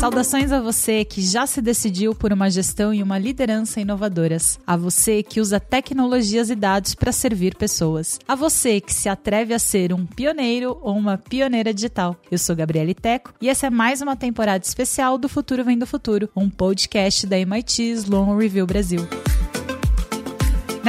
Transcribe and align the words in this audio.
Saudações 0.00 0.50
a 0.50 0.62
você 0.62 1.04
que 1.04 1.20
já 1.20 1.46
se 1.46 1.60
decidiu 1.60 2.14
por 2.14 2.32
uma 2.32 2.48
gestão 2.48 2.94
e 2.94 3.02
uma 3.02 3.18
liderança 3.18 3.82
inovadoras. 3.82 4.58
A 4.66 4.74
você 4.74 5.22
que 5.22 5.42
usa 5.42 5.60
tecnologias 5.60 6.48
e 6.48 6.54
dados 6.54 6.94
para 6.94 7.12
servir 7.12 7.54
pessoas. 7.54 8.18
A 8.26 8.34
você 8.34 8.80
que 8.80 8.94
se 8.94 9.10
atreve 9.10 9.52
a 9.52 9.58
ser 9.58 9.92
um 9.92 10.06
pioneiro 10.06 10.78
ou 10.80 10.96
uma 10.96 11.18
pioneira 11.18 11.74
digital. 11.74 12.16
Eu 12.30 12.38
sou 12.38 12.56
Gabriele 12.56 12.94
Teco 12.94 13.34
e 13.42 13.50
essa 13.50 13.66
é 13.66 13.70
mais 13.70 14.00
uma 14.00 14.16
temporada 14.16 14.64
especial 14.64 15.18
do 15.18 15.28
Futuro 15.28 15.66
Vem 15.66 15.76
do 15.76 15.86
Futuro, 15.86 16.30
um 16.34 16.48
podcast 16.48 17.26
da 17.26 17.38
MIT 17.38 17.82
Sloan 17.82 18.38
Review 18.38 18.66
Brasil. 18.66 19.06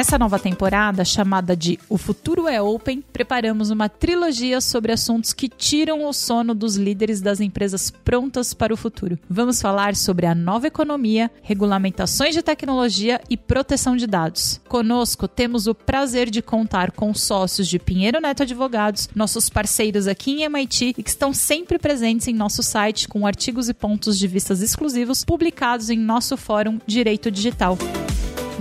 Nessa 0.01 0.17
nova 0.17 0.39
temporada, 0.39 1.05
chamada 1.05 1.55
de 1.55 1.77
O 1.87 1.95
Futuro 1.95 2.47
é 2.47 2.59
Open, 2.59 3.03
preparamos 3.13 3.69
uma 3.69 3.87
trilogia 3.87 4.59
sobre 4.59 4.91
assuntos 4.91 5.31
que 5.31 5.47
tiram 5.47 6.05
o 6.05 6.11
sono 6.11 6.55
dos 6.55 6.75
líderes 6.75 7.21
das 7.21 7.39
empresas 7.39 7.91
prontas 7.91 8.51
para 8.51 8.73
o 8.73 8.77
futuro. 8.77 9.19
Vamos 9.29 9.61
falar 9.61 9.95
sobre 9.95 10.25
a 10.25 10.33
nova 10.33 10.65
economia, 10.65 11.29
regulamentações 11.43 12.33
de 12.33 12.41
tecnologia 12.41 13.21
e 13.29 13.37
proteção 13.37 13.95
de 13.95 14.07
dados. 14.07 14.59
Conosco 14.67 15.27
temos 15.27 15.67
o 15.67 15.75
prazer 15.75 16.31
de 16.31 16.41
contar 16.41 16.89
com 16.93 17.13
sócios 17.13 17.67
de 17.67 17.77
Pinheiro 17.77 18.19
Neto 18.19 18.41
Advogados, 18.41 19.07
nossos 19.13 19.51
parceiros 19.51 20.07
aqui 20.07 20.31
em 20.31 20.45
MIT 20.45 20.95
e 20.97 21.03
que 21.03 21.11
estão 21.11 21.31
sempre 21.31 21.77
presentes 21.77 22.27
em 22.27 22.33
nosso 22.33 22.63
site 22.63 23.07
com 23.07 23.27
artigos 23.27 23.69
e 23.69 23.73
pontos 23.73 24.17
de 24.17 24.27
vistas 24.27 24.63
exclusivos 24.63 25.23
publicados 25.23 25.91
em 25.91 25.99
nosso 25.99 26.35
fórum 26.37 26.79
Direito 26.87 27.29
Digital. 27.29 27.77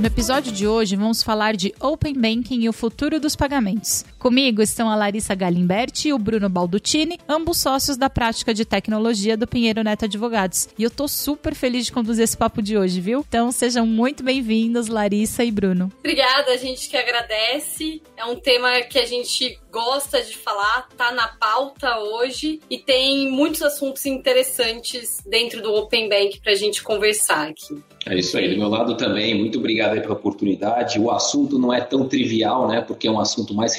No 0.01 0.07
episódio 0.07 0.51
de 0.51 0.67
hoje, 0.67 0.97
vamos 0.97 1.23
falar 1.23 1.55
de 1.55 1.75
Open 1.79 2.15
Banking 2.15 2.61
e 2.61 2.69
o 2.71 2.73
futuro 2.73 3.21
dos 3.21 3.37
pagamentos. 3.37 4.03
Comigo 4.21 4.61
estão 4.61 4.91
a 4.91 4.95
Larissa 4.95 5.35
Galimberti 5.35 6.09
e 6.09 6.13
o 6.13 6.19
Bruno 6.19 6.47
Balducini, 6.47 7.19
ambos 7.27 7.57
sócios 7.57 7.97
da 7.97 8.11
prática 8.11 8.53
de 8.53 8.67
tecnologia 8.67 9.35
do 9.35 9.47
Pinheiro 9.47 9.83
Neto 9.83 10.05
Advogados. 10.05 10.69
E 10.79 10.83
eu 10.83 10.91
tô 10.91 11.09
super 11.09 11.55
feliz 11.55 11.87
de 11.87 11.93
conduzir 11.93 12.25
esse 12.25 12.37
papo 12.37 12.61
de 12.61 12.77
hoje, 12.77 13.01
viu? 13.01 13.25
Então 13.27 13.51
sejam 13.51 13.87
muito 13.87 14.23
bem-vindos, 14.23 14.89
Larissa 14.89 15.43
e 15.43 15.51
Bruno. 15.51 15.91
Obrigada, 16.01 16.53
a 16.53 16.57
gente 16.59 16.91
que 16.91 16.99
agradece. 16.99 18.03
É 18.15 18.27
um 18.27 18.37
tema 18.37 18.83
que 18.83 18.99
a 18.99 19.07
gente 19.07 19.59
gosta 19.73 20.21
de 20.21 20.37
falar, 20.37 20.89
tá 20.99 21.13
na 21.13 21.29
pauta 21.29 21.99
hoje 22.01 22.61
e 22.69 22.77
tem 22.77 23.31
muitos 23.31 23.63
assuntos 23.63 24.05
interessantes 24.05 25.23
dentro 25.25 25.63
do 25.63 25.73
Open 25.73 26.11
Bank 26.11 26.41
pra 26.43 26.55
gente 26.55 26.83
conversar 26.83 27.49
aqui. 27.49 27.83
É 28.07 28.19
isso 28.19 28.37
aí, 28.37 28.49
do 28.49 28.59
meu 28.59 28.69
lado 28.69 28.97
também, 28.97 29.35
muito 29.35 29.59
obrigado 29.59 29.93
aí 29.93 30.01
pela 30.01 30.15
oportunidade. 30.15 30.99
O 30.99 31.11
assunto 31.11 31.59
não 31.59 31.73
é 31.73 31.81
tão 31.81 32.09
trivial, 32.09 32.67
né, 32.67 32.81
porque 32.81 33.07
é 33.07 33.11
um 33.11 33.21
assunto 33.21 33.55
mais 33.55 33.77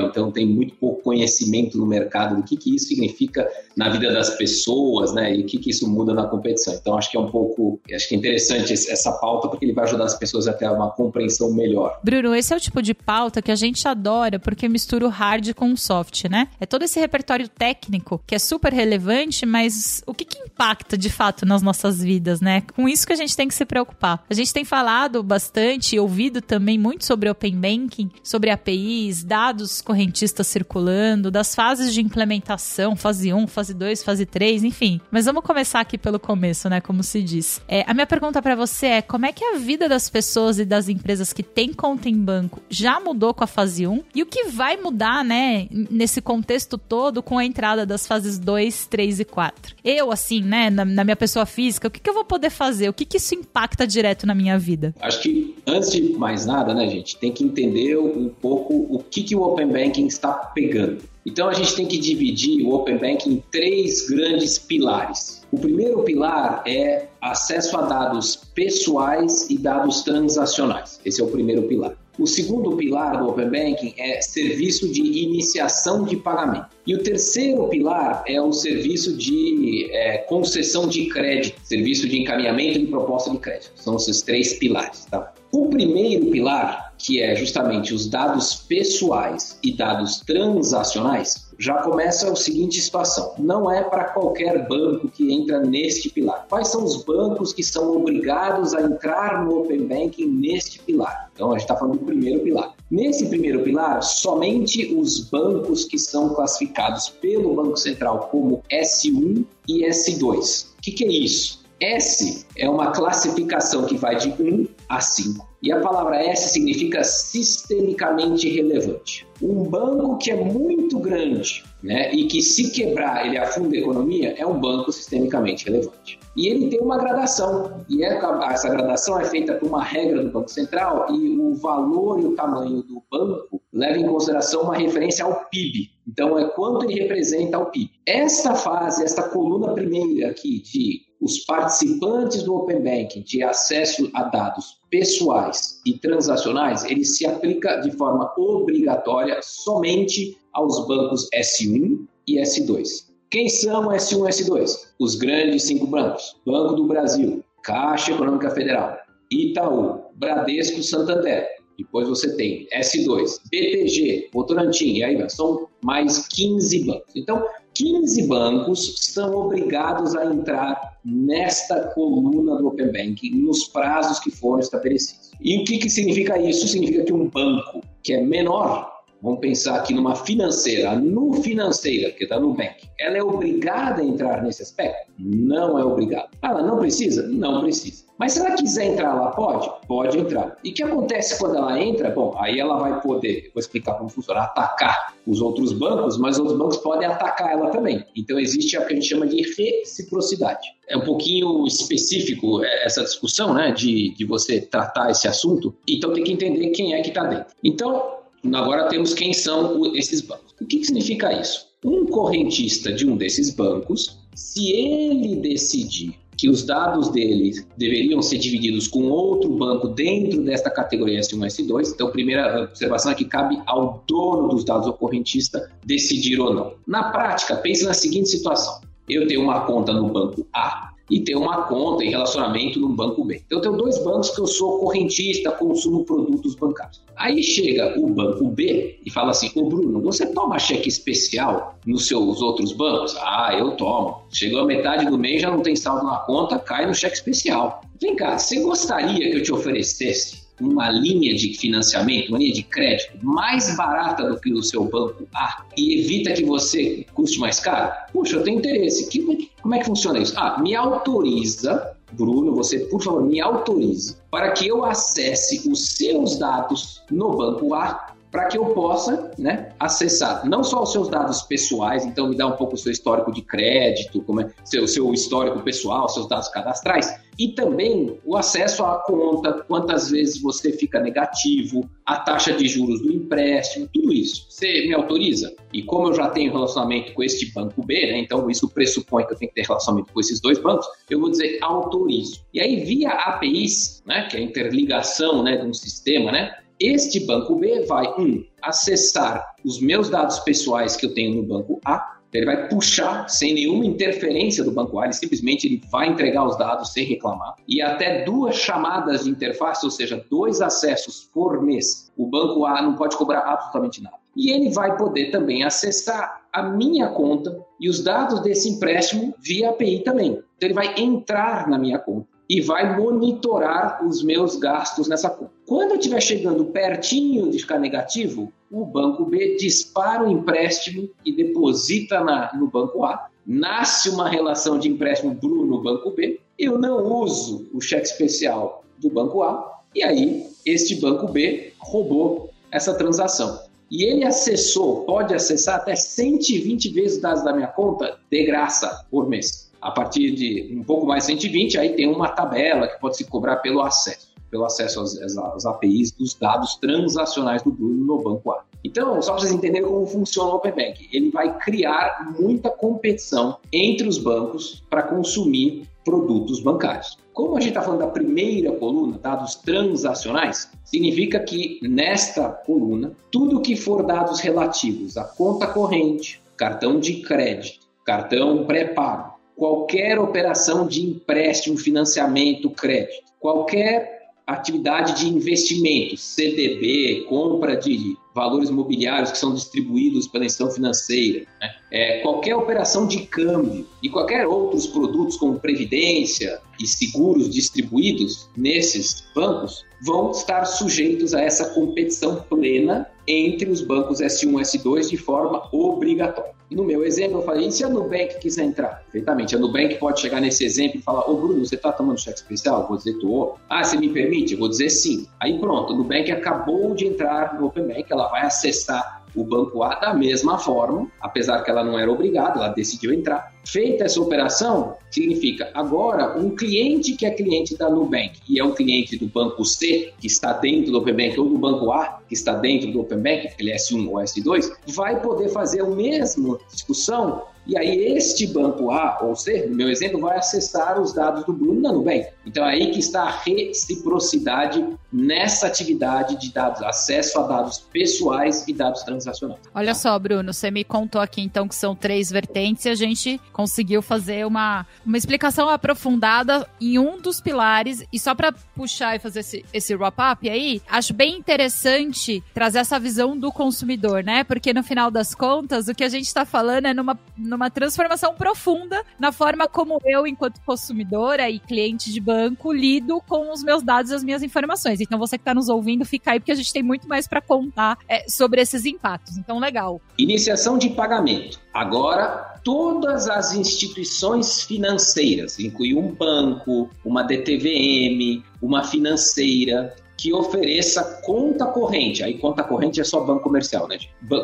então 0.00 0.30
tem 0.30 0.46
muito 0.46 0.74
pouco 0.74 1.02
conhecimento 1.02 1.76
no 1.76 1.86
mercado 1.86 2.36
do 2.36 2.42
que, 2.42 2.56
que 2.56 2.74
isso 2.74 2.86
significa 2.86 3.48
na 3.76 3.88
vida 3.88 4.12
das 4.12 4.30
pessoas, 4.30 5.12
né, 5.12 5.34
e 5.34 5.42
o 5.42 5.46
que, 5.46 5.58
que 5.58 5.70
isso 5.70 5.88
muda 5.88 6.12
na 6.12 6.26
competição. 6.26 6.74
Então 6.74 6.96
acho 6.96 7.10
que 7.10 7.16
é 7.16 7.20
um 7.20 7.30
pouco, 7.30 7.80
acho 7.94 8.08
que 8.08 8.14
é 8.14 8.18
interessante 8.18 8.72
essa 8.72 9.12
pauta, 9.12 9.48
porque 9.48 9.64
ele 9.64 9.72
vai 9.72 9.84
ajudar 9.84 10.04
as 10.04 10.18
pessoas 10.18 10.46
a 10.46 10.52
ter 10.52 10.68
uma 10.68 10.90
compreensão 10.90 11.52
melhor. 11.52 11.98
Bruno, 12.02 12.34
esse 12.34 12.52
é 12.52 12.56
o 12.56 12.60
tipo 12.60 12.82
de 12.82 12.94
pauta 12.94 13.40
que 13.40 13.50
a 13.50 13.56
gente 13.56 13.86
adora, 13.86 14.38
porque 14.38 14.68
mistura 14.68 15.06
o 15.06 15.08
hard 15.08 15.54
com 15.54 15.72
o 15.72 15.76
soft, 15.76 16.24
né? 16.24 16.48
É 16.60 16.66
todo 16.66 16.82
esse 16.82 16.98
repertório 17.00 17.48
técnico 17.48 18.20
que 18.26 18.34
é 18.34 18.38
super 18.38 18.72
relevante, 18.72 19.44
mas 19.46 20.02
o 20.06 20.14
que, 20.14 20.24
que 20.24 20.38
impacta 20.38 20.96
de 20.96 21.10
fato 21.10 21.46
nas 21.46 21.62
nossas 21.62 22.02
vidas, 22.02 22.40
né? 22.40 22.62
Com 22.74 22.88
isso 22.88 23.06
que 23.06 23.12
a 23.12 23.16
gente 23.16 23.36
tem 23.36 23.48
que 23.48 23.54
se 23.54 23.64
preocupar. 23.64 24.24
A 24.28 24.34
gente 24.34 24.52
tem 24.52 24.64
falado 24.64 25.22
bastante 25.22 25.98
ouvido 25.98 26.40
também 26.40 26.78
muito 26.78 27.04
sobre 27.04 27.28
Open 27.28 27.56
Banking, 27.56 28.10
sobre 28.22 28.50
APIs, 28.50 29.24
dados 29.24 29.51
correntistas 29.82 30.46
circulando, 30.46 31.30
das 31.30 31.54
fases 31.54 31.92
de 31.92 32.00
implementação, 32.00 32.94
fase 32.94 33.32
1, 33.32 33.46
fase 33.46 33.74
2, 33.74 34.04
fase 34.04 34.24
3, 34.24 34.62
enfim. 34.64 35.00
Mas 35.10 35.26
vamos 35.26 35.42
começar 35.42 35.80
aqui 35.80 35.98
pelo 35.98 36.20
começo, 36.20 36.68
né? 36.68 36.80
Como 36.80 37.02
se 37.02 37.22
diz. 37.22 37.60
É, 37.66 37.84
a 37.86 37.92
minha 37.92 38.06
pergunta 38.06 38.40
para 38.40 38.54
você 38.54 38.86
é: 38.86 39.02
como 39.02 39.26
é 39.26 39.32
que 39.32 39.44
a 39.44 39.58
vida 39.58 39.88
das 39.88 40.08
pessoas 40.08 40.58
e 40.58 40.64
das 40.64 40.88
empresas 40.88 41.32
que 41.32 41.42
têm 41.42 41.72
conta 41.72 42.08
em 42.08 42.16
banco 42.16 42.60
já 42.70 43.00
mudou 43.00 43.34
com 43.34 43.42
a 43.42 43.48
fase 43.48 43.86
1? 43.86 44.02
E 44.14 44.22
o 44.22 44.26
que 44.26 44.44
vai 44.44 44.76
mudar, 44.76 45.24
né, 45.24 45.66
nesse 45.70 46.20
contexto 46.20 46.78
todo 46.78 47.22
com 47.22 47.38
a 47.38 47.44
entrada 47.44 47.84
das 47.84 48.06
fases 48.06 48.38
2, 48.38 48.86
3 48.86 49.20
e 49.20 49.24
4? 49.24 49.74
Eu, 49.84 50.12
assim, 50.12 50.42
né, 50.42 50.70
na, 50.70 50.84
na 50.84 51.02
minha 51.02 51.16
pessoa 51.16 51.44
física, 51.44 51.88
o 51.88 51.90
que, 51.90 51.98
que 51.98 52.08
eu 52.08 52.14
vou 52.14 52.24
poder 52.24 52.50
fazer? 52.50 52.88
O 52.88 52.92
que, 52.92 53.04
que 53.04 53.16
isso 53.16 53.32
isso 53.32 53.34
impacta 53.34 53.86
direto 53.86 54.26
na 54.26 54.34
minha 54.34 54.58
vida? 54.58 54.94
Acho 55.00 55.22
que 55.22 55.56
antes 55.66 55.90
de 55.90 56.12
mais 56.12 56.44
nada, 56.44 56.74
né, 56.74 56.88
gente, 56.88 57.16
tem 57.16 57.32
que 57.32 57.42
entender 57.42 57.96
um 57.98 58.28
pouco 58.28 58.74
o 58.90 58.98
que, 58.98 59.22
que 59.22 59.34
o 59.34 59.41
Open 59.42 59.68
Banking 59.68 60.06
está 60.06 60.32
pegando. 60.32 61.02
Então 61.24 61.48
a 61.48 61.54
gente 61.54 61.74
tem 61.74 61.86
que 61.86 61.98
dividir 61.98 62.64
o 62.64 62.74
Open 62.74 62.98
Banking 62.98 63.34
em 63.34 63.44
três 63.50 64.08
grandes 64.08 64.58
pilares. 64.58 65.42
O 65.52 65.58
primeiro 65.58 66.02
pilar 66.02 66.62
é 66.66 67.06
acesso 67.20 67.76
a 67.76 67.82
dados 67.82 68.36
pessoais 68.54 69.48
e 69.48 69.58
dados 69.58 70.02
transacionais. 70.02 71.00
Esse 71.04 71.20
é 71.20 71.24
o 71.24 71.28
primeiro 71.28 71.62
pilar. 71.64 71.96
O 72.18 72.26
segundo 72.26 72.76
pilar 72.76 73.18
do 73.18 73.28
Open 73.28 73.46
Banking 73.46 73.94
é 73.96 74.20
serviço 74.20 74.92
de 74.92 75.00
iniciação 75.00 76.04
de 76.04 76.16
pagamento. 76.16 76.66
E 76.86 76.94
o 76.94 77.02
terceiro 77.02 77.68
pilar 77.68 78.22
é 78.26 78.40
o 78.40 78.52
serviço 78.52 79.16
de 79.16 79.88
é, 79.92 80.18
concessão 80.18 80.86
de 80.86 81.06
crédito, 81.06 81.58
serviço 81.64 82.06
de 82.06 82.20
encaminhamento 82.20 82.78
de 82.78 82.86
proposta 82.86 83.30
de 83.30 83.38
crédito. 83.38 83.72
São 83.76 83.96
esses 83.96 84.20
três 84.20 84.54
pilares. 84.54 85.06
Tá? 85.06 85.32
O 85.50 85.68
primeiro 85.68 86.26
pilar, 86.26 86.91
que 87.02 87.20
é 87.20 87.34
justamente 87.34 87.92
os 87.92 88.06
dados 88.06 88.54
pessoais 88.54 89.58
e 89.62 89.76
dados 89.76 90.20
transacionais, 90.20 91.50
já 91.58 91.82
começa 91.82 92.30
a 92.30 92.36
seguinte 92.36 92.80
situação: 92.80 93.34
não 93.38 93.70
é 93.70 93.82
para 93.82 94.04
qualquer 94.04 94.66
banco 94.68 95.08
que 95.08 95.32
entra 95.32 95.60
neste 95.60 96.08
pilar. 96.08 96.46
Quais 96.48 96.68
são 96.68 96.84
os 96.84 97.04
bancos 97.04 97.52
que 97.52 97.64
são 97.64 97.96
obrigados 97.96 98.72
a 98.72 98.82
entrar 98.82 99.44
no 99.44 99.60
Open 99.60 99.86
Banking 99.86 100.28
neste 100.28 100.78
pilar? 100.78 101.30
Então 101.34 101.50
a 101.50 101.54
gente 101.54 101.62
está 101.62 101.76
falando 101.76 101.98
do 101.98 102.06
primeiro 102.06 102.40
pilar. 102.40 102.72
Nesse 102.90 103.26
primeiro 103.26 103.62
pilar, 103.62 104.02
somente 104.02 104.94
os 104.94 105.20
bancos 105.20 105.84
que 105.84 105.98
são 105.98 106.30
classificados 106.34 107.08
pelo 107.08 107.54
Banco 107.54 107.76
Central 107.76 108.28
como 108.30 108.62
S1 108.70 109.44
e 109.66 109.84
S2. 109.86 110.66
O 110.78 110.82
que, 110.82 110.92
que 110.92 111.04
é 111.04 111.08
isso? 111.08 111.62
S 111.82 112.46
é 112.56 112.70
uma 112.70 112.92
classificação 112.92 113.86
que 113.86 113.96
vai 113.96 114.16
de 114.16 114.28
1 114.28 114.66
a 114.92 115.00
5. 115.00 115.48
E 115.62 115.72
a 115.72 115.80
palavra 115.80 116.22
S 116.22 116.52
significa 116.52 117.02
sistemicamente 117.02 118.46
relevante. 118.50 119.26
Um 119.40 119.64
banco 119.64 120.18
que 120.18 120.30
é 120.30 120.36
muito 120.36 120.98
grande 120.98 121.64
né, 121.82 122.12
e 122.12 122.26
que, 122.26 122.42
se 122.42 122.70
quebrar, 122.70 123.26
ele 123.26 123.38
afunda 123.38 123.74
a 123.74 123.78
economia, 123.78 124.34
é 124.36 124.46
um 124.46 124.60
banco 124.60 124.92
sistemicamente 124.92 125.64
relevante. 125.64 126.18
E 126.36 126.46
ele 126.46 126.68
tem 126.68 126.78
uma 126.80 126.98
gradação, 126.98 127.84
e 127.88 128.04
é, 128.04 128.20
essa 128.50 128.68
gradação 128.68 129.18
é 129.18 129.24
feita 129.24 129.54
por 129.54 129.68
uma 129.68 129.82
regra 129.82 130.22
do 130.22 130.30
Banco 130.30 130.50
Central, 130.50 131.06
e 131.10 131.38
o 131.38 131.54
valor 131.54 132.20
e 132.20 132.26
o 132.26 132.36
tamanho 132.36 132.82
do 132.82 133.02
banco 133.10 133.62
leva 133.72 133.98
em 133.98 134.06
consideração 134.06 134.64
uma 134.64 134.76
referência 134.76 135.24
ao 135.24 135.46
PIB. 135.46 135.90
Então, 136.06 136.38
é 136.38 136.48
quanto 136.50 136.84
ele 136.84 137.00
representa 137.00 137.56
ao 137.56 137.70
PIB. 137.70 137.90
Esta 138.04 138.54
fase, 138.54 139.02
esta 139.02 139.22
coluna 139.22 139.72
primeira 139.72 140.28
aqui 140.30 140.60
de 140.60 141.00
os 141.18 141.38
participantes 141.38 142.42
do 142.42 142.56
Open 142.56 142.82
Banking 142.82 143.22
de 143.22 143.42
acesso 143.44 144.10
a 144.12 144.24
dados 144.24 144.81
pessoais 144.92 145.80
e 145.86 145.98
transacionais, 145.98 146.84
ele 146.84 147.04
se 147.04 147.26
aplica 147.26 147.80
de 147.80 147.90
forma 147.92 148.30
obrigatória 148.36 149.40
somente 149.42 150.36
aos 150.52 150.86
bancos 150.86 151.28
S1 151.34 152.06
e 152.28 152.38
S2. 152.38 153.10
Quem 153.30 153.48
são 153.48 153.88
S1 153.88 154.28
e 154.28 154.30
S2? 154.30 154.92
Os 155.00 155.14
grandes 155.14 155.62
cinco 155.62 155.86
bancos: 155.86 156.36
Banco 156.44 156.74
do 156.74 156.86
Brasil, 156.86 157.42
Caixa 157.62 158.12
Econômica 158.12 158.50
Federal, 158.50 158.98
Itaú, 159.30 160.02
Bradesco, 160.14 160.82
Santander. 160.82 161.48
Depois 161.78 162.06
você 162.06 162.36
tem 162.36 162.68
S2, 162.76 163.40
BTG, 163.50 164.28
Votorantim, 164.30 164.98
e 164.98 165.02
aí 165.02 165.30
são 165.30 165.68
mais 165.82 166.28
15 166.28 166.84
bancos. 166.84 167.16
Então, 167.16 167.42
15 167.74 168.26
bancos 168.26 168.96
são 169.00 169.34
obrigados 169.34 170.14
a 170.14 170.26
entrar 170.26 170.98
nesta 171.04 171.88
coluna 171.88 172.56
do 172.56 172.68
Open 172.68 172.92
Banking 172.92 173.42
nos 173.42 173.64
prazos 173.64 174.18
que 174.20 174.30
foram 174.30 174.60
estabelecidos. 174.60 175.30
E 175.40 175.58
o 175.58 175.64
que, 175.64 175.78
que 175.78 175.90
significa 175.90 176.38
isso? 176.38 176.68
Significa 176.68 177.04
que 177.04 177.12
um 177.12 177.28
banco 177.28 177.80
que 178.02 178.12
é 178.12 178.20
menor 178.20 178.91
Vamos 179.22 179.38
pensar 179.38 179.76
aqui 179.76 179.94
numa 179.94 180.16
financeira, 180.16 180.96
Nu 180.96 181.34
Financeira, 181.34 182.10
que 182.10 182.24
está 182.24 182.40
no 182.40 182.54
Bank. 182.54 182.74
Ela 182.98 183.18
é 183.18 183.22
obrigada 183.22 184.02
a 184.02 184.04
entrar 184.04 184.42
nesse 184.42 184.64
aspecto? 184.64 185.12
Não 185.16 185.78
é 185.78 185.84
obrigada. 185.84 186.28
Ela 186.42 186.60
não 186.60 186.78
precisa? 186.78 187.28
Não 187.28 187.60
precisa. 187.60 188.04
Mas 188.18 188.32
se 188.32 188.40
ela 188.40 188.56
quiser 188.56 188.86
entrar, 188.86 189.16
ela 189.16 189.30
pode? 189.30 189.70
Pode 189.86 190.18
entrar. 190.18 190.56
E 190.64 190.70
o 190.70 190.74
que 190.74 190.82
acontece 190.82 191.38
quando 191.38 191.56
ela 191.56 191.80
entra? 191.80 192.10
Bom, 192.10 192.34
aí 192.36 192.58
ela 192.58 192.76
vai 192.78 193.00
poder, 193.00 193.50
vou 193.54 193.60
explicar 193.60 193.94
como 193.94 194.08
funciona, 194.10 194.40
atacar 194.40 195.14
os 195.24 195.40
outros 195.40 195.72
bancos, 195.72 196.18
mas 196.18 196.34
os 196.34 196.40
outros 196.40 196.58
bancos 196.58 196.76
podem 196.78 197.06
atacar 197.06 197.52
ela 197.52 197.70
também. 197.70 198.04
Então 198.16 198.40
existe 198.40 198.76
o 198.76 198.84
que 198.84 198.92
a 198.92 198.96
gente 198.96 199.06
chama 199.06 199.26
de 199.28 199.40
reciprocidade. 199.40 200.66
É 200.88 200.96
um 200.96 201.04
pouquinho 201.04 201.64
específico 201.64 202.64
é, 202.64 202.86
essa 202.86 203.04
discussão, 203.04 203.54
né, 203.54 203.70
de, 203.70 204.12
de 204.16 204.24
você 204.24 204.60
tratar 204.60 205.12
esse 205.12 205.28
assunto. 205.28 205.72
Então 205.88 206.12
tem 206.12 206.24
que 206.24 206.32
entender 206.32 206.70
quem 206.70 206.94
é 206.94 207.02
que 207.02 207.10
está 207.10 207.24
dentro. 207.24 207.54
Então, 207.62 208.21
Agora 208.52 208.88
temos 208.88 209.14
quem 209.14 209.32
são 209.32 209.94
esses 209.94 210.20
bancos. 210.20 210.54
O 210.60 210.66
que, 210.66 210.78
que 210.78 210.84
significa 210.84 211.32
isso? 211.32 211.66
Um 211.84 212.06
correntista 212.06 212.92
de 212.92 213.06
um 213.06 213.16
desses 213.16 213.50
bancos 213.50 214.18
Se 214.34 214.72
ele 214.72 215.36
decidir 215.36 216.14
que 216.36 216.48
os 216.48 216.64
dados 216.64 217.08
dele 217.10 217.52
deveriam 217.76 218.20
ser 218.20 218.38
divididos 218.38 218.88
com 218.88 219.04
outro 219.04 219.50
banco 219.50 219.88
dentro 219.88 220.42
desta 220.42 220.70
categoria 220.70 221.20
S1 221.20 221.38
S2. 221.38 221.92
Então, 221.94 222.08
a 222.08 222.10
primeira 222.10 222.64
observação 222.64 223.12
é 223.12 223.14
que 223.14 223.24
cabe 223.24 223.60
ao 223.66 224.02
dono 224.08 224.48
dos 224.48 224.64
dados, 224.64 224.88
o 224.88 224.92
correntista, 224.92 225.70
decidir 225.84 226.40
ou 226.40 226.52
não. 226.52 226.74
Na 226.86 227.10
prática, 227.10 227.56
pense 227.56 227.84
na 227.84 227.94
seguinte 227.94 228.30
situação: 228.30 228.80
eu 229.08 229.26
tenho 229.28 229.42
uma 229.42 229.66
conta 229.66 229.92
no 229.92 230.08
banco 230.08 230.46
A 230.52 230.91
e 231.12 231.20
tenho 231.20 231.40
uma 231.40 231.64
conta 231.64 232.02
em 232.02 232.08
relacionamento 232.08 232.80
no 232.80 232.88
banco 232.88 233.22
B. 233.22 233.42
Então, 233.44 233.58
eu 233.58 233.62
tenho 233.62 233.76
dois 233.76 234.02
bancos 234.02 234.30
que 234.30 234.40
eu 234.40 234.46
sou 234.46 234.78
correntista, 234.78 235.50
consumo 235.50 236.04
produtos 236.04 236.54
bancários. 236.54 237.02
Aí 237.14 237.42
chega 237.42 238.00
o 238.00 238.08
banco 238.08 238.48
B 238.48 238.98
e 239.04 239.10
fala 239.10 239.32
assim: 239.32 239.50
Ô 239.54 239.68
Bruno, 239.68 240.00
você 240.00 240.24
toma 240.32 240.58
cheque 240.58 240.88
especial 240.88 241.78
nos 241.86 242.08
seus 242.08 242.40
outros 242.40 242.72
bancos? 242.72 243.14
Ah, 243.18 243.54
eu 243.56 243.72
tomo. 243.72 244.22
Chegou 244.32 244.60
a 244.60 244.64
metade 244.64 245.04
do 245.04 245.18
mês, 245.18 245.42
já 245.42 245.50
não 245.50 245.60
tem 245.60 245.76
saldo 245.76 246.06
na 246.06 246.16
conta, 246.16 246.58
cai 246.58 246.86
no 246.86 246.94
cheque 246.94 247.16
especial. 247.16 247.82
Vem 248.00 248.16
cá, 248.16 248.38
você 248.38 248.60
gostaria 248.60 249.30
que 249.30 249.36
eu 249.36 249.42
te 249.42 249.52
oferecesse 249.52 250.42
uma 250.60 250.90
linha 250.90 251.34
de 251.34 251.54
financiamento, 251.54 252.28
uma 252.28 252.38
linha 252.38 252.52
de 252.52 252.62
crédito 252.62 253.18
mais 253.22 253.76
barata 253.76 254.28
do 254.28 254.40
que 254.40 254.52
o 254.52 254.62
seu 254.62 254.84
banco 254.84 255.26
A 255.34 255.64
e 255.76 256.00
evita 256.00 256.32
que 256.32 256.44
você 256.44 257.04
custe 257.12 257.38
mais 257.38 257.60
caro? 257.60 257.92
Puxa, 258.12 258.36
eu 258.36 258.44
tenho 258.44 258.58
interesse. 258.58 259.08
Que, 259.08 259.50
como 259.62 259.74
é 259.74 259.78
que 259.78 259.86
funciona 259.86 260.18
isso? 260.18 260.34
Ah, 260.36 260.60
me 260.60 260.74
autoriza 260.74 261.96
Bruno, 262.12 262.54
você, 262.54 262.80
por 262.80 263.02
favor, 263.02 263.22
me 263.22 263.40
autorize 263.40 264.16
para 264.30 264.50
que 264.52 264.68
eu 264.68 264.84
acesse 264.84 265.68
os 265.68 265.94
seus 265.96 266.38
dados 266.38 267.02
no 267.10 267.36
banco 267.36 267.74
A 267.74 268.12
para 268.30 268.46
que 268.46 268.56
eu 268.56 268.64
possa 268.66 269.30
né, 269.38 269.68
acessar 269.78 270.48
não 270.48 270.64
só 270.64 270.82
os 270.82 270.92
seus 270.92 271.08
dados 271.08 271.42
pessoais, 271.42 272.06
então 272.06 272.28
me 272.28 272.36
dá 272.36 272.46
um 272.46 272.52
pouco 272.52 272.74
o 272.74 272.78
seu 272.78 272.90
histórico 272.90 273.30
de 273.30 273.42
crédito, 273.42 274.22
como 274.22 274.40
é 274.40 274.50
seu, 274.64 274.88
seu 274.88 275.12
histórico 275.12 275.60
pessoal, 275.60 276.08
seus 276.08 276.26
dados 276.26 276.48
cadastrais, 276.48 277.14
e 277.38 277.48
também 277.48 278.18
o 278.24 278.36
acesso 278.36 278.84
à 278.84 279.02
conta, 279.04 279.64
quantas 279.66 280.10
vezes 280.10 280.40
você 280.40 280.72
fica 280.72 281.00
negativo, 281.00 281.88
a 282.04 282.16
taxa 282.16 282.52
de 282.52 282.68
juros 282.68 283.00
do 283.00 283.12
empréstimo, 283.12 283.88
tudo 283.92 284.12
isso. 284.12 284.46
Você 284.48 284.86
me 284.86 284.94
autoriza? 284.94 285.54
E 285.72 285.82
como 285.82 286.08
eu 286.08 286.14
já 286.14 286.28
tenho 286.28 286.52
relacionamento 286.52 287.12
com 287.14 287.22
este 287.22 287.52
banco 287.52 287.84
B, 287.84 287.94
né, 287.94 288.18
então 288.18 288.50
isso 288.50 288.68
pressupõe 288.68 289.26
que 289.26 289.32
eu 289.32 289.38
tenho 289.38 289.50
que 289.50 289.54
ter 289.54 289.66
relacionamento 289.66 290.12
com 290.12 290.20
esses 290.20 290.40
dois 290.40 290.58
bancos, 290.58 290.86
eu 291.08 291.20
vou 291.20 291.30
dizer 291.30 291.58
autorizo. 291.62 292.44
E 292.52 292.60
aí, 292.60 292.84
via 292.84 293.10
APIs, 293.10 294.02
né, 294.06 294.26
que 294.28 294.36
é 294.36 294.40
a 294.40 294.42
interligação 294.42 295.42
né, 295.42 295.56
de 295.56 295.66
um 295.66 295.72
sistema, 295.74 296.30
né, 296.30 296.54
este 296.78 297.20
banco 297.20 297.54
B 297.56 297.84
vai, 297.86 298.06
um, 298.18 298.44
acessar 298.60 299.54
os 299.64 299.80
meus 299.80 300.10
dados 300.10 300.40
pessoais 300.40 300.96
que 300.96 301.06
eu 301.06 301.14
tenho 301.14 301.36
no 301.36 301.42
banco 301.44 301.80
A, 301.84 302.18
ele 302.38 302.46
vai 302.46 302.68
puxar 302.68 303.28
sem 303.28 303.54
nenhuma 303.54 303.84
interferência 303.84 304.64
do 304.64 304.72
banco 304.72 304.98
A, 304.98 305.04
ele 305.04 305.12
simplesmente 305.12 305.66
ele 305.66 305.82
vai 305.90 306.08
entregar 306.08 306.46
os 306.46 306.56
dados 306.56 306.92
sem 306.92 307.04
reclamar. 307.04 307.56
E 307.68 307.82
até 307.82 308.24
duas 308.24 308.56
chamadas 308.56 309.24
de 309.24 309.30
interface, 309.30 309.84
ou 309.84 309.90
seja, 309.90 310.24
dois 310.30 310.60
acessos 310.60 311.28
por 311.32 311.62
mês, 311.62 312.10
o 312.16 312.26
banco 312.26 312.64
A 312.64 312.80
não 312.80 312.94
pode 312.94 313.16
cobrar 313.16 313.40
absolutamente 313.40 314.02
nada. 314.02 314.16
E 314.34 314.50
ele 314.50 314.70
vai 314.70 314.96
poder 314.96 315.30
também 315.30 315.62
acessar 315.62 316.42
a 316.52 316.62
minha 316.62 317.08
conta 317.08 317.58
e 317.78 317.88
os 317.88 318.02
dados 318.02 318.40
desse 318.40 318.68
empréstimo 318.68 319.34
via 319.38 319.70
API 319.70 320.00
também. 320.00 320.30
Então 320.30 320.68
ele 320.68 320.74
vai 320.74 320.94
entrar 320.98 321.68
na 321.68 321.78
minha 321.78 321.98
conta 321.98 322.28
e 322.48 322.60
vai 322.60 322.96
monitorar 322.96 324.04
os 324.06 324.22
meus 324.22 324.56
gastos 324.56 325.08
nessa 325.08 325.30
conta. 325.30 325.52
Quando 325.72 325.92
eu 325.92 325.96
estiver 325.96 326.20
chegando 326.20 326.66
pertinho 326.66 327.50
de 327.50 327.58
ficar 327.58 327.78
negativo, 327.78 328.52
o 328.70 328.84
banco 328.84 329.24
B 329.24 329.56
dispara 329.56 330.22
o 330.22 330.30
empréstimo 330.30 331.08
e 331.24 331.34
deposita 331.34 332.22
na, 332.22 332.54
no 332.54 332.66
banco 332.66 333.02
A. 333.06 333.30
Nasce 333.46 334.10
uma 334.10 334.28
relação 334.28 334.78
de 334.78 334.90
empréstimo 334.90 335.32
Bruno 335.32 335.64
no 335.64 335.82
banco 335.82 336.10
B. 336.10 336.38
Eu 336.58 336.78
não 336.78 337.02
uso 337.22 337.70
o 337.72 337.80
cheque 337.80 338.04
especial 338.04 338.84
do 338.98 339.08
banco 339.08 339.42
A. 339.42 339.80
E 339.94 340.02
aí, 340.02 340.46
este 340.66 340.96
banco 340.96 341.26
B 341.26 341.72
roubou 341.78 342.50
essa 342.70 342.92
transação. 342.92 343.58
E 343.90 344.04
ele 344.04 344.26
acessou, 344.26 345.06
pode 345.06 345.32
acessar 345.32 345.76
até 345.76 345.96
120 345.96 346.90
vezes 346.90 347.16
os 347.16 347.22
dados 347.22 347.42
da 347.42 347.54
minha 347.54 347.68
conta 347.68 348.18
de 348.30 348.44
graça 348.44 349.06
por 349.10 349.26
mês 349.26 349.72
a 349.82 349.90
partir 349.90 350.30
de 350.30 350.72
um 350.78 350.84
pouco 350.84 351.04
mais 351.04 351.26
de 351.26 351.32
120, 351.32 351.76
aí 351.76 351.96
tem 351.96 352.08
uma 352.08 352.28
tabela 352.28 352.86
que 352.86 353.00
pode 353.00 353.16
se 353.16 353.24
cobrar 353.24 353.56
pelo 353.56 353.82
acesso, 353.82 354.31
pelo 354.52 354.66
acesso 354.66 355.00
às, 355.00 355.18
às 355.18 355.66
APIs 355.66 356.12
dos 356.12 356.34
dados 356.34 356.76
transacionais 356.76 357.62
do 357.62 357.72
Bruno 357.72 358.04
no 358.04 358.22
banco 358.22 358.52
A. 358.52 358.62
Então, 358.84 359.20
só 359.22 359.32
para 359.32 359.40
vocês 359.40 359.52
entenderem 359.52 359.88
como 359.88 360.06
funciona 360.06 360.50
o 360.50 360.56
Open 360.56 360.72
Bank, 360.72 361.08
ele 361.10 361.30
vai 361.30 361.58
criar 361.58 362.34
muita 362.38 362.68
competição 362.68 363.56
entre 363.72 364.06
os 364.06 364.18
bancos 364.18 364.84
para 364.90 365.04
consumir 365.04 365.88
produtos 366.04 366.60
bancários. 366.60 367.16
Como 367.32 367.56
a 367.56 367.60
gente 367.60 367.70
está 367.70 367.80
falando 367.80 368.00
da 368.00 368.08
primeira 368.08 368.72
coluna, 368.72 369.18
dados 369.18 369.54
transacionais, 369.54 370.70
significa 370.84 371.40
que 371.40 371.78
nesta 371.82 372.48
coluna, 372.48 373.12
tudo 373.30 373.62
que 373.62 373.74
for 373.74 374.04
dados 374.04 374.40
relativos 374.40 375.16
à 375.16 375.24
conta 375.24 375.66
corrente, 375.66 376.42
cartão 376.56 377.00
de 377.00 377.22
crédito, 377.22 377.86
cartão 378.04 378.66
pré-pago, 378.66 379.38
qualquer 379.56 380.18
operação 380.18 380.86
de 380.86 381.06
empréstimo, 381.06 381.78
financiamento, 381.78 382.68
crédito, 382.68 383.32
qualquer 383.38 384.11
atividade 384.46 385.20
de 385.20 385.28
investimento, 385.28 386.16
CDB, 386.16 387.26
compra 387.28 387.76
de 387.76 388.16
valores 388.34 388.70
imobiliários 388.70 389.30
que 389.30 389.38
são 389.38 389.54
distribuídos 389.54 390.26
pela 390.26 390.44
instituição 390.44 390.74
financeira, 390.74 391.46
né? 391.60 391.74
é, 391.90 392.20
qualquer 392.20 392.56
operação 392.56 393.06
de 393.06 393.26
câmbio 393.26 393.86
e 394.02 394.08
qualquer 394.08 394.46
outros 394.46 394.86
produtos 394.86 395.36
como 395.36 395.60
previdência 395.60 396.60
e 396.80 396.86
seguros 396.86 397.50
distribuídos 397.50 398.48
nesses 398.56 399.24
bancos 399.34 399.84
vão 400.02 400.30
estar 400.30 400.64
sujeitos 400.64 401.34
a 401.34 401.40
essa 401.40 401.70
competição 401.70 402.42
plena 402.48 403.06
entre 403.26 403.70
os 403.70 403.80
bancos 403.80 404.20
S1 404.20 404.58
e 404.58 404.78
S2 404.78 405.10
de 405.10 405.16
forma 405.16 405.68
obrigatória. 405.70 406.61
E 406.72 406.74
no 406.74 406.84
meu 406.84 407.04
exemplo, 407.04 407.40
eu 407.40 407.42
falei, 407.42 407.68
e 407.68 407.70
se 407.70 407.84
a 407.84 407.88
Nubank 407.90 408.38
quiser 408.40 408.64
entrar? 408.64 409.02
Perfeitamente, 409.02 409.54
a 409.54 409.58
Nubank 409.58 409.96
pode 409.96 410.22
chegar 410.22 410.40
nesse 410.40 410.64
exemplo 410.64 411.00
e 411.00 411.02
falar, 411.02 411.28
ô 411.28 411.36
Bruno, 411.36 411.66
você 411.66 411.74
está 411.74 411.92
tomando 411.92 412.18
cheque 412.18 412.38
especial? 412.38 412.88
Vou 412.88 412.96
dizer, 412.96 413.12
tô. 413.18 413.56
Ah, 413.68 413.84
você 413.84 413.98
me 413.98 414.08
permite? 414.08 414.54
Eu 414.54 414.58
vou 414.58 414.70
dizer 414.70 414.88
sim. 414.88 415.28
Aí 415.38 415.58
pronto, 415.58 415.92
a 415.92 415.96
Nubank 415.96 416.32
acabou 416.32 416.94
de 416.94 417.06
entrar 417.06 417.60
no 417.60 417.66
Open 417.66 417.86
Bank, 417.86 418.06
ela 418.08 418.26
vai 418.28 418.46
acessar 418.46 419.21
o 419.34 419.44
banco 419.44 419.82
A 419.82 419.94
da 419.94 420.14
mesma 420.14 420.58
forma, 420.58 421.10
apesar 421.20 421.62
que 421.62 421.70
ela 421.70 421.84
não 421.84 421.98
era 421.98 422.10
obrigada, 422.10 422.58
ela 422.58 422.68
decidiu 422.68 423.12
entrar. 423.12 423.52
Feita 423.64 424.04
essa 424.04 424.20
operação, 424.20 424.96
significa 425.10 425.70
agora 425.74 426.38
um 426.38 426.50
cliente 426.50 427.12
que 427.12 427.24
é 427.24 427.30
cliente 427.30 427.76
da 427.76 427.88
Nubank 427.88 428.40
e 428.48 428.58
é 428.58 428.64
um 428.64 428.72
cliente 428.72 429.16
do 429.16 429.26
banco 429.26 429.64
C, 429.64 430.12
que 430.20 430.26
está 430.26 430.52
dentro 430.52 430.92
do 430.92 430.98
Open 430.98 431.14
Bank, 431.14 431.38
ou 431.38 431.48
do 431.48 431.58
banco 431.58 431.92
A, 431.92 432.20
que 432.28 432.34
está 432.34 432.54
dentro 432.54 432.90
do 432.90 433.00
Open 433.00 433.18
Bank, 433.18 433.50
ele 433.58 433.70
é 433.70 433.76
S1 433.76 434.08
ou 434.08 434.16
S2, 434.16 434.72
vai 434.88 435.20
poder 435.20 435.48
fazer 435.50 435.82
a 435.82 435.86
mesma 435.86 436.58
discussão 436.72 437.42
e 437.64 437.78
aí 437.78 438.16
este 438.16 438.46
banco 438.46 438.90
A 438.90 439.18
ou 439.22 439.36
C, 439.36 439.66
no 439.66 439.76
meu 439.76 439.88
exemplo, 439.88 440.20
vai 440.20 440.36
acessar 440.36 441.00
os 441.00 441.12
dados 441.12 441.44
do 441.44 441.52
Bruno 441.52 441.80
na 441.80 441.92
Nubank. 441.92 442.26
Então 442.44 442.64
é 442.66 442.72
aí 442.72 442.90
que 442.90 442.98
está 442.98 443.22
a 443.22 443.30
reciprocidade 443.30 444.84
nessa 445.12 445.66
atividade 445.66 446.40
de 446.40 446.52
dados, 446.52 446.82
acesso 446.82 447.38
a 447.38 447.46
dados 447.46 447.78
pessoais 447.92 448.64
e 448.66 448.72
dados 448.72 449.02
transacionais. 449.02 449.60
Olha 449.74 449.94
só, 449.94 450.18
Bruno, 450.18 450.52
você 450.52 450.70
me 450.70 450.84
contou 450.84 451.20
aqui 451.20 451.40
então 451.42 451.68
que 451.68 451.74
são 451.74 451.94
três 451.94 452.30
vertentes 452.30 452.84
e 452.84 452.88
a 452.88 452.94
gente 452.94 453.40
conseguiu 453.52 454.00
fazer 454.00 454.46
uma, 454.46 454.86
uma 455.04 455.16
explicação 455.16 455.68
aprofundada 455.68 456.66
em 456.80 456.98
um 456.98 457.20
dos 457.20 457.40
pilares. 457.40 458.04
E 458.12 458.18
só 458.18 458.34
para 458.34 458.52
puxar 458.52 459.16
e 459.16 459.18
fazer 459.18 459.40
esse, 459.40 459.64
esse 459.72 459.94
wrap-up 459.94 460.48
aí, 460.48 460.80
acho 460.88 461.12
bem 461.12 461.36
interessante 461.36 462.42
trazer 462.54 462.78
essa 462.78 462.98
visão 462.98 463.36
do 463.36 463.52
consumidor, 463.52 464.24
né? 464.24 464.44
Porque 464.44 464.72
no 464.72 464.82
final 464.82 465.10
das 465.10 465.34
contas, 465.34 465.88
o 465.88 465.94
que 465.94 466.04
a 466.04 466.08
gente 466.08 466.26
está 466.26 466.44
falando 466.44 466.86
é 466.86 466.94
numa 466.94 467.18
numa 467.36 467.70
transformação 467.70 468.34
profunda 468.34 469.02
na 469.18 469.32
forma 469.32 469.66
como 469.68 470.00
eu, 470.04 470.26
enquanto 470.26 470.60
consumidora 470.62 471.50
e 471.50 471.58
cliente 471.58 472.12
de 472.12 472.20
banco, 472.20 472.72
lido 472.72 473.20
com 473.26 473.52
os 473.52 473.62
meus 473.62 473.82
dados 473.82 474.10
e 474.10 474.14
as 474.14 474.24
minhas 474.24 474.42
informações. 474.42 475.00
Então, 475.02 475.18
você 475.18 475.36
que 475.36 475.42
está 475.42 475.54
nos 475.54 475.68
ouvindo, 475.68 476.04
fica 476.04 476.32
aí, 476.32 476.40
porque 476.40 476.52
a 476.52 476.56
gente 476.56 476.72
tem 476.72 476.82
muito 476.82 477.08
mais 477.08 477.26
para 477.26 477.40
contar 477.40 477.98
é, 478.08 478.28
sobre 478.28 478.60
esses 478.60 478.84
impactos. 478.84 479.36
Então, 479.36 479.58
legal. 479.58 480.00
Iniciação 480.18 480.78
de 480.78 480.90
pagamento. 480.90 481.60
Agora, 481.72 482.58
todas 482.64 483.28
as 483.28 483.54
instituições 483.54 484.62
financeiras, 484.62 485.58
inclui 485.58 485.94
um 485.94 486.12
banco, 486.12 486.88
uma 487.04 487.22
DTVM, 487.22 488.42
uma 488.60 488.84
financeira, 488.84 489.94
que 490.22 490.32
ofereça 490.32 491.20
conta 491.24 491.66
corrente. 491.66 492.22
Aí 492.22 492.38
conta 492.38 492.62
corrente 492.62 493.00
é 493.00 493.04
só 493.04 493.24
banco 493.24 493.42
comercial, 493.42 493.88
né? 493.88 493.98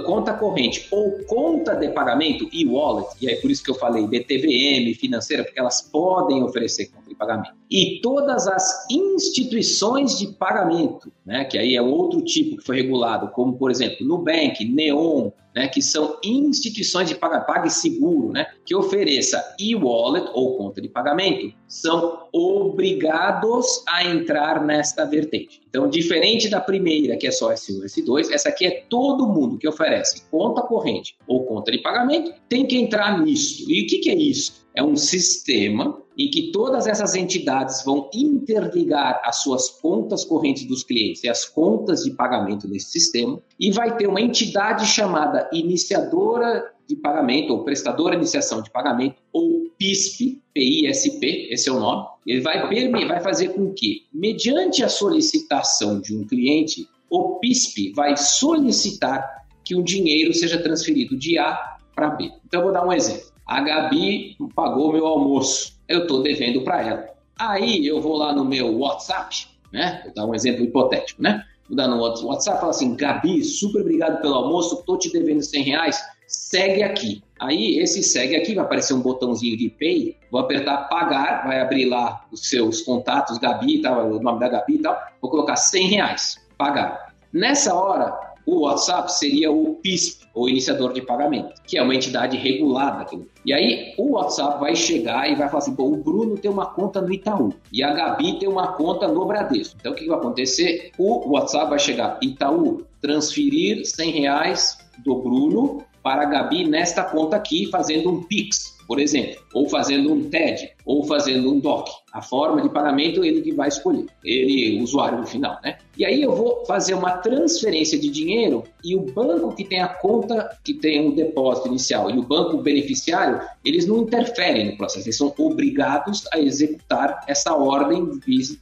Conta 0.04 0.32
corrente 0.32 0.88
ou 0.90 1.12
conta 1.24 1.74
de 1.76 1.88
pagamento 1.90 2.48
e 2.52 2.66
wallet. 2.66 3.08
E 3.20 3.28
aí 3.28 3.36
por 3.36 3.48
isso 3.48 3.62
que 3.62 3.70
eu 3.70 3.76
falei 3.76 4.04
BTVM, 4.04 4.92
financeira, 4.98 5.44
porque 5.44 5.60
elas 5.60 5.80
podem 5.80 6.42
oferecer 6.42 6.86
conta 6.86 7.07
pagamento. 7.18 7.54
E 7.70 8.00
todas 8.00 8.46
as 8.46 8.86
instituições 8.90 10.18
de 10.18 10.28
pagamento, 10.28 11.12
né, 11.26 11.44
que 11.44 11.58
aí 11.58 11.76
é 11.76 11.82
outro 11.82 12.22
tipo 12.22 12.56
que 12.56 12.64
foi 12.64 12.76
regulado, 12.76 13.28
como 13.28 13.58
por 13.58 13.70
exemplo 13.70 14.06
Nubank, 14.06 14.64
Neon, 14.64 15.30
né, 15.54 15.66
que 15.66 15.82
são 15.82 16.16
instituições 16.22 17.08
de 17.08 17.14
pagamento, 17.14 17.46
PagSeguro, 17.46 18.30
né, 18.30 18.46
que 18.64 18.74
ofereça 18.74 19.42
e-wallet 19.58 20.30
ou 20.32 20.56
conta 20.56 20.80
de 20.80 20.88
pagamento, 20.88 21.52
são 21.66 22.28
obrigados 22.32 23.82
a 23.88 24.04
entrar 24.04 24.64
nesta 24.64 25.04
vertente. 25.04 25.60
Então, 25.68 25.88
diferente 25.88 26.48
da 26.48 26.60
primeira, 26.60 27.16
que 27.16 27.26
é 27.26 27.30
só 27.30 27.52
S1 27.52 27.84
S2, 27.84 28.30
essa 28.32 28.48
aqui 28.48 28.66
é 28.66 28.84
todo 28.88 29.26
mundo 29.26 29.58
que 29.58 29.68
oferece 29.68 30.22
conta 30.30 30.62
corrente 30.62 31.16
ou 31.26 31.44
conta 31.44 31.72
de 31.72 31.78
pagamento, 31.78 32.32
tem 32.48 32.66
que 32.66 32.76
entrar 32.76 33.20
nisso. 33.22 33.64
E 33.68 33.82
o 33.82 33.86
que, 33.86 33.98
que 33.98 34.10
é 34.10 34.14
isso? 34.14 34.67
É 34.78 34.82
um 34.82 34.94
sistema 34.94 36.00
em 36.16 36.30
que 36.30 36.52
todas 36.52 36.86
essas 36.86 37.16
entidades 37.16 37.84
vão 37.84 38.08
interligar 38.14 39.20
as 39.24 39.42
suas 39.42 39.68
contas 39.68 40.24
correntes 40.24 40.68
dos 40.68 40.84
clientes 40.84 41.24
e 41.24 41.28
as 41.28 41.44
contas 41.44 42.04
de 42.04 42.12
pagamento 42.12 42.68
nesse 42.68 42.92
sistema, 42.92 43.42
e 43.58 43.72
vai 43.72 43.96
ter 43.96 44.06
uma 44.06 44.20
entidade 44.20 44.86
chamada 44.86 45.50
iniciadora 45.52 46.72
de 46.86 46.94
pagamento 46.94 47.52
ou 47.52 47.64
prestadora 47.64 48.14
de 48.14 48.22
iniciação 48.22 48.62
de 48.62 48.70
pagamento 48.70 49.16
ou 49.32 49.64
PISP, 49.76 50.40
PISP, 50.54 51.48
esse 51.50 51.68
é 51.68 51.72
o 51.72 51.80
nome. 51.80 52.06
Ele 52.24 52.40
vai, 52.40 52.68
vai 53.04 53.20
fazer 53.20 53.48
com 53.48 53.74
que, 53.74 54.06
mediante 54.12 54.84
a 54.84 54.88
solicitação 54.88 56.00
de 56.00 56.16
um 56.16 56.24
cliente, 56.24 56.88
o 57.10 57.40
PISP 57.40 57.92
vai 57.96 58.16
solicitar 58.16 59.28
que 59.64 59.74
o 59.74 59.82
dinheiro 59.82 60.32
seja 60.32 60.62
transferido 60.62 61.16
de 61.16 61.36
A 61.36 61.78
para 61.96 62.10
B. 62.10 62.30
Então, 62.46 62.60
eu 62.60 62.64
vou 62.64 62.72
dar 62.72 62.86
um 62.86 62.92
exemplo. 62.92 63.27
A 63.48 63.62
Gabi 63.62 64.36
pagou 64.54 64.92
meu 64.92 65.06
almoço, 65.06 65.72
eu 65.88 66.02
estou 66.02 66.22
devendo 66.22 66.60
para 66.60 66.86
ela. 66.86 67.08
Aí 67.40 67.86
eu 67.86 67.98
vou 67.98 68.18
lá 68.18 68.30
no 68.34 68.44
meu 68.44 68.78
WhatsApp, 68.80 69.46
né? 69.72 70.02
Vou 70.04 70.12
dar 70.12 70.26
um 70.26 70.34
exemplo 70.34 70.62
hipotético, 70.62 71.22
né? 71.22 71.42
Vou 71.66 71.74
dar 71.74 71.88
no 71.88 71.98
WhatsApp 71.98 72.60
falar 72.60 72.72
assim: 72.72 72.94
Gabi, 72.94 73.42
super 73.42 73.80
obrigado 73.80 74.20
pelo 74.20 74.34
almoço, 74.34 74.80
estou 74.80 74.98
te 74.98 75.10
devendo 75.10 75.42
100 75.42 75.62
reais, 75.62 75.98
segue 76.26 76.82
aqui. 76.82 77.22
Aí 77.40 77.78
esse 77.78 78.02
segue 78.02 78.36
aqui, 78.36 78.54
vai 78.54 78.66
aparecer 78.66 78.92
um 78.92 79.00
botãozinho 79.00 79.56
de 79.56 79.70
Pay, 79.70 80.14
vou 80.30 80.42
apertar 80.42 80.86
pagar, 80.90 81.46
vai 81.46 81.58
abrir 81.58 81.86
lá 81.86 82.26
os 82.30 82.50
seus 82.50 82.82
contatos, 82.82 83.38
Gabi, 83.38 83.80
tal, 83.80 84.10
o 84.10 84.20
nome 84.20 84.40
da 84.40 84.48
Gabi 84.50 84.74
e 84.74 84.82
tal, 84.82 85.00
vou 85.22 85.30
colocar 85.30 85.56
100 85.56 85.88
reais, 85.88 86.36
pagar. 86.58 87.14
Nessa 87.32 87.72
hora, 87.74 88.14
o 88.44 88.60
WhatsApp 88.60 89.10
seria 89.10 89.50
o 89.50 89.76
PISP, 89.76 90.27
ou 90.38 90.48
iniciador 90.48 90.92
de 90.92 91.02
pagamento, 91.02 91.52
que 91.66 91.76
é 91.76 91.82
uma 91.82 91.94
entidade 91.94 92.36
regulada. 92.36 93.06
E 93.44 93.52
aí 93.52 93.94
o 93.98 94.12
WhatsApp 94.12 94.60
vai 94.60 94.76
chegar 94.76 95.28
e 95.28 95.34
vai 95.34 95.48
falar 95.48 95.58
assim: 95.58 95.74
Pô, 95.74 95.84
o 95.84 95.96
Bruno 95.96 96.38
tem 96.38 96.50
uma 96.50 96.66
conta 96.66 97.00
no 97.00 97.12
Itaú 97.12 97.52
e 97.72 97.82
a 97.82 97.92
Gabi 97.92 98.38
tem 98.38 98.48
uma 98.48 98.68
conta 98.68 99.08
no 99.08 99.26
Bradesco. 99.26 99.76
Então 99.80 99.92
o 99.92 99.94
que 99.96 100.06
vai 100.06 100.16
acontecer? 100.16 100.92
O 100.96 101.30
WhatsApp 101.30 101.70
vai 101.70 101.78
chegar: 101.78 102.18
Itaú, 102.22 102.86
transferir 103.00 103.84
100 103.84 104.10
reais 104.12 104.78
do 105.04 105.16
Bruno 105.16 105.82
para 106.02 106.22
a 106.22 106.26
Gabi 106.26 106.64
nesta 106.64 107.02
conta 107.02 107.36
aqui, 107.36 107.66
fazendo 107.66 108.10
um 108.10 108.22
Pix, 108.22 108.77
por 108.88 108.98
exemplo, 108.98 109.38
ou 109.52 109.68
fazendo 109.68 110.10
um 110.10 110.30
TED, 110.30 110.70
ou 110.86 111.04
fazendo 111.04 111.52
um 111.52 111.60
DOC. 111.60 111.90
A 112.10 112.22
forma 112.22 112.62
de 112.62 112.70
pagamento 112.70 113.22
ele 113.22 113.42
que 113.42 113.52
vai 113.52 113.68
escolher, 113.68 114.06
ele, 114.24 114.80
usuário 114.82 115.18
no 115.18 115.26
final, 115.26 115.58
né? 115.62 115.76
E 115.94 116.06
aí 116.06 116.22
eu 116.22 116.34
vou 116.34 116.64
fazer 116.64 116.94
uma 116.94 117.18
transferência 117.18 117.98
de 117.98 118.08
dinheiro 118.08 118.64
e 118.82 118.96
o 118.96 119.00
banco 119.00 119.54
que 119.54 119.64
tem 119.64 119.80
a 119.80 119.88
conta 119.88 120.56
que 120.64 120.72
tem 120.72 121.06
um 121.06 121.14
depósito 121.14 121.68
inicial 121.68 122.10
e 122.10 122.16
o 122.16 122.22
banco 122.22 122.56
beneficiário, 122.58 123.40
eles 123.62 123.86
não 123.86 123.98
interferem 123.98 124.70
no 124.70 124.76
processo, 124.78 125.04
eles 125.04 125.18
são 125.18 125.34
obrigados 125.36 126.24
a 126.32 126.38
executar 126.38 127.20
essa 127.28 127.54
ordem 127.54 128.08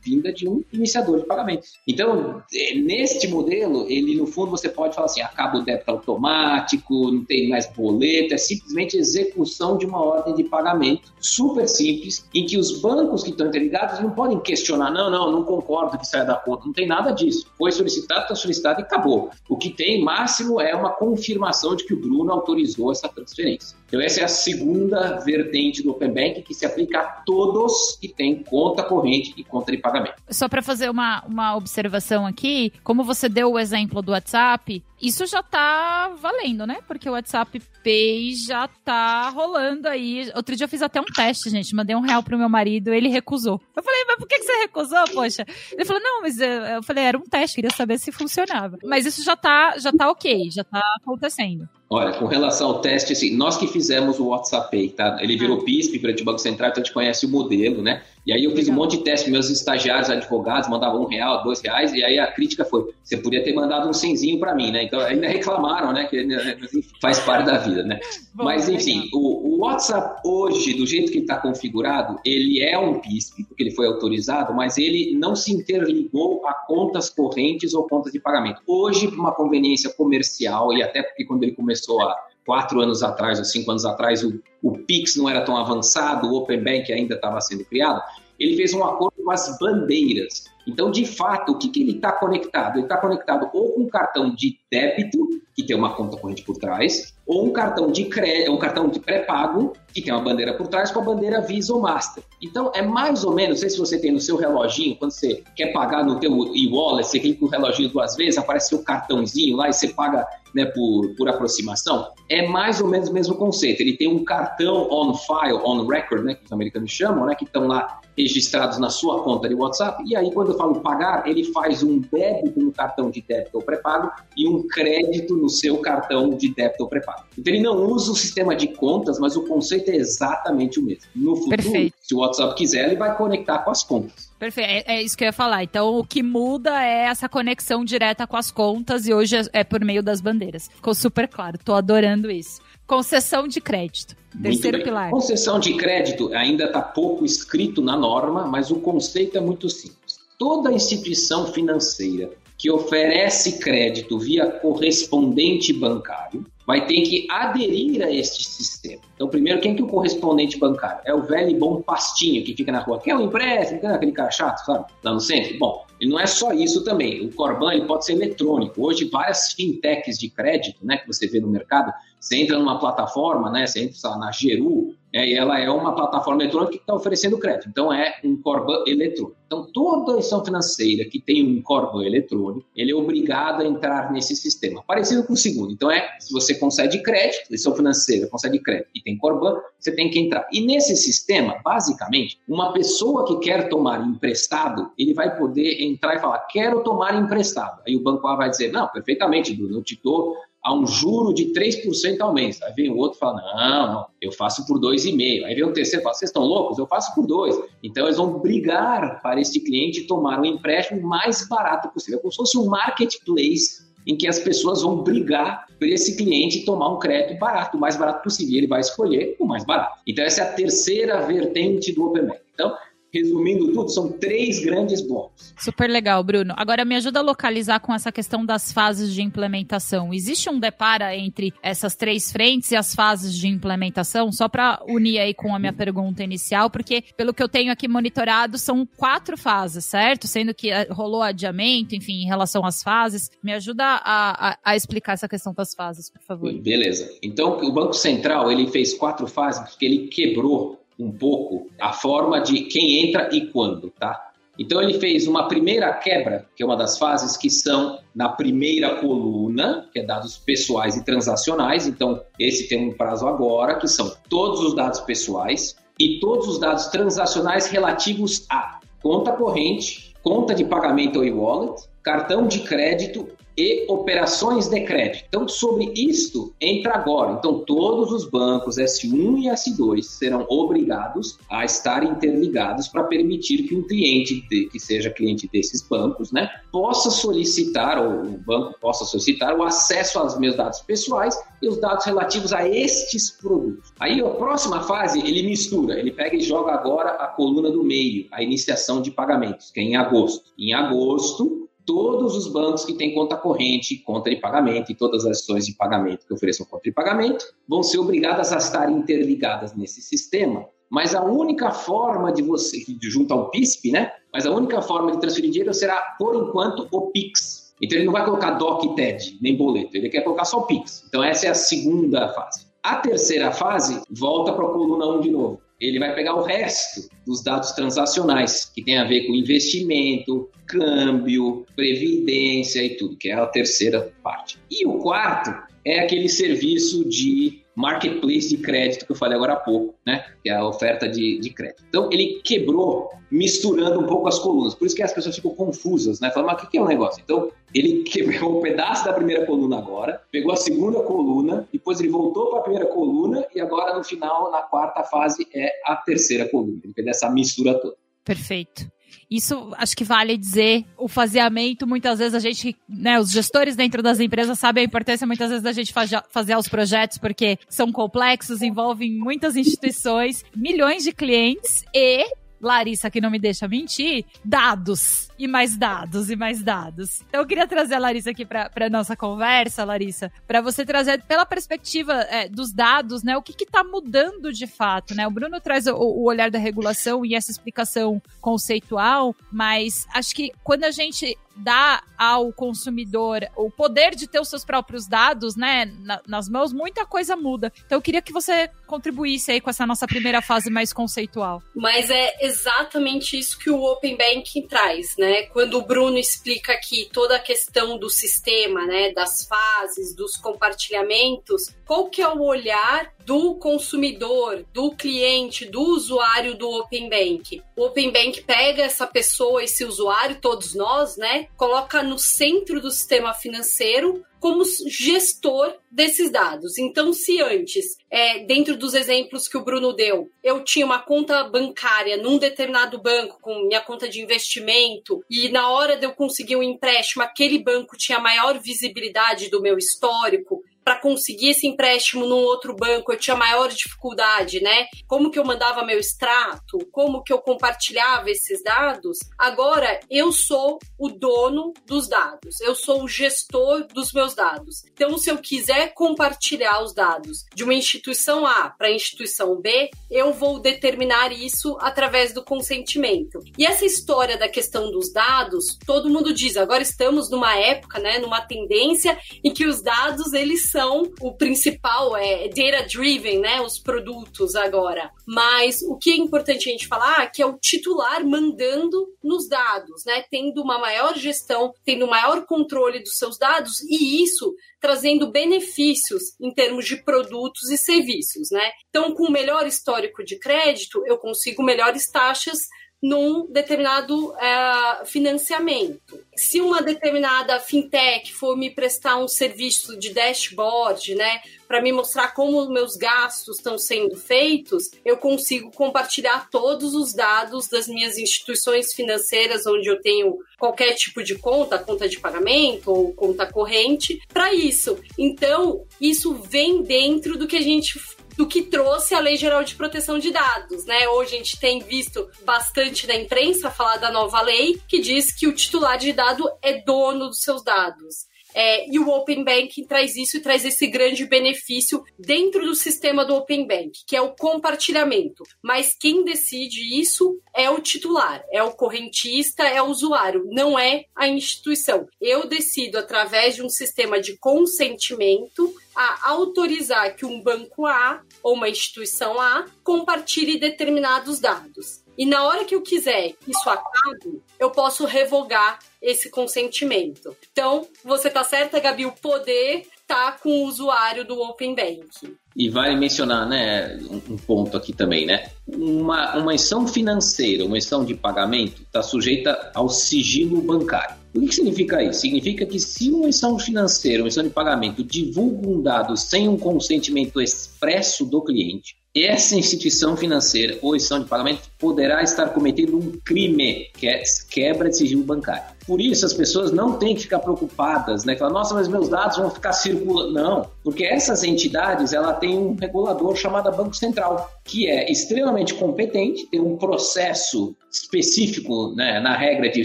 vinda 0.03 0.33
de 0.33 0.49
um 0.49 0.65
iniciador 0.73 1.21
de 1.21 1.27
pagamentos. 1.27 1.75
Então, 1.87 2.43
é, 2.53 2.75
neste 2.75 3.29
modelo, 3.29 3.87
ele 3.89 4.17
no 4.17 4.27
fundo 4.27 4.51
você 4.51 4.69
pode 4.69 4.95
falar 4.95 5.07
assim, 5.07 5.21
acaba 5.21 5.59
o 5.59 5.65
débito 5.65 5.91
automático, 5.91 7.13
não 7.13 7.25
tem 7.25 7.49
mais 7.49 7.67
boleto, 7.69 8.35
é 8.35 8.39
simplesmente 8.39 8.97
execução 8.97 9.77
de 9.79 9.87
uma 9.87 10.03
ordem 10.03 10.16
de 10.35 10.45
pagamento 10.45 11.13
super 11.21 11.69
simples, 11.69 12.27
em 12.35 12.47
que 12.47 12.59
os 12.59 12.81
bancos 12.81 13.23
que 13.23 13.31
estão 13.31 13.47
interligados 13.47 14.01
não 14.01 14.11
podem 14.11 14.39
questionar, 14.41 14.91
não, 14.91 15.11
não, 15.11 15.31
não 15.31 15.45
concordo 15.45 15.99
que 15.99 16.07
saia 16.07 16.25
da 16.25 16.35
conta, 16.35 16.67
não 16.67 16.73
tem 16.73 16.87
nada 16.87 17.11
disso. 17.11 17.47
Foi 17.57 17.73
solicitado, 17.73 18.23
está 18.23 18.35
solicitado 18.35 18.81
e 18.81 18.85
acabou. 18.85 19.31
O 19.49 19.57
que 19.57 19.71
tem 19.71 20.03
máximo 20.03 20.61
é 20.61 20.75
uma 20.75 20.91
confirmação 20.91 21.75
de 21.75 21.85
que 21.85 21.95
o 21.95 22.01
Bruno 22.01 22.33
autorizou 22.33 22.93
essa 22.93 23.09
transferência. 23.09 23.77
Então 23.87 24.01
essa 24.01 24.21
é 24.21 24.25
a 24.25 24.29
segunda 24.29 25.19
vertente 25.21 25.83
do 25.83 25.91
Open 25.91 26.13
Bank 26.13 26.43
que 26.43 26.55
se 26.55 26.67
aplica 26.67 27.01
a 27.01 27.05
todos 27.25 27.97
que 28.01 28.09
têm 28.09 28.43
conta 28.43 28.83
corrente 28.83 29.33
e 29.37 29.45
conta 29.45 29.71
de 29.71 29.79
pagamento. 29.79 30.17
Só 30.29 30.49
para 30.49 30.63
fazer 30.63 30.91
uma, 30.91 31.25
uma 31.25 31.57
observação 31.57 32.27
aqui, 32.27 32.73
como 32.83 33.05
você 33.05 33.29
deu 33.29 33.53
o 33.53 33.59
exemplo 33.59 34.03
do 34.03 34.13
WhatsApp, 34.13 34.83
isso 35.01 35.27
já 35.27 35.43
tá 35.43 36.15
valendo, 36.21 36.67
né? 36.67 36.79
Porque 36.87 37.09
o 37.09 37.13
WhatsApp 37.13 37.61
Pay 37.85 38.35
já 38.35 38.67
tá 38.85 39.29
rolando 39.29 39.89
aí. 39.89 40.31
Outro 40.35 40.57
dia 40.57 40.65
eu 40.65 40.69
fiz 40.69 40.83
até 40.83 41.01
um 41.01 41.05
teste, 41.05 41.51
gente. 41.51 41.75
Mandei 41.75 41.95
um 41.95 42.01
real 42.01 42.23
pro 42.23 42.39
meu 42.39 42.49
marido, 42.49 42.93
ele 42.93 43.09
recusou. 43.09 43.61
Eu 43.77 43.83
falei, 43.83 44.05
mas 44.07 44.17
por 44.17 44.27
que 44.27 44.43
você 44.43 44.53
recusou, 44.63 45.05
poxa? 45.13 45.45
Ele 45.73 45.85
falou, 45.85 46.03
não, 46.03 46.23
mas 46.23 46.39
eu 46.39 46.83
falei, 46.83 47.05
era 47.05 47.19
um 47.19 47.23
teste, 47.23 47.57
queria 47.57 47.71
saber 47.71 47.99
se 47.99 48.11
funcionava. 48.11 48.79
Mas 48.85 49.07
isso 49.07 49.23
já 49.23 49.37
tá, 49.37 49.79
já 49.79 49.93
tá 49.93 50.11
ok, 50.11 50.51
já 50.51 50.65
tá 50.65 50.83
acontecendo. 51.01 51.69
Olha, 51.89 52.13
com 52.15 52.27
relação 52.27 52.69
ao 52.69 52.81
teste, 52.81 53.13
assim, 53.13 53.37
nós 53.37 53.57
que 53.57 53.69
fizemos 53.69 54.19
o 54.19 54.27
WhatsApp 54.27 54.71
Pay, 54.71 54.89
tá? 54.89 55.19
Ele 55.21 55.37
virou. 55.37 55.63
PISP, 55.63 55.99
frente 56.01 56.25
Banco 56.25 56.41
Central, 56.41 56.71
então 56.71 56.83
a 56.83 56.85
gente 56.85 56.93
conhece 56.93 57.27
o 57.27 57.29
modelo, 57.29 57.81
né? 57.81 58.03
E 58.27 58.33
aí 58.33 58.43
eu 58.43 58.51
fiz 58.57 58.69
um 58.69 58.73
monte 58.73 58.97
de 58.97 59.05
teste, 59.05 59.31
meus 59.31 59.49
estagiários, 59.49 60.11
advogados, 60.11 60.69
mandavam 60.69 61.03
um 61.03 61.07
real, 61.07 61.45
dois 61.45 61.61
reais, 61.61 61.93
e 61.93 62.03
aí 62.03 62.19
a 62.19 62.27
crítica 62.27 62.65
foi, 62.65 62.93
você 63.01 63.17
podia 63.17 63.43
ter 63.45 63.55
mandado 63.55 63.89
um 63.89 63.93
cenzinho 63.93 64.41
para 64.41 64.53
mim, 64.53 64.73
né? 64.73 64.83
Então 64.83 64.99
ainda 64.99 65.29
reclamaram, 65.29 65.93
né? 65.93 66.07
Que 66.07 66.25
né, 66.25 66.59
faz 67.01 67.21
parte 67.21 67.47
da 67.47 67.59
vida, 67.59 67.85
né? 67.85 68.01
Bom, 68.35 68.43
Mas 68.43 68.69
enfim, 68.69 69.09
o, 69.15 69.55
o, 69.55 69.59
WhatsApp 69.61 70.21
hoje, 70.25 70.75
do 70.75 70.85
jeito 70.85 71.13
que 71.13 71.19
ele 71.19 71.25
está 71.25 71.37
configurado, 71.37 72.19
ele 72.25 72.61
é 72.61 72.77
um 72.77 72.99
PISP, 72.99 73.45
porque 73.45 73.63
ele 73.63 73.71
foi 73.71 73.87
autorizado, 73.87 74.53
mas 74.53 74.77
ele 74.77 75.17
não 75.17 75.37
se 75.37 75.53
interligou 75.53 76.45
a 76.47 76.53
contas 76.53 77.09
correntes 77.09 77.75
ou 77.75 77.87
contas 77.87 78.13
de 78.13 78.19
pagamento. 78.19 78.61
Hoje, 78.67 79.07
por 79.07 79.21
uma 79.21 79.33
conveniência 79.33 79.91
comercial, 79.91 80.73
e 80.73 80.83
até 80.83 81.01
porque 81.01 81.25
quando 81.25 81.45
ele 81.45 81.53
começou 81.53 82.03
a 82.03 82.17
quatro 82.47 82.81
anos 82.81 83.03
atrás 83.03 83.39
ou 83.39 83.45
cinco 83.45 83.71
anos 83.73 83.85
atrás 83.85 84.23
o, 84.23 84.41
o 84.63 84.79
Pix 84.79 85.17
não 85.17 85.29
era 85.29 85.45
tão 85.45 85.57
avançado, 85.57 86.29
o 86.29 86.37
Open 86.37 86.63
Bank 86.63 86.91
ainda 86.93 87.17
estava 87.17 87.41
sendo 87.41 87.65
criado, 87.65 88.01
ele 88.39 88.57
fez 88.57 88.73
um 88.73 88.85
acordo 88.85 89.23
com 89.23 89.31
as 89.31 89.59
bandeiras. 89.59 90.45
Então, 90.67 90.91
de 90.91 91.05
fato, 91.05 91.53
o 91.53 91.59
que, 91.59 91.69
que 91.69 91.83
ele 91.83 91.93
está 91.93 92.13
conectado? 92.13 92.77
Ele 92.77 92.85
está 92.85 92.97
conectado 92.97 93.49
ou 93.53 93.73
com 93.73 93.83
um 93.83 93.89
cartão 93.89 94.35
de 94.35 94.59
débito, 94.71 95.19
que 95.55 95.65
tem 95.65 95.77
uma 95.77 95.95
conta 95.95 96.17
corrente 96.17 96.43
por 96.43 96.57
trás, 96.57 97.16
ou 97.27 97.45
um 97.45 97.53
cartão 97.53 97.91
de 97.91 98.05
crédito, 98.05 98.53
um 98.53 98.59
cartão 98.59 98.89
de 98.89 99.01
pré-pago, 99.01 99.73
que 99.93 100.01
tem 100.01 100.13
uma 100.13 100.23
bandeira 100.23 100.55
por 100.55 100.69
trás, 100.69 100.91
com 100.91 101.01
a 101.01 101.03
bandeira 101.03 101.41
Visa 101.41 101.75
ou 101.75 101.81
Master. 101.81 102.23
Então, 102.41 102.71
é 102.75 102.83
mais 102.83 103.25
ou 103.25 103.35
menos, 103.35 103.57
não 103.57 103.61
sei 103.61 103.71
se 103.71 103.79
você 103.79 103.99
tem 103.99 104.13
no 104.13 104.21
seu 104.21 104.37
reloginho, 104.37 104.95
quando 104.97 105.11
você 105.11 105.43
quer 105.57 105.73
pagar 105.73 106.05
no 106.05 106.21
teu 106.21 106.55
e-wallet, 106.55 107.09
você 107.09 107.19
clica 107.19 107.45
o 107.45 107.49
reloginho 107.49 107.89
duas 107.89 108.15
vezes, 108.15 108.39
aparece 108.39 108.75
o 108.75 108.85
cartãozinho 108.85 109.57
lá 109.57 109.69
e 109.69 109.73
você 109.73 109.89
paga 109.89 110.27
né, 110.55 110.67
por, 110.67 111.15
por 111.17 111.29
aproximação. 111.29 112.09
É 112.29 112.47
mais 112.47 112.81
ou 112.81 112.89
menos 112.89 113.09
o 113.09 113.13
mesmo 113.13 113.35
conceito. 113.35 113.81
Ele 113.81 113.97
tem 113.97 114.07
um 114.07 114.25
cartão 114.25 114.89
on 114.91 115.15
file, 115.15 115.61
on 115.65 115.85
record, 115.87 116.25
né, 116.25 116.35
que 116.35 116.45
os 116.45 116.53
americanos 116.53 116.91
chamam, 116.91 117.27
né, 117.27 117.35
que 117.35 117.45
estão 117.45 117.67
lá 117.67 118.01
registrados 118.17 118.79
na 118.79 118.91
sua 118.91 119.23
conta 119.23 119.49
de 119.49 119.55
WhatsApp. 119.55 120.03
E 120.07 120.17
aí, 120.17 120.31
quando 120.33 120.53
eu 120.53 120.57
falo 120.57 120.81
pagar, 120.81 121.27
ele 121.27 121.45
faz 121.53 121.83
um 121.83 122.01
débito 122.01 122.61
no 122.61 122.73
cartão 122.73 123.11
de 123.11 123.23
débito 123.23 123.57
ou 123.59 123.63
pré-pago 123.63 124.11
e 124.37 124.49
um 124.49 124.67
crédito 124.67 125.37
no 125.37 125.49
seu 125.49 125.79
cartão 125.79 126.31
de 126.31 126.49
débito 126.55 126.85
ou 126.85 126.89
pré-pago. 126.89 127.25
Então, 127.39 127.53
ele 127.53 127.63
não 127.63 127.85
usa 127.87 128.13
o 128.13 128.17
sistema 128.17 128.55
de 128.55 128.69
contas, 128.69 129.19
mas 129.19 129.37
o 129.37 129.43
conceito 129.47 129.91
é 129.91 129.97
exatamente 129.97 130.81
o 130.81 130.83
mesmo. 130.83 131.05
No 131.15 131.37
futuro, 131.37 131.57
Perfeito. 131.57 131.95
se 132.01 132.15
o 132.15 132.19
WhatsApp 132.19 132.55
quiser, 132.55 132.87
ele 132.87 132.97
vai 132.97 133.17
conectar 133.17 133.59
com 133.59 133.71
as 133.71 133.83
contas. 133.83 134.31
Perfeito, 134.39 134.69
é, 134.69 134.97
é, 134.97 135.03
isso 135.03 135.17
que 135.17 135.25
eu 135.25 135.27
ia 135.27 135.33
falar. 135.33 135.63
Então, 135.63 135.99
o 135.99 136.05
que 136.05 136.23
muda 136.23 136.83
é 136.83 137.07
essa 137.07 137.29
conexão 137.29 137.85
direta 137.85 138.27
com 138.27 138.37
as 138.37 138.51
contas 138.51 139.07
e 139.07 139.15
hoje 139.15 139.37
é, 139.37 139.61
é 139.61 139.65
por 139.65 139.83
meio 139.83 140.03
das 140.03 140.21
bandeiras. 140.21 140.69
Ficou 140.69 140.95
super 140.95 141.27
claro, 141.27 141.59
tô 141.63 141.75
adorando 141.75 142.31
isso. 142.31 142.61
Concessão 142.87 143.49
de 143.49 143.61
crédito. 143.61 144.17
Terceiro 144.41 144.83
pilar. 144.83 145.11
Concessão 145.11 145.59
de 145.59 145.75
crédito 145.75 146.33
ainda 146.33 146.67
está 146.67 146.81
pouco 146.81 147.25
escrito 147.25 147.83
na 147.83 147.97
norma, 147.97 148.47
mas 148.47 148.71
o 148.71 148.77
conceito 148.77 149.37
é 149.37 149.41
muito 149.41 149.69
simples. 149.69 150.21
Toda 150.39 150.73
instituição 150.73 151.47
financeira 151.47 152.31
que 152.57 152.71
oferece 152.71 153.59
crédito 153.59 154.19
via 154.19 154.51
correspondente 154.51 155.73
bancário 155.73 156.47
vai 156.67 156.85
ter 156.87 157.01
que 157.03 157.27
aderir 157.31 158.03
a 158.03 158.11
este 158.11 158.45
sistema. 158.45 159.03
Então, 159.15 159.29
primeiro, 159.29 159.61
quem 159.61 159.75
que 159.75 159.83
é 159.83 159.85
o 159.85 159.89
correspondente 159.89 160.59
bancário? 160.59 161.01
É 161.05 161.15
o 161.15 161.23
velho 161.23 161.51
e 161.51 161.55
bom 161.55 161.81
pastinho 161.81 162.45
que 162.45 162.57
fica 162.57 162.73
na 162.73 162.81
rua. 162.81 163.01
Quer 163.01 163.15
um 163.15 163.21
empréstimo? 163.21 163.81
Quer 163.81 163.93
aquele 163.93 164.13
cara 164.13 164.31
chato, 164.31 164.65
sabe? 164.65 164.87
Lá 165.03 165.13
no 165.13 165.21
centro? 165.21 165.57
Bom, 165.59 165.85
e 166.01 166.09
não 166.09 166.19
é 166.19 166.27
só 166.27 166.53
isso 166.53 166.83
também. 166.83 167.25
O 167.25 167.33
Corban 167.33 167.73
ele 167.73 167.87
pode 167.87 168.05
ser 168.05 168.15
eletrônico. 168.15 168.85
Hoje, 168.85 169.09
várias 169.09 169.53
fintechs 169.53 170.19
de 170.19 170.29
crédito 170.29 170.85
né, 170.85 170.97
que 170.97 171.07
você 171.07 171.29
vê 171.29 171.41
no 171.41 171.49
mercado 171.49 171.93
Você 172.27 172.39
entra 172.39 172.59
numa 172.59 172.81
plataforma, 172.81 173.53
né? 173.53 173.69
Você 173.69 173.85
entra 173.85 174.17
na 174.17 174.33
Geru, 174.33 174.97
é, 175.13 175.29
e 175.29 175.35
ela 175.35 175.61
é 175.61 175.71
uma 175.71 175.95
plataforma 175.95 176.43
eletrônica 176.43 176.73
que 176.73 176.79
está 176.79 176.93
oferecendo 176.93 177.39
crédito. 177.39 177.69
Então, 177.69 177.93
é 177.93 178.17
um 178.25 178.37
Corban 178.43 178.83
eletrônico. 178.87 179.37
Então, 179.47 179.65
toda 179.73 180.19
instituição 180.19 180.45
financeira 180.45 181.09
que 181.09 181.21
tem 181.21 181.43
um 181.43 181.63
Corban 181.63 182.05
eletrônico, 182.05 182.67
ele 182.75 182.91
é 182.91 182.95
obrigado 182.95 183.63
a 183.63 183.65
entrar 183.65 184.13
nesse 184.13 184.35
sistema. 184.35 184.83
Parecido 184.87 185.23
com 185.23 185.35
o 185.35 185.37
segundo. 185.37 185.73
Então, 185.73 185.89
é 185.89 186.17
se 186.19 186.33
você 186.33 186.57
concede 186.57 187.01
crédito, 187.01 187.43
instituição 187.43 187.77
financeira 187.77 188.27
concede 188.27 188.59
crédito 188.59 188.91
e 188.95 189.01
tem 189.01 189.17
Corban, 189.17 189.55
você 189.79 189.95
tem 189.95 190.11
que 190.11 190.19
entrar. 190.19 190.49
E 190.53 190.61
nesse 190.67 190.97
sistema, 190.97 191.61
basicamente, 191.65 192.41
uma 192.49 192.73
pessoa 192.73 193.25
que 193.25 193.39
quer 193.39 193.69
tomar 193.69 194.05
emprestado, 194.05 194.91
ele 194.99 195.15
vai 195.15 195.37
poder 195.37 195.81
entrar 195.81 196.17
e 196.17 196.19
falar, 196.19 196.41
quero 196.51 196.83
tomar 196.83 197.15
emprestado. 197.15 197.81
Aí 197.87 197.95
o 197.95 198.03
banco 198.03 198.27
A 198.27 198.35
vai 198.35 198.51
dizer, 198.51 198.73
não, 198.73 198.89
perfeitamente, 198.89 199.55
Bruno, 199.55 199.79
eu 199.79 199.83
te 199.83 199.99
dou 200.03 200.37
a 200.67 200.75
um 200.75 200.85
juro 200.85 201.33
de 201.33 201.53
3% 201.53 202.21
ao 202.21 202.35
mês. 202.35 202.61
Aí 202.61 202.73
vem 202.73 202.91
o 202.91 202.97
outro 202.97 203.17
e 203.17 203.21
fala, 203.21 203.41
não, 203.41 203.93
não, 203.93 204.07
eu 204.21 204.33
faço 204.33 204.67
por 204.67 204.81
2,5%. 204.81 205.45
Aí 205.45 205.55
vem 205.55 205.63
o 205.63 205.73
terceiro 205.73 206.01
e 206.01 206.03
fala, 206.03 206.15
vocês 206.17 206.29
estão 206.29 206.43
loucos? 206.43 206.77
Eu 206.77 206.89
faço 206.89 207.15
por 207.15 207.25
2%. 207.25 207.63
Então 207.85 208.07
eles 208.07 208.17
vão 208.17 208.41
brigar 208.41 209.23
para 209.23 209.41
esse 209.41 209.61
cliente 209.61 210.09
tomar 210.09 210.41
um 210.41 210.45
empréstimo 210.45 211.01
mais 211.07 211.49
barato 211.49 211.89
possível, 211.91 212.19
como 212.19 212.33
se 212.33 212.37
fosse 212.37 212.59
um 212.59 212.67
marketplace 212.67 213.87
em 214.09 214.17
que 214.17 214.27
as 214.27 214.41
pessoas 214.41 214.83
vão 214.83 215.05
brigar 215.05 215.67
para 215.79 215.87
esse 215.87 216.17
cliente 216.17 216.65
tomar 216.65 216.89
um 216.89 216.99
crédito 216.99 217.39
barato, 217.39 217.77
o 217.77 217.81
mais 217.81 217.97
barato 217.97 218.25
possível. 218.25 218.57
Ele 218.57 218.67
vai 218.67 218.81
escolher 218.81 219.37
o 219.39 219.47
mais 219.47 219.65
barato. 219.65 220.01
Então 220.05 220.25
essa 220.25 220.43
é 220.43 220.45
a 220.49 220.53
terceira 220.53 221.21
vertente 221.21 221.93
do 221.93 222.07
Open 222.07 222.27
Bank. 222.27 222.41
Então, 222.55 222.75
resumindo 223.17 223.73
tudo, 223.73 223.89
são 223.89 224.13
três 224.13 224.59
grandes 224.61 225.01
blocos. 225.01 225.55
Super 225.59 225.89
legal, 225.89 226.23
Bruno. 226.23 226.55
Agora 226.57 226.85
me 226.85 226.95
ajuda 226.97 227.21
a 227.21 227.23
localizar 227.23 227.81
com 227.81 227.95
essa 227.95 228.13
questão 228.13 228.45
das 228.45 228.73
fases 228.73 229.13
de 229.13 229.23
implementação. 229.23 230.13
Existe 230.13 230.51
um 230.51 230.59
depara 230.59 231.17
entre 231.17 231.53
essas 231.63 231.95
três 231.95 232.31
frentes 232.31 232.71
e 232.71 232.77
as 232.77 232.95
fases 232.95 233.35
de 233.35 233.49
implementação? 233.49 234.31
Só 234.31 234.49
para 234.49 234.83
unir 234.87 235.19
aí 235.19 235.33
com 235.33 235.55
a 235.55 235.59
minha 235.59 235.73
pergunta 235.73 236.23
inicial, 236.23 236.69
porque 236.69 237.03
pelo 237.17 237.33
que 237.33 237.43
eu 237.43 237.49
tenho 237.49 237.73
aqui 237.73 237.89
monitorado, 237.89 238.59
são 238.59 238.87
quatro 238.97 239.37
fases, 239.37 239.85
certo? 239.85 240.27
Sendo 240.27 240.55
que 240.55 240.71
eh, 240.71 240.89
rolou 240.91 241.23
adiamento, 241.23 241.95
enfim, 241.95 242.23
em 242.23 242.27
relação 242.27 242.65
às 242.65 242.83
fases. 242.83 243.31
Me 243.43 243.53
ajuda 243.53 243.85
a, 243.85 244.51
a, 244.51 244.59
a 244.65 244.77
explicar 244.77 245.15
essa 245.15 245.29
questão 245.29 245.55
das 245.55 245.75
fases, 245.75 246.11
por 246.11 246.23
favor. 246.23 246.53
Beleza. 246.53 247.11
Então, 247.23 247.59
o 247.59 247.73
Banco 247.73 247.95
Central, 247.95 248.51
ele 248.51 248.67
fez 248.69 248.95
quatro 248.95 249.27
fases 249.27 249.71
porque 249.71 249.85
ele 249.85 250.09
quebrou 250.09 250.86
um 250.99 251.11
pouco 251.11 251.69
a 251.81 251.93
forma 251.93 252.41
de 252.41 252.63
quem 252.63 253.07
entra 253.07 253.29
e 253.33 253.47
quando, 253.47 253.91
tá? 253.91 254.31
Então 254.59 254.81
ele 254.81 254.99
fez 254.99 255.27
uma 255.27 255.49
primeira 255.49 255.93
quebra, 255.93 256.47
que 256.57 256.63
é 256.63 256.67
uma 256.67 256.77
das 256.77 256.99
fases 256.99 257.37
que 257.37 257.51
são 257.51 257.99
na 258.15 258.29
primeira 258.29 258.97
coluna, 258.97 259.87
que 259.93 260.01
é 260.01 260.03
dados 260.03 260.39
pessoais 260.39 260.97
e 260.97 261.05
transacionais. 261.05 261.87
Então 261.87 262.23
esse 262.39 262.69
tem 262.69 262.89
um 262.89 262.95
prazo 262.95 263.27
agora, 263.27 263.79
que 263.79 263.87
são 263.87 264.15
todos 264.31 264.61
os 264.61 264.75
dados 264.75 265.01
pessoais 265.01 265.77
e 265.99 266.19
todos 266.21 266.49
os 266.49 266.59
dados 266.59 266.87
transacionais 266.87 267.67
relativos 267.67 268.47
a 268.51 268.81
conta 269.03 269.33
corrente, 269.33 270.15
conta 270.23 270.55
de 270.55 270.65
pagamento 270.65 271.19
ou 271.19 271.25
e-wallet, 271.25 271.83
cartão 272.03 272.47
de 272.47 272.61
crédito 272.61 273.29
e 273.57 273.87
operações 273.89 274.69
de 274.69 274.81
crédito. 274.83 275.25
Então, 275.29 275.49
sobre 275.49 275.93
isto, 275.97 276.55
entra 276.61 276.95
agora. 276.95 277.33
Então, 277.33 277.61
todos 277.61 278.13
os 278.13 278.29
bancos 278.29 278.77
S1 278.77 279.39
e 279.39 279.49
S2 279.49 280.03
serão 280.03 280.47
obrigados 280.49 281.39
a 281.51 281.65
estar 281.65 282.05
interligados 282.05 282.89
para 282.89 283.05
permitir 283.05 283.63
que 283.65 283.75
um 283.75 283.83
cliente, 283.83 284.47
de, 284.49 284.69
que 284.69 284.79
seja 284.79 285.11
cliente 285.11 285.49
desses 285.51 285.83
bancos, 285.83 286.31
né, 286.33 286.51
possa 286.71 287.11
solicitar, 287.11 287.99
ou 287.99 288.35
o 288.35 288.39
banco 288.39 288.79
possa 288.81 289.05
solicitar, 289.05 289.57
o 289.57 289.63
acesso 289.63 290.19
aos 290.19 290.39
meus 290.39 290.57
dados 290.57 290.81
pessoais 290.81 291.39
e 291.63 291.69
os 291.69 291.81
dados 291.81 292.05
relativos 292.05 292.53
a 292.53 292.69
estes 292.69 293.31
produtos. 293.31 293.93
Aí, 293.99 294.21
a 294.21 294.31
próxima 294.31 294.83
fase, 294.83 295.21
ele 295.21 295.43
mistura, 295.43 295.99
ele 295.99 296.11
pega 296.11 296.37
e 296.37 296.41
joga 296.41 296.73
agora 296.73 297.11
a 297.11 297.27
coluna 297.29 297.71
do 297.71 297.83
meio, 297.83 298.27
a 298.33 298.43
iniciação 298.43 299.01
de 299.01 299.11
pagamentos, 299.11 299.71
que 299.71 299.81
é 299.81 299.83
em 299.83 299.97
agosto. 299.97 300.53
Em 300.59 300.75
agosto, 300.75 301.66
todos 301.87 302.37
os 302.37 302.49
bancos 302.49 302.85
que 302.85 302.95
têm 302.95 303.15
conta 303.15 303.37
corrente, 303.37 303.97
conta 303.99 304.29
de 304.29 304.37
pagamento 304.37 304.91
e 304.91 304.95
todas 304.95 305.25
as 305.25 305.39
ações 305.39 305.65
de 305.65 305.75
pagamento 305.75 306.27
que 306.27 306.35
ofereçam 306.35 306.67
conta 306.67 306.83
de 306.83 306.93
pagamento 306.93 307.47
vão 307.67 307.83
ser 307.83 307.99
obrigadas 307.99 308.53
a 308.53 308.59
estar 308.59 308.91
interligadas 308.91 309.75
nesse 309.75 310.03
sistema. 310.03 310.67
Mas 310.91 311.15
a 311.15 311.25
única 311.25 311.71
forma 311.71 312.33
de 312.33 312.43
você, 312.43 312.79
junto 313.03 313.33
ao 313.33 313.51
PISP, 313.51 313.91
né? 313.93 314.13
Mas 314.33 314.47
a 314.47 314.51
única 314.51 314.83
forma 314.83 315.13
de 315.13 315.21
transferir 315.21 315.51
dinheiro 315.51 315.73
será, 315.73 316.15
por 316.19 316.35
enquanto, 316.35 316.87
o 316.93 317.11
PIX. 317.11 317.75
Então 317.81 317.99
ele 317.99 318.07
não 318.07 318.13
vai 318.13 318.25
colocar 318.25 318.53
DOC 318.53 318.95
TED, 318.95 319.39
nem 319.41 319.57
boleto, 319.57 319.97
ele 319.97 320.09
quer 320.09 320.23
colocar 320.23 320.45
só 320.45 320.59
o 320.59 320.67
PIX. 320.67 321.05
Então 321.09 321.23
essa 321.23 321.47
é 321.47 321.51
a 321.51 321.55
segunda 321.55 322.29
fase. 322.33 322.67
A 322.83 322.97
terceira 322.97 323.51
fase 323.53 324.01
volta 324.11 324.53
para 324.53 324.65
a 324.65 324.71
coluna 324.71 325.07
1 325.19 325.21
de 325.21 325.31
novo 325.31 325.61
ele 325.81 325.99
vai 325.99 326.15
pegar 326.15 326.35
o 326.35 326.43
resto 326.43 327.09
dos 327.27 327.43
dados 327.43 327.73
transacionais, 327.73 328.65
que 328.75 328.83
tem 328.83 328.99
a 328.99 329.05
ver 329.05 329.27
com 329.27 329.35
investimento, 329.35 330.49
câmbio, 330.67 331.67
previdência 331.75 332.83
e 332.83 332.97
tudo, 332.97 333.17
que 333.17 333.29
é 333.29 333.35
a 333.35 333.47
terceira 333.47 334.13
parte. 334.23 334.59
E 334.71 334.87
o 334.87 334.99
quarto 334.99 335.55
é 335.85 336.01
aquele 336.01 336.29
serviço 336.29 337.09
de 337.09 337.66
marketplace 337.77 338.49
de 338.49 338.57
crédito 338.57 339.05
que 339.05 339.13
eu 339.13 339.17
falei 339.17 339.37
agora 339.37 339.53
há 339.53 339.57
pouco, 339.57 339.95
né? 340.05 340.25
Que 340.43 340.49
é 340.49 340.57
a 340.57 340.67
oferta 340.67 341.07
de, 341.07 341.39
de 341.39 341.51
crédito. 341.51 341.85
Então, 341.89 342.09
ele 342.11 342.41
quebrou 342.43 343.11
misturando 343.31 344.01
um 344.01 344.07
pouco 344.07 344.27
as 344.27 344.39
colunas. 344.39 344.75
Por 344.75 344.87
isso 344.87 344.97
que 344.97 345.03
as 345.03 345.13
pessoas 345.13 345.37
ficam 345.37 345.55
confusas, 345.55 346.19
né? 346.19 346.31
Falando, 346.31 346.53
mas 346.53 346.63
o 346.63 346.71
que 346.71 346.79
é 346.79 346.81
o 346.81 346.85
um 346.85 346.89
negócio? 346.89 347.23
Então, 347.23 347.53
ele 347.75 348.03
quebrou 348.09 348.59
um 348.59 348.63
pedaço 348.63 349.05
da 349.05 349.13
primeira 349.13 349.45
coluna 349.45 349.77
agora, 349.77 350.23
pegou 350.33 350.53
a 350.53 350.57
segunda 350.57 351.01
coluna, 351.03 351.69
depois 351.71 352.01
ele 352.01 352.09
voltou 352.09 352.51
para 352.51 352.61
a 352.61 352.63
primeira 352.63 352.87
coluna 352.87 353.47
e 353.55 353.61
agora, 353.61 353.97
no 353.97 354.03
final, 354.03 354.51
na 354.51 354.63
quarta 354.63 355.03
fase, 355.05 355.47
é 355.55 355.71
a 355.85 355.97
terceira 355.97 356.49
coluna. 356.49 356.81
Ele 356.83 356.95
fez 356.95 357.07
essa 357.07 357.31
mistura 357.31 357.79
toda. 357.79 357.95
Perfeito. 358.25 358.91
Isso 359.31 359.73
acho 359.77 359.97
que 359.97 360.05
vale 360.05 360.37
dizer 360.37 360.85
o 360.97 361.09
faseamento. 361.09 361.87
Muitas 361.87 362.19
vezes 362.19 362.35
a 362.35 362.39
gente, 362.39 362.77
né, 362.89 363.19
os 363.19 363.31
gestores 363.31 363.77
dentro 363.77 364.03
das 364.03 364.21
empresas 364.21 364.59
sabem 364.59 364.83
a 364.83 364.87
importância 364.87 365.27
muitas 365.27 365.49
vezes 365.49 365.63
da 365.63 365.73
gente 365.73 365.93
fazer 366.31 366.57
os 366.57 366.69
projetos 366.69 367.19
porque 367.19 367.59
são 367.69 367.91
complexos, 367.91 368.63
envolvem 368.63 369.13
muitas 369.19 369.57
instituições, 369.57 370.45
milhões 370.55 371.03
de 371.03 371.13
clientes 371.13 371.85
e 371.95 372.27
Larissa, 372.61 373.11
que 373.11 373.21
não 373.21 373.31
me 373.31 373.39
deixa 373.39 373.69
mentir, 373.69 374.25
dados. 374.45 375.29
E 375.39 375.47
mais 375.47 375.77
dados, 375.77 376.31
e 376.31 376.37
mais 376.37 376.63
dados. 376.63 377.23
Então 377.29 377.41
eu 377.41 377.47
queria 377.47 377.67
trazer 377.67 377.95
a 377.95 377.99
Larissa 377.99 378.31
aqui 378.31 378.45
para 378.45 378.91
nossa 378.91 379.17
conversa, 379.17 379.85
Larissa, 379.85 380.33
para 380.47 380.61
você 380.61 380.85
trazer 380.85 381.23
pela 381.25 381.45
perspectiva 381.45 382.15
é, 382.31 382.49
dos 382.49 382.73
dados, 382.73 383.23
né? 383.23 383.37
O 383.37 383.43
que 383.43 383.65
está 383.65 383.85
mudando 383.85 384.53
de 384.53 384.67
fato, 384.67 385.15
né? 385.15 385.27
O 385.27 385.31
Bruno 385.31 385.61
traz 385.61 385.87
o, 385.87 385.95
o, 385.95 386.25
olhar 386.25 386.51
da 386.51 386.59
regulação 386.59 387.25
e 387.25 387.35
essa 387.35 387.51
explicação 387.51 388.21
conceitual, 388.41 389.35
mas 389.53 390.07
acho 390.15 390.35
que 390.35 390.53
quando 390.65 390.85
a 390.85 390.91
gente 390.91 391.37
dá 391.57 392.03
ao 392.19 392.53
consumidor 392.53 393.41
o 393.57 393.71
poder 393.71 394.15
de 394.15 394.29
ter 394.29 394.39
os 394.39 394.49
seus 394.49 394.65
próprios 394.65 395.07
dados, 395.07 395.57
né, 395.57 395.87
na, 396.01 396.21
nas 396.27 396.49
mãos, 396.49 396.73
muita 396.73 397.07
coisa 397.07 397.35
muda. 397.35 397.73
Então 397.87 397.97
eu 397.97 398.03
queria 398.03 398.21
que 398.21 398.33
você 398.33 398.69
contribuísse 398.87 399.51
aí 399.53 399.61
com 399.61 399.71
essa 399.71 399.87
nossa 399.87 400.07
primeira 400.07 400.43
fase 400.43 400.71
mais 400.71 400.93
conceitual. 400.93 401.63
Mas 401.75 402.11
é 402.11 402.45
exatamente 402.45 403.39
isso 403.39 403.59
que 403.59 403.71
o 403.71 403.83
Open 403.83 404.17
Banking 404.17 404.67
traz, 404.67 405.17
né? 405.19 405.26
Quando 405.53 405.79
o 405.79 405.83
Bruno 405.83 406.19
explica 406.19 406.73
aqui 406.73 407.09
toda 407.13 407.37
a 407.37 407.41
questão 407.41 407.99
do 407.99 408.09
sistema, 408.11 408.87
né, 408.87 409.13
das 409.13 409.47
fases, 409.47 410.15
dos 410.15 410.37
compartilhamentos, 410.37 411.75
qual 411.85 412.09
que 412.09 412.23
é 412.23 412.29
o 412.29 412.43
olhar 412.43 413.13
do 413.25 413.57
consumidor, 413.57 414.65
do 414.73 414.93
cliente, 414.93 415.65
do 415.65 415.81
usuário 415.81 416.57
do 416.57 416.71
Open 416.71 417.09
Bank. 417.09 417.63
O 417.75 417.87
Open 417.87 418.13
Bank 418.13 418.43
pega 418.43 418.83
essa 418.83 419.07
pessoa, 419.07 419.65
esse 419.65 419.85
usuário, 419.85 420.41
todos 420.41 420.75
nós, 420.75 421.17
né, 421.17 421.49
coloca 421.57 422.03
no 422.03 422.19
centro 422.19 422.81
do 422.81 422.91
sistema 422.91 423.35
financeiro 423.35 424.25
como 424.41 424.65
gestor 424.89 425.75
desses 425.91 426.31
dados. 426.31 426.79
Então, 426.79 427.13
se 427.13 427.41
antes, 427.41 427.97
é, 428.11 428.45
dentro 428.45 428.77
dos 428.77 428.95
exemplos 428.95 429.49
que 429.49 429.57
o 429.57 429.65
Bruno 429.65 429.93
deu, 429.93 430.31
eu 430.43 430.63
tinha 430.63 430.85
uma 430.85 430.99
conta 430.99 431.45
bancária 431.45 432.17
num 432.17 432.39
determinado 432.39 433.01
banco 433.01 433.39
com 433.41 433.67
minha 433.67 433.81
conta 433.81 434.09
de 434.09 434.21
investimento 434.21 435.25
e 435.31 435.49
na 435.49 435.71
hora 435.71 435.97
de 435.97 436.07
eu 436.07 436.13
conseguir 436.13 436.57
um 436.57 436.63
empréstimo, 436.63 437.23
aquele 437.23 437.59
banco 437.59 437.97
tinha 437.97 438.19
maior 438.19 438.61
visibilidade 438.61 439.51
do 439.51 439.61
meu 439.61 439.77
histórico 439.79 440.63
para 440.87 441.01
conseguir 441.01 441.49
esse 441.49 441.67
empréstimo 441.67 442.25
num 442.27 442.37
outro 442.37 442.73
banco 442.73 443.13
eu 443.13 443.19
tinha 443.19 443.35
maior 443.35 443.69
dificuldade, 443.69 444.61
né? 444.61 444.87
Como 445.09 445.33
que 445.33 445.39
eu 445.39 445.45
mandava 445.45 445.85
meu 445.85 445.99
extrato? 445.99 446.79
Como 446.93 447.25
que 447.25 447.33
eu 447.33 447.41
compartilhava 447.41 448.31
esses 448.31 448.63
dados? 448.63 449.19
Agora 449.37 449.99
eu 450.09 450.31
sou 450.31 450.79
o 450.97 451.09
dono 451.09 451.75
dos 451.85 452.09
dados, 452.09 452.61
eu 452.61 452.77
sou 452.77 453.03
o 453.03 453.09
gestor 453.09 453.85
dos 453.93 454.13
meus 454.13 454.33
dados. 454.33 454.85
Então, 454.93 455.19
se 455.19 455.29
eu 455.29 455.39
quiser 455.39 455.93
compartilhar 455.93 456.81
os 456.81 456.95
dados 456.95 457.45
de 457.53 457.65
uma 457.65 457.75
instituição 457.75 458.47
A 458.47 458.71
para 458.71 458.87
a 458.87 458.93
instituição 458.93 459.61
B, 459.61 459.91
eu 460.09 460.33
vou 460.33 460.61
determinar 460.61 461.33
isso 461.33 461.77
através 461.81 462.33
do 462.33 462.45
consentimento. 462.45 463.41
E 463.59 463.67
essa 463.67 463.85
história 463.85 464.39
da 464.39 464.49
questão 464.49 464.93
dos 464.93 465.13
dados, 465.13 465.77
todo 465.85 466.09
mundo 466.09 466.33
diz, 466.33 466.57
agora 466.57 466.85
estamos 466.85 467.29
numa 467.29 467.57
época, 467.57 467.99
né, 467.99 468.21
numa 468.21 468.41
tendência 468.41 469.19
em 469.43 469.53
que 469.53 469.67
os 469.67 469.83
dados 469.83 470.33
eles 470.33 470.76
são 470.77 471.11
o 471.23 471.33
principal, 471.33 472.15
é 472.15 472.49
data-driven, 472.49 473.39
né? 473.39 473.63
Os 473.63 473.79
produtos 473.79 474.55
agora. 474.55 475.11
Mas 475.27 475.81
o 475.81 475.97
que 475.97 476.11
é 476.11 476.17
importante 476.17 476.69
a 476.69 476.73
gente 476.73 476.87
falar 476.87 477.23
é 477.23 477.27
que 477.29 477.41
é 477.41 477.47
o 477.47 477.57
titular 477.57 478.23
mandando 478.27 479.09
nos 479.25 479.49
dados, 479.49 480.05
né? 480.05 480.23
Tendo 480.31 480.61
uma 480.63 480.79
maior 480.79 481.17
gestão, 481.17 481.73
tendo 481.83 482.07
maior 482.07 482.45
controle 482.45 482.99
dos 482.99 483.17
seus 483.17 483.39
dados 483.39 483.81
e 483.89 484.23
isso 484.23 484.55
trazendo 484.79 485.33
benefícios 485.33 486.39
em 486.39 486.53
termos 486.53 486.85
de 486.85 487.03
produtos 487.03 487.71
e 487.71 487.79
serviços, 487.79 488.51
né? 488.51 488.71
Então, 488.91 489.15
com 489.15 489.25
o 489.25 489.33
melhor 489.33 489.67
histórico 489.67 490.23
de 490.23 490.39
crédito, 490.39 491.03
eu 491.07 491.17
consigo 491.17 491.63
melhores 491.63 492.07
taxas 492.11 492.59
num 493.07 493.47
determinado 493.47 494.31
uh, 494.31 495.07
financiamento. 495.07 496.21
Se 496.35 496.61
uma 496.61 496.83
determinada 496.83 497.61
fintech 497.61 498.35
for 498.35 498.57
me 498.57 498.69
prestar 498.69 499.17
um 499.17 499.29
serviço 499.29 499.97
de 499.97 500.13
dashboard, 500.13 501.15
né, 501.15 501.41
para 501.69 501.81
me 501.81 501.93
mostrar 501.93 502.35
como 502.35 502.69
meus 502.69 502.97
gastos 502.97 503.59
estão 503.59 503.79
sendo 503.79 504.17
feitos, 504.17 504.91
eu 505.05 505.17
consigo 505.17 505.71
compartilhar 505.71 506.51
todos 506.51 506.97
os 506.97 507.15
dados 507.15 507.69
das 507.69 507.87
minhas 507.87 508.19
instituições 508.19 508.93
financeiras 508.93 509.69
onde 509.69 509.89
eu 509.89 510.01
tenho 510.01 510.39
qualquer 510.59 510.95
tipo 510.95 511.23
de 511.23 511.37
conta, 511.39 511.79
conta 511.79 512.09
de 512.09 512.19
pagamento 512.19 512.91
ou 512.91 513.13
conta 513.13 513.47
corrente, 513.47 514.21
para 514.33 514.53
isso. 514.53 514.99
Então, 515.17 515.87
isso 516.01 516.35
vem 516.35 516.83
dentro 516.83 517.39
do 517.39 517.47
que 517.47 517.57
a 517.57 517.63
gente 517.63 518.01
do 518.37 518.47
que 518.47 518.63
trouxe 518.63 519.15
a 519.15 519.21
Lei 519.21 519.37
Geral 519.37 519.65
de 519.65 519.75
Proteção 519.75 520.19
de 520.19 520.31
Dados, 520.31 520.85
né? 520.85 521.09
Hoje 521.09 521.35
a 521.35 521.39
gente 521.39 521.59
tem 521.59 521.81
visto 521.81 522.29
bastante 522.45 523.07
na 523.07 523.15
imprensa 523.15 523.71
falar 523.71 523.97
da 523.97 524.13
nova 524.13 524.41
lei 524.43 524.81
que 524.87 525.01
diz 525.01 525.33
que 525.33 525.47
o 525.47 525.55
titular 525.55 525.97
de 525.97 526.13
dado 526.13 526.49
é 526.63 526.81
dono 526.83 527.29
dos 527.29 527.41
seus 527.41 527.65
dados. 527.65 528.27
É, 528.59 528.91
e 528.91 528.99
o 528.99 529.11
Open 529.11 529.45
Banking 529.45 529.85
traz 529.85 530.17
isso 530.17 530.39
e 530.39 530.41
traz 530.41 530.65
esse 530.65 530.87
grande 530.87 531.27
benefício 531.27 532.03
dentro 532.19 532.65
do 532.65 532.75
sistema 532.75 533.23
do 533.23 533.35
Open 533.35 533.67
Bank, 533.67 534.01
que 534.07 534.17
é 534.17 534.23
o 534.23 534.35
compartilhamento. 534.35 535.45
Mas 535.63 535.95
quem 535.95 536.25
decide 536.25 536.99
isso 536.99 537.39
é 537.55 537.69
o 537.69 537.81
titular, 537.81 538.43
é 538.51 538.63
o 538.63 538.73
correntista, 538.73 539.65
é 539.65 539.83
o 539.83 539.91
usuário, 539.91 540.49
não 540.51 540.79
é 540.79 541.05
a 541.15 541.29
instituição. 541.29 542.07
Eu 542.19 542.49
decido, 542.49 542.97
através 542.97 543.57
de 543.57 543.63
um 543.63 543.69
sistema 543.69 544.19
de 544.19 544.39
consentimento, 544.39 545.75
a 545.95 546.31
autorizar 546.31 547.15
que 547.15 547.27
um 547.27 547.43
banco 547.43 547.85
A 547.85 548.23
ou 548.43 548.55
uma 548.55 548.71
instituição 548.71 549.39
A 549.39 549.67
compartilhe 549.85 550.59
determinados 550.59 551.41
dados. 551.41 552.07
E 552.19 552.25
na 552.25 552.45
hora 552.45 552.65
que 552.65 552.75
eu 552.75 552.81
quiser 552.81 553.33
que 553.33 553.51
isso 553.51 553.69
acabe, 553.69 554.41
eu 554.59 554.71
posso 554.71 555.05
revogar 555.05 555.79
esse 556.07 556.31
consentimento. 556.31 557.37
Então, 557.51 557.85
você 558.05 558.31
tá 558.31 558.45
certa, 558.45 558.79
Gabi, 558.79 559.05
o 559.05 559.13
poder 559.13 559.89
tá 560.07 560.31
com 560.41 560.49
o 560.51 560.65
usuário 560.67 561.25
do 561.25 561.41
Open 561.41 561.75
Bank. 561.75 562.33
E 562.55 562.71
vale 562.71 562.95
mencionar, 562.95 563.47
né, 563.49 563.99
um 564.31 564.37
ponto 564.37 564.77
aqui 564.77 564.93
também, 564.93 565.27
né? 565.27 565.51
Uma, 565.67 566.37
uma 566.37 566.55
ação 566.55 566.87
financeira, 566.87 567.65
uma 567.65 567.77
ação 567.77 568.05
de 568.05 568.15
pagamento, 568.15 568.83
está 568.83 569.03
sujeita 569.03 569.73
ao 569.75 569.89
sigilo 569.89 570.63
bancário. 570.63 571.17
O 571.35 571.41
que 571.41 571.53
significa 571.53 572.03
isso? 572.03 572.21
Significa 572.21 572.65
que 572.65 572.79
se 572.79 573.11
uma 573.11 573.29
ação 573.29 573.59
financeira, 573.59 574.23
uma 574.23 574.29
ação 574.29 574.45
de 574.45 574.51
pagamento, 574.51 575.03
divulga 575.03 575.69
um 575.69 575.83
dado 575.83 576.17
sem 576.17 576.49
um 576.49 576.57
consentimento 576.57 577.41
expresso 577.41 578.25
do 578.25 578.41
cliente, 578.41 578.97
essa 579.25 579.55
instituição 579.55 580.17
financeira 580.17 580.79
ou 580.83 580.95
instituição 580.95 581.23
de 581.23 581.29
pagamento 581.29 581.63
poderá 581.79 582.23
estar 582.23 582.49
cometendo 582.49 582.99
um 582.99 583.13
crime, 583.25 583.89
que 583.97 584.09
é 584.09 584.23
quebra 584.51 584.89
de 584.89 584.97
sigilo 584.97 585.23
bancário. 585.23 585.77
Por 585.87 586.01
isso, 586.01 586.27
as 586.27 586.35
pessoas 586.35 586.73
não 586.73 586.99
têm 586.99 587.15
que 587.15 587.23
ficar 587.23 587.39
preocupadas, 587.39 588.25
né? 588.25 588.37
Falar, 588.37 588.53
nossa, 588.53 588.75
mas 588.75 588.89
meus 588.89 589.09
dados 589.09 589.37
vão 589.37 589.49
ficar 589.51 589.73
circulando. 589.73 590.33
Não, 590.33 590.69
porque 590.83 591.05
essas 591.05 591.45
entidades, 591.45 592.13
ela 592.13 592.33
tem 592.33 592.59
um 592.59 592.75
regulador 592.75 593.37
chamado 593.37 593.71
Banco 593.71 593.95
Central, 593.95 594.51
que 594.65 594.89
é 594.89 595.11
extremamente 595.11 595.75
competente, 595.75 596.47
tem 596.51 596.61
um 596.61 596.77
processo 596.77 597.77
específico, 597.91 598.95
né, 598.97 599.21
na 599.21 599.37
regra 599.37 599.69
de 599.71 599.85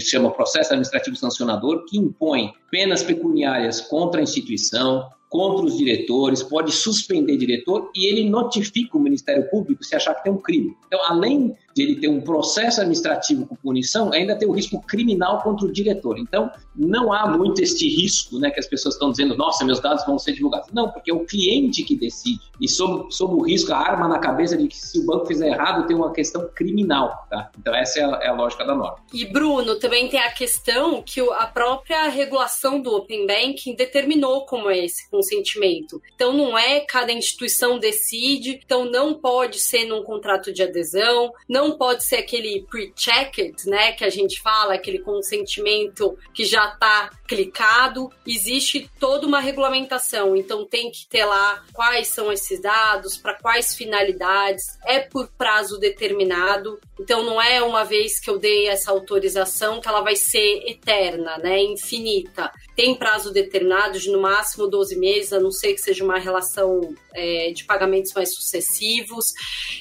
chama 0.00 0.30
processo 0.32 0.70
administrativo 0.70 1.16
sancionador, 1.16 1.84
que 1.86 1.96
impõe 1.96 2.52
penas 2.70 3.02
pecuniárias 3.02 3.80
contra 3.80 4.20
a 4.20 4.24
instituição, 4.24 5.08
contra 5.32 5.64
os 5.64 5.78
diretores, 5.78 6.42
pode 6.42 6.70
suspender 6.70 7.38
diretor 7.38 7.90
e 7.96 8.06
ele 8.06 8.28
notifica 8.28 8.98
o 8.98 9.00
Ministério 9.00 9.48
Público 9.48 9.82
se 9.82 9.96
achar 9.96 10.14
que 10.14 10.24
tem 10.24 10.30
um 10.30 10.36
crime. 10.36 10.76
Então, 10.86 11.00
além 11.08 11.56
de 11.74 11.82
ele 11.82 11.96
ter 11.96 12.08
um 12.08 12.20
processo 12.20 12.80
administrativo 12.80 13.46
com 13.46 13.56
punição, 13.56 14.12
ainda 14.12 14.36
tem 14.36 14.48
o 14.48 14.52
risco 14.52 14.80
criminal 14.80 15.42
contra 15.42 15.66
o 15.66 15.72
diretor. 15.72 16.18
Então, 16.18 16.50
não 16.74 17.12
há 17.12 17.26
muito 17.26 17.62
este 17.62 17.88
risco, 17.88 18.38
né, 18.38 18.50
que 18.50 18.60
as 18.60 18.66
pessoas 18.66 18.94
estão 18.94 19.10
dizendo, 19.10 19.36
nossa, 19.36 19.64
meus 19.64 19.80
dados 19.80 20.04
vão 20.06 20.18
ser 20.18 20.32
divulgados. 20.32 20.68
Não, 20.72 20.90
porque 20.90 21.10
é 21.10 21.14
o 21.14 21.24
cliente 21.24 21.82
que 21.82 21.96
decide. 21.96 22.40
E 22.60 22.68
sob, 22.68 23.12
sob 23.12 23.34
o 23.34 23.42
risco, 23.42 23.72
a 23.72 23.78
arma 23.78 24.08
na 24.08 24.18
cabeça 24.18 24.56
de 24.56 24.66
que 24.68 24.76
se 24.76 24.98
o 24.98 25.06
banco 25.06 25.26
fizer 25.26 25.48
errado, 25.48 25.86
tem 25.86 25.96
uma 25.96 26.12
questão 26.12 26.48
criminal, 26.54 27.26
tá? 27.28 27.50
Então, 27.58 27.74
essa 27.74 28.00
é 28.00 28.04
a, 28.04 28.20
é 28.22 28.28
a 28.28 28.34
lógica 28.34 28.64
da 28.64 28.74
norma. 28.74 28.98
E, 29.12 29.24
Bruno, 29.26 29.76
também 29.76 30.08
tem 30.08 30.20
a 30.20 30.30
questão 30.30 31.02
que 31.02 31.20
a 31.20 31.46
própria 31.46 32.08
regulação 32.08 32.80
do 32.80 32.94
Open 32.94 33.26
Banking 33.26 33.74
determinou 33.74 34.46
como 34.46 34.70
é 34.70 34.84
esse 34.84 35.08
consentimento. 35.10 36.00
Então, 36.14 36.32
não 36.32 36.56
é 36.56 36.80
cada 36.80 37.12
instituição 37.12 37.78
decide, 37.78 38.60
então 38.64 38.84
não 38.84 39.14
pode 39.14 39.58
ser 39.58 39.84
num 39.84 40.02
contrato 40.02 40.52
de 40.52 40.62
adesão, 40.62 41.32
não 41.48 41.61
não 41.62 41.76
pode 41.78 42.04
ser 42.04 42.16
aquele 42.16 42.66
pre-checked, 42.68 43.68
né, 43.68 43.92
que 43.92 44.04
a 44.04 44.10
gente 44.10 44.40
fala, 44.40 44.74
aquele 44.74 44.98
consentimento 44.98 46.16
que 46.34 46.44
já 46.44 46.66
está 46.72 47.10
clicado. 47.32 48.10
Existe 48.26 48.90
toda 49.00 49.26
uma 49.26 49.40
regulamentação, 49.40 50.36
então 50.36 50.66
tem 50.66 50.90
que 50.90 51.06
ter 51.08 51.24
lá 51.24 51.64
quais 51.72 52.08
são 52.08 52.30
esses 52.30 52.60
dados, 52.60 53.16
para 53.16 53.34
quais 53.34 53.74
finalidades, 53.74 54.64
é 54.84 55.00
por 55.00 55.28
prazo 55.28 55.78
determinado. 55.78 56.78
Então 57.00 57.24
não 57.24 57.40
é 57.40 57.62
uma 57.62 57.84
vez 57.84 58.20
que 58.20 58.28
eu 58.28 58.38
dei 58.38 58.68
essa 58.68 58.90
autorização 58.90 59.80
que 59.80 59.88
ela 59.88 60.02
vai 60.02 60.14
ser 60.14 60.62
eterna, 60.66 61.38
né, 61.38 61.62
infinita. 61.62 62.52
Tem 62.76 62.94
prazo 62.94 63.32
determinado 63.32 63.98
de 63.98 64.10
no 64.10 64.20
máximo 64.20 64.66
12 64.66 64.98
meses, 64.98 65.32
a 65.32 65.40
não 65.40 65.50
ser 65.50 65.72
que 65.72 65.80
seja 65.80 66.04
uma 66.04 66.18
relação 66.18 66.94
é, 67.14 67.50
de 67.52 67.64
pagamentos 67.64 68.12
mais 68.12 68.34
sucessivos. 68.34 69.32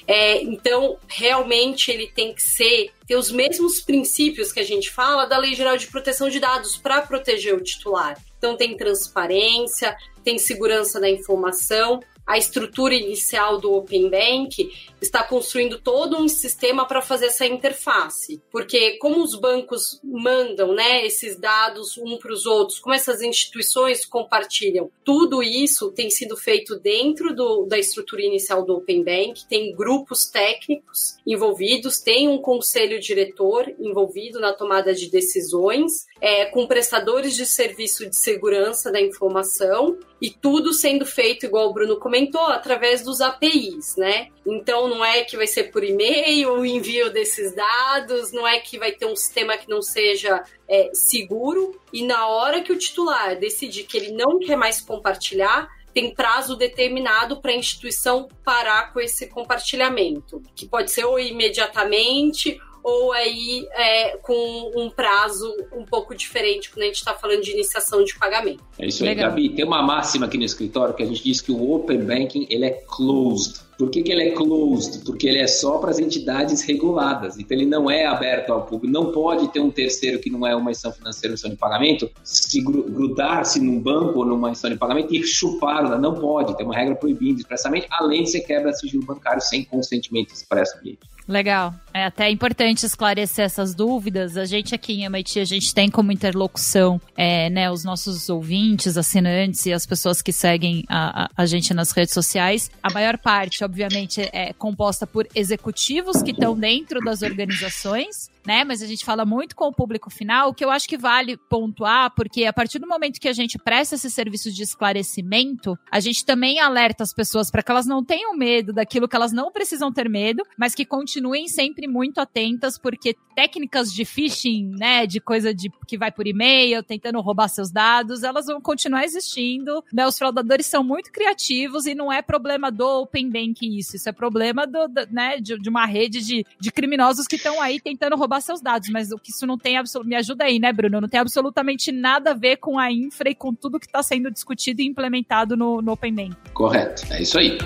É, 0.08 0.42
então, 0.42 0.98
realmente 1.08 1.92
ele 1.92 2.08
tem 2.08 2.34
que 2.34 2.42
ser 2.42 2.92
ter 3.12 3.18
os 3.18 3.30
mesmos 3.30 3.82
princípios 3.82 4.54
que 4.54 4.62
a 4.62 4.64
gente 4.64 4.90
fala 4.90 5.26
da 5.26 5.38
Lei 5.38 5.54
Geral 5.54 5.76
de 5.76 5.88
Proteção 5.88 6.30
de 6.30 6.40
Dados 6.40 6.78
para 6.78 7.02
proteger 7.02 7.54
o 7.54 7.62
titular. 7.62 8.18
Então 8.38 8.56
tem 8.56 8.78
transparência, 8.78 9.98
tem 10.24 10.38
segurança 10.38 10.98
da 10.98 11.10
informação 11.10 12.00
a 12.26 12.38
estrutura 12.38 12.94
inicial 12.94 13.60
do 13.60 13.74
Open 13.74 14.10
Bank 14.10 14.72
está 15.02 15.24
construindo 15.24 15.80
todo 15.80 16.18
um 16.18 16.28
sistema 16.28 16.86
para 16.86 17.02
fazer 17.02 17.28
essa 17.28 17.46
interface. 17.46 18.42
Porque 18.52 18.98
como 18.98 19.24
os 19.24 19.36
bancos 19.36 20.00
mandam 20.04 20.74
né, 20.74 21.06
esses 21.06 21.38
dados 21.38 21.98
um 21.98 22.18
para 22.18 22.32
os 22.32 22.46
outros, 22.46 22.80
como 22.80 22.96
essas 22.96 23.22
instituições 23.22 24.06
compartilham, 24.06 24.90
tudo 25.04 25.42
isso 25.42 25.92
tem 25.92 26.10
sido 26.10 26.38
feito 26.38 26.80
dentro 26.80 27.36
do, 27.36 27.66
da 27.66 27.78
estrutura 27.78 28.22
inicial 28.22 28.64
do 28.64 28.76
Open 28.76 29.04
Bank, 29.04 29.46
tem 29.48 29.76
grupos 29.76 30.26
técnicos 30.26 31.18
envolvidos, 31.26 32.00
tem 32.00 32.28
um 32.28 32.38
conselho 32.38 33.00
diretor 33.00 33.74
envolvido 33.80 34.40
na 34.40 34.54
tomada 34.54 34.94
de 34.94 35.10
decisões, 35.10 36.06
é, 36.22 36.46
com 36.46 36.68
prestadores 36.68 37.36
de 37.36 37.48
serviço 37.48 38.08
de 38.08 38.16
segurança 38.16 38.92
da 38.92 39.02
informação 39.02 39.98
e 40.22 40.30
tudo 40.30 40.72
sendo 40.72 41.04
feito, 41.04 41.48
igual 41.48 41.70
o 41.70 41.74
Bruno 41.74 41.98
comentou, 41.98 42.46
através 42.46 43.04
dos 43.04 43.22
APIs, 43.22 43.96
né? 43.98 44.28
Então 44.46 44.88
não 44.88 45.04
é 45.04 45.24
que 45.24 45.36
vai 45.36 45.48
ser 45.48 45.72
por 45.72 45.84
e-mail 45.84 46.54
o 46.54 46.66
envio 46.66 47.12
desses 47.12 47.56
dados, 47.56 48.32
não 48.32 48.48
é 48.48 48.60
que 48.60 48.78
vai 48.78 48.92
ter 48.92 49.08
um 49.08 49.16
sistema 49.16 49.58
que 49.58 49.68
não 49.68 49.82
seja 49.82 50.44
é, 50.70 50.92
seguro, 50.94 51.76
e 51.92 52.06
na 52.06 52.28
hora 52.28 52.62
que 52.62 52.72
o 52.72 52.78
titular 52.78 53.36
decidir 53.40 53.86
que 53.86 53.98
ele 53.98 54.12
não 54.12 54.38
quer 54.38 54.56
mais 54.56 54.80
compartilhar, 54.80 55.68
tem 55.94 56.14
prazo 56.14 56.56
determinado 56.56 57.42
para 57.42 57.52
a 57.52 57.56
instituição 57.56 58.30
parar 58.46 58.94
com 58.94 59.00
esse 59.00 59.28
compartilhamento, 59.28 60.42
que 60.56 60.68
pode 60.68 60.92
ser 60.92 61.04
ou 61.04 61.20
imediatamente 61.20 62.60
ou 62.84 63.12
aí 63.12 63.68
é, 63.74 64.18
com 64.18 64.72
um 64.76 64.90
prazo 64.90 65.54
um 65.74 65.86
pouco 65.86 66.16
diferente 66.16 66.70
quando 66.70 66.84
a 66.84 66.88
gente 66.88 66.96
está 66.96 67.14
falando 67.14 67.42
de 67.42 67.52
iniciação 67.52 68.04
de 68.04 68.18
pagamento. 68.18 68.64
É 68.80 68.88
isso 68.88 69.04
aí, 69.04 69.10
Legal. 69.10 69.30
Gabi. 69.30 69.50
Tem 69.50 69.66
uma 69.66 69.82
máxima 69.82 70.26
aqui 70.26 70.38
no 70.38 70.44
escritório 70.44 70.94
que 70.94 71.04
a 71.04 71.06
gente 71.06 71.24
diz 71.24 71.42
que 71.42 71.52
o 71.52 71.72
Open 71.72 72.00
Banking 72.00 72.48
ele 72.50 72.66
é 72.66 72.72
closed. 72.88 73.72
Por 73.78 73.90
que, 73.90 74.04
que 74.04 74.12
ele 74.12 74.30
é 74.30 74.32
closed? 74.32 75.04
Porque 75.04 75.28
ele 75.28 75.40
é 75.40 75.48
só 75.48 75.80
para 75.80 75.90
as 75.90 75.98
entidades 75.98 76.62
reguladas. 76.62 77.40
Então 77.40 77.58
ele 77.58 77.66
não 77.66 77.90
é 77.90 78.06
aberto 78.06 78.52
ao 78.52 78.64
público. 78.64 78.94
Não 78.94 79.12
pode 79.12 79.48
ter 79.48 79.60
um 79.60 79.72
terceiro 79.72 80.20
que 80.20 80.30
não 80.30 80.46
é 80.46 80.56
uma 80.56 80.70
instituição 80.70 81.00
financeira, 81.00 81.32
uma 81.32 81.34
instituição 81.34 81.50
de 81.50 81.58
pagamento, 81.58 82.12
se 82.24 82.62
grudar-se 82.62 83.60
num 83.60 83.80
banco 83.80 84.20
ou 84.20 84.26
numa 84.26 84.52
instituição 84.52 84.72
de 84.72 84.78
pagamento 84.78 85.16
e 85.16 85.24
chupar. 85.24 86.00
Não 86.00 86.14
pode. 86.14 86.56
Tem 86.56 86.66
uma 86.66 86.76
regra 86.76 86.96
proibindo 86.96 87.40
expressamente, 87.40 87.88
além 87.90 88.24
de 88.24 88.30
ser 88.30 88.42
quebra 88.42 88.72
sigilo 88.74 89.04
bancário 89.04 89.42
sem 89.42 89.66
consentimento 89.66 90.32
expresso 90.32 90.76
do 90.76 90.82
cliente. 90.82 91.00
Legal. 91.32 91.74
É 91.94 92.06
até 92.06 92.30
importante 92.30 92.86
esclarecer 92.86 93.46
essas 93.46 93.74
dúvidas. 93.74 94.36
A 94.36 94.44
gente 94.44 94.76
aqui 94.76 94.94
em 94.94 95.06
MIT, 95.06 95.40
a 95.40 95.46
gente 95.46 95.74
tem 95.74 95.90
como 95.90 96.12
interlocução 96.12 97.00
é, 97.16 97.50
né, 97.50 97.72
os 97.72 97.86
nossos 97.86 98.30
ouvintes, 98.30 98.98
assinantes 98.98 99.66
e 99.66 99.72
as 99.72 99.86
pessoas 99.86 100.22
que 100.22 100.34
seguem 100.34 100.84
a, 100.90 101.24
a, 101.24 101.30
a 101.38 101.46
gente 101.46 101.74
nas 101.74 101.92
redes 101.92 102.14
sociais. 102.14 102.70
A 102.84 102.92
maior 102.92 103.18
parte, 103.18 103.64
obviamente, 103.64 104.22
é 104.34 104.52
composta 104.52 105.08
por 105.08 105.26
executivos 105.34 106.22
que 106.22 106.32
estão 106.32 106.58
dentro 106.58 107.00
das 107.00 107.22
organizações 107.22 108.30
né? 108.46 108.64
Mas 108.64 108.82
a 108.82 108.88
gente 108.88 109.06
fala 109.06 109.26
muito 109.26 109.56
com 109.56 109.68
o 109.68 109.74
público 109.74 110.10
final, 110.10 110.50
o 110.50 110.54
que 110.54 110.64
eu 110.64 110.70
acho 110.70 110.88
que 110.88 110.98
vale 110.98 111.38
pontuar, 111.38 112.14
porque 112.16 112.46
a 112.46 112.54
partir 112.54 112.80
do 112.80 112.88
momento 112.88 113.20
que 113.20 113.28
a 113.28 113.34
gente 113.34 113.58
presta 113.58 113.96
esse 113.96 114.10
serviço 114.10 114.52
de 114.52 114.64
esclarecimento, 114.64 115.78
a 115.92 116.00
gente 116.00 116.26
também 116.26 116.60
alerta 116.60 117.04
as 117.04 117.14
pessoas 117.14 117.50
para 117.50 117.64
que 117.64 117.72
elas 117.72 117.86
não 117.86 118.04
tenham 118.04 118.36
medo 118.36 118.74
daquilo 118.74 119.08
que 119.08 119.16
elas 119.16 119.32
não 119.32 119.52
precisam 119.52 119.92
ter 119.92 120.10
medo, 120.10 120.44
mas 120.58 120.76
que 120.76 120.86
continuem 120.86 121.48
sempre 121.48 121.88
muito 121.88 122.20
atentas, 122.20 122.78
porque 122.78 123.16
técnicas 123.36 123.92
de 123.92 124.06
phishing, 124.06 124.72
né, 124.78 125.08
de 125.08 125.20
coisa 125.20 125.54
de 125.54 125.70
que 125.88 125.98
vai 125.98 126.12
por 126.12 126.28
e-mail, 126.28 126.84
tentando 126.84 127.20
roubar 127.22 127.48
seus 127.48 127.72
dados, 127.72 128.24
elas 128.24 128.46
vão 128.46 128.62
continuar 128.62 129.04
existindo. 129.04 129.84
Né? 129.92 130.06
Os 130.06 130.18
fraudadores 130.18 130.66
são 130.66 130.84
muito 130.84 131.12
criativos 131.12 131.86
e 131.86 131.96
não 131.96 132.12
é 132.12 132.22
problema 132.22 132.72
do 132.72 133.02
Open 133.02 133.30
Bank 133.30 133.62
isso, 133.62 133.96
isso 133.96 134.10
é 134.10 134.12
problema 134.12 134.66
do, 134.66 134.88
do 134.88 135.08
né, 135.12 135.40
de, 135.40 135.58
de, 135.58 135.70
uma 135.70 135.86
rede 135.86 136.22
de, 136.22 136.46
de 136.60 136.72
criminosos 136.72 137.28
que 137.28 137.36
estão 137.36 137.62
aí 137.62 137.80
tentando 137.80 138.16
roubar 138.16 138.31
roubar 138.32 138.42
seus 138.42 138.62
dados, 138.62 138.90
mas 138.90 139.12
o 139.12 139.18
que 139.18 139.32
isso 139.32 139.46
não 139.46 139.58
tem 139.58 139.78
absolutamente. 139.78 140.10
Me 140.10 140.16
ajuda 140.16 140.46
aí, 140.46 140.60
né, 140.60 140.72
Bruno? 140.72 141.02
Não 141.02 141.10
tem 141.10 141.20
absolutamente 141.20 141.92
nada 141.92 142.32
a 142.32 142.34
ver 142.34 142.58
com 142.58 142.80
a 142.80 142.92
infra 142.92 143.30
e 143.30 143.36
com 143.36 143.54
tudo 143.54 143.80
que 143.80 143.86
está 143.86 144.02
sendo 144.02 144.32
discutido 144.32 144.82
e 144.82 144.88
implementado 144.88 145.58
no, 145.58 145.82
no 145.82 145.92
Open 145.92 146.14
Bank. 146.14 146.36
Correto, 146.54 147.04
é 147.12 147.22
isso 147.22 147.38
aí. 147.38 147.58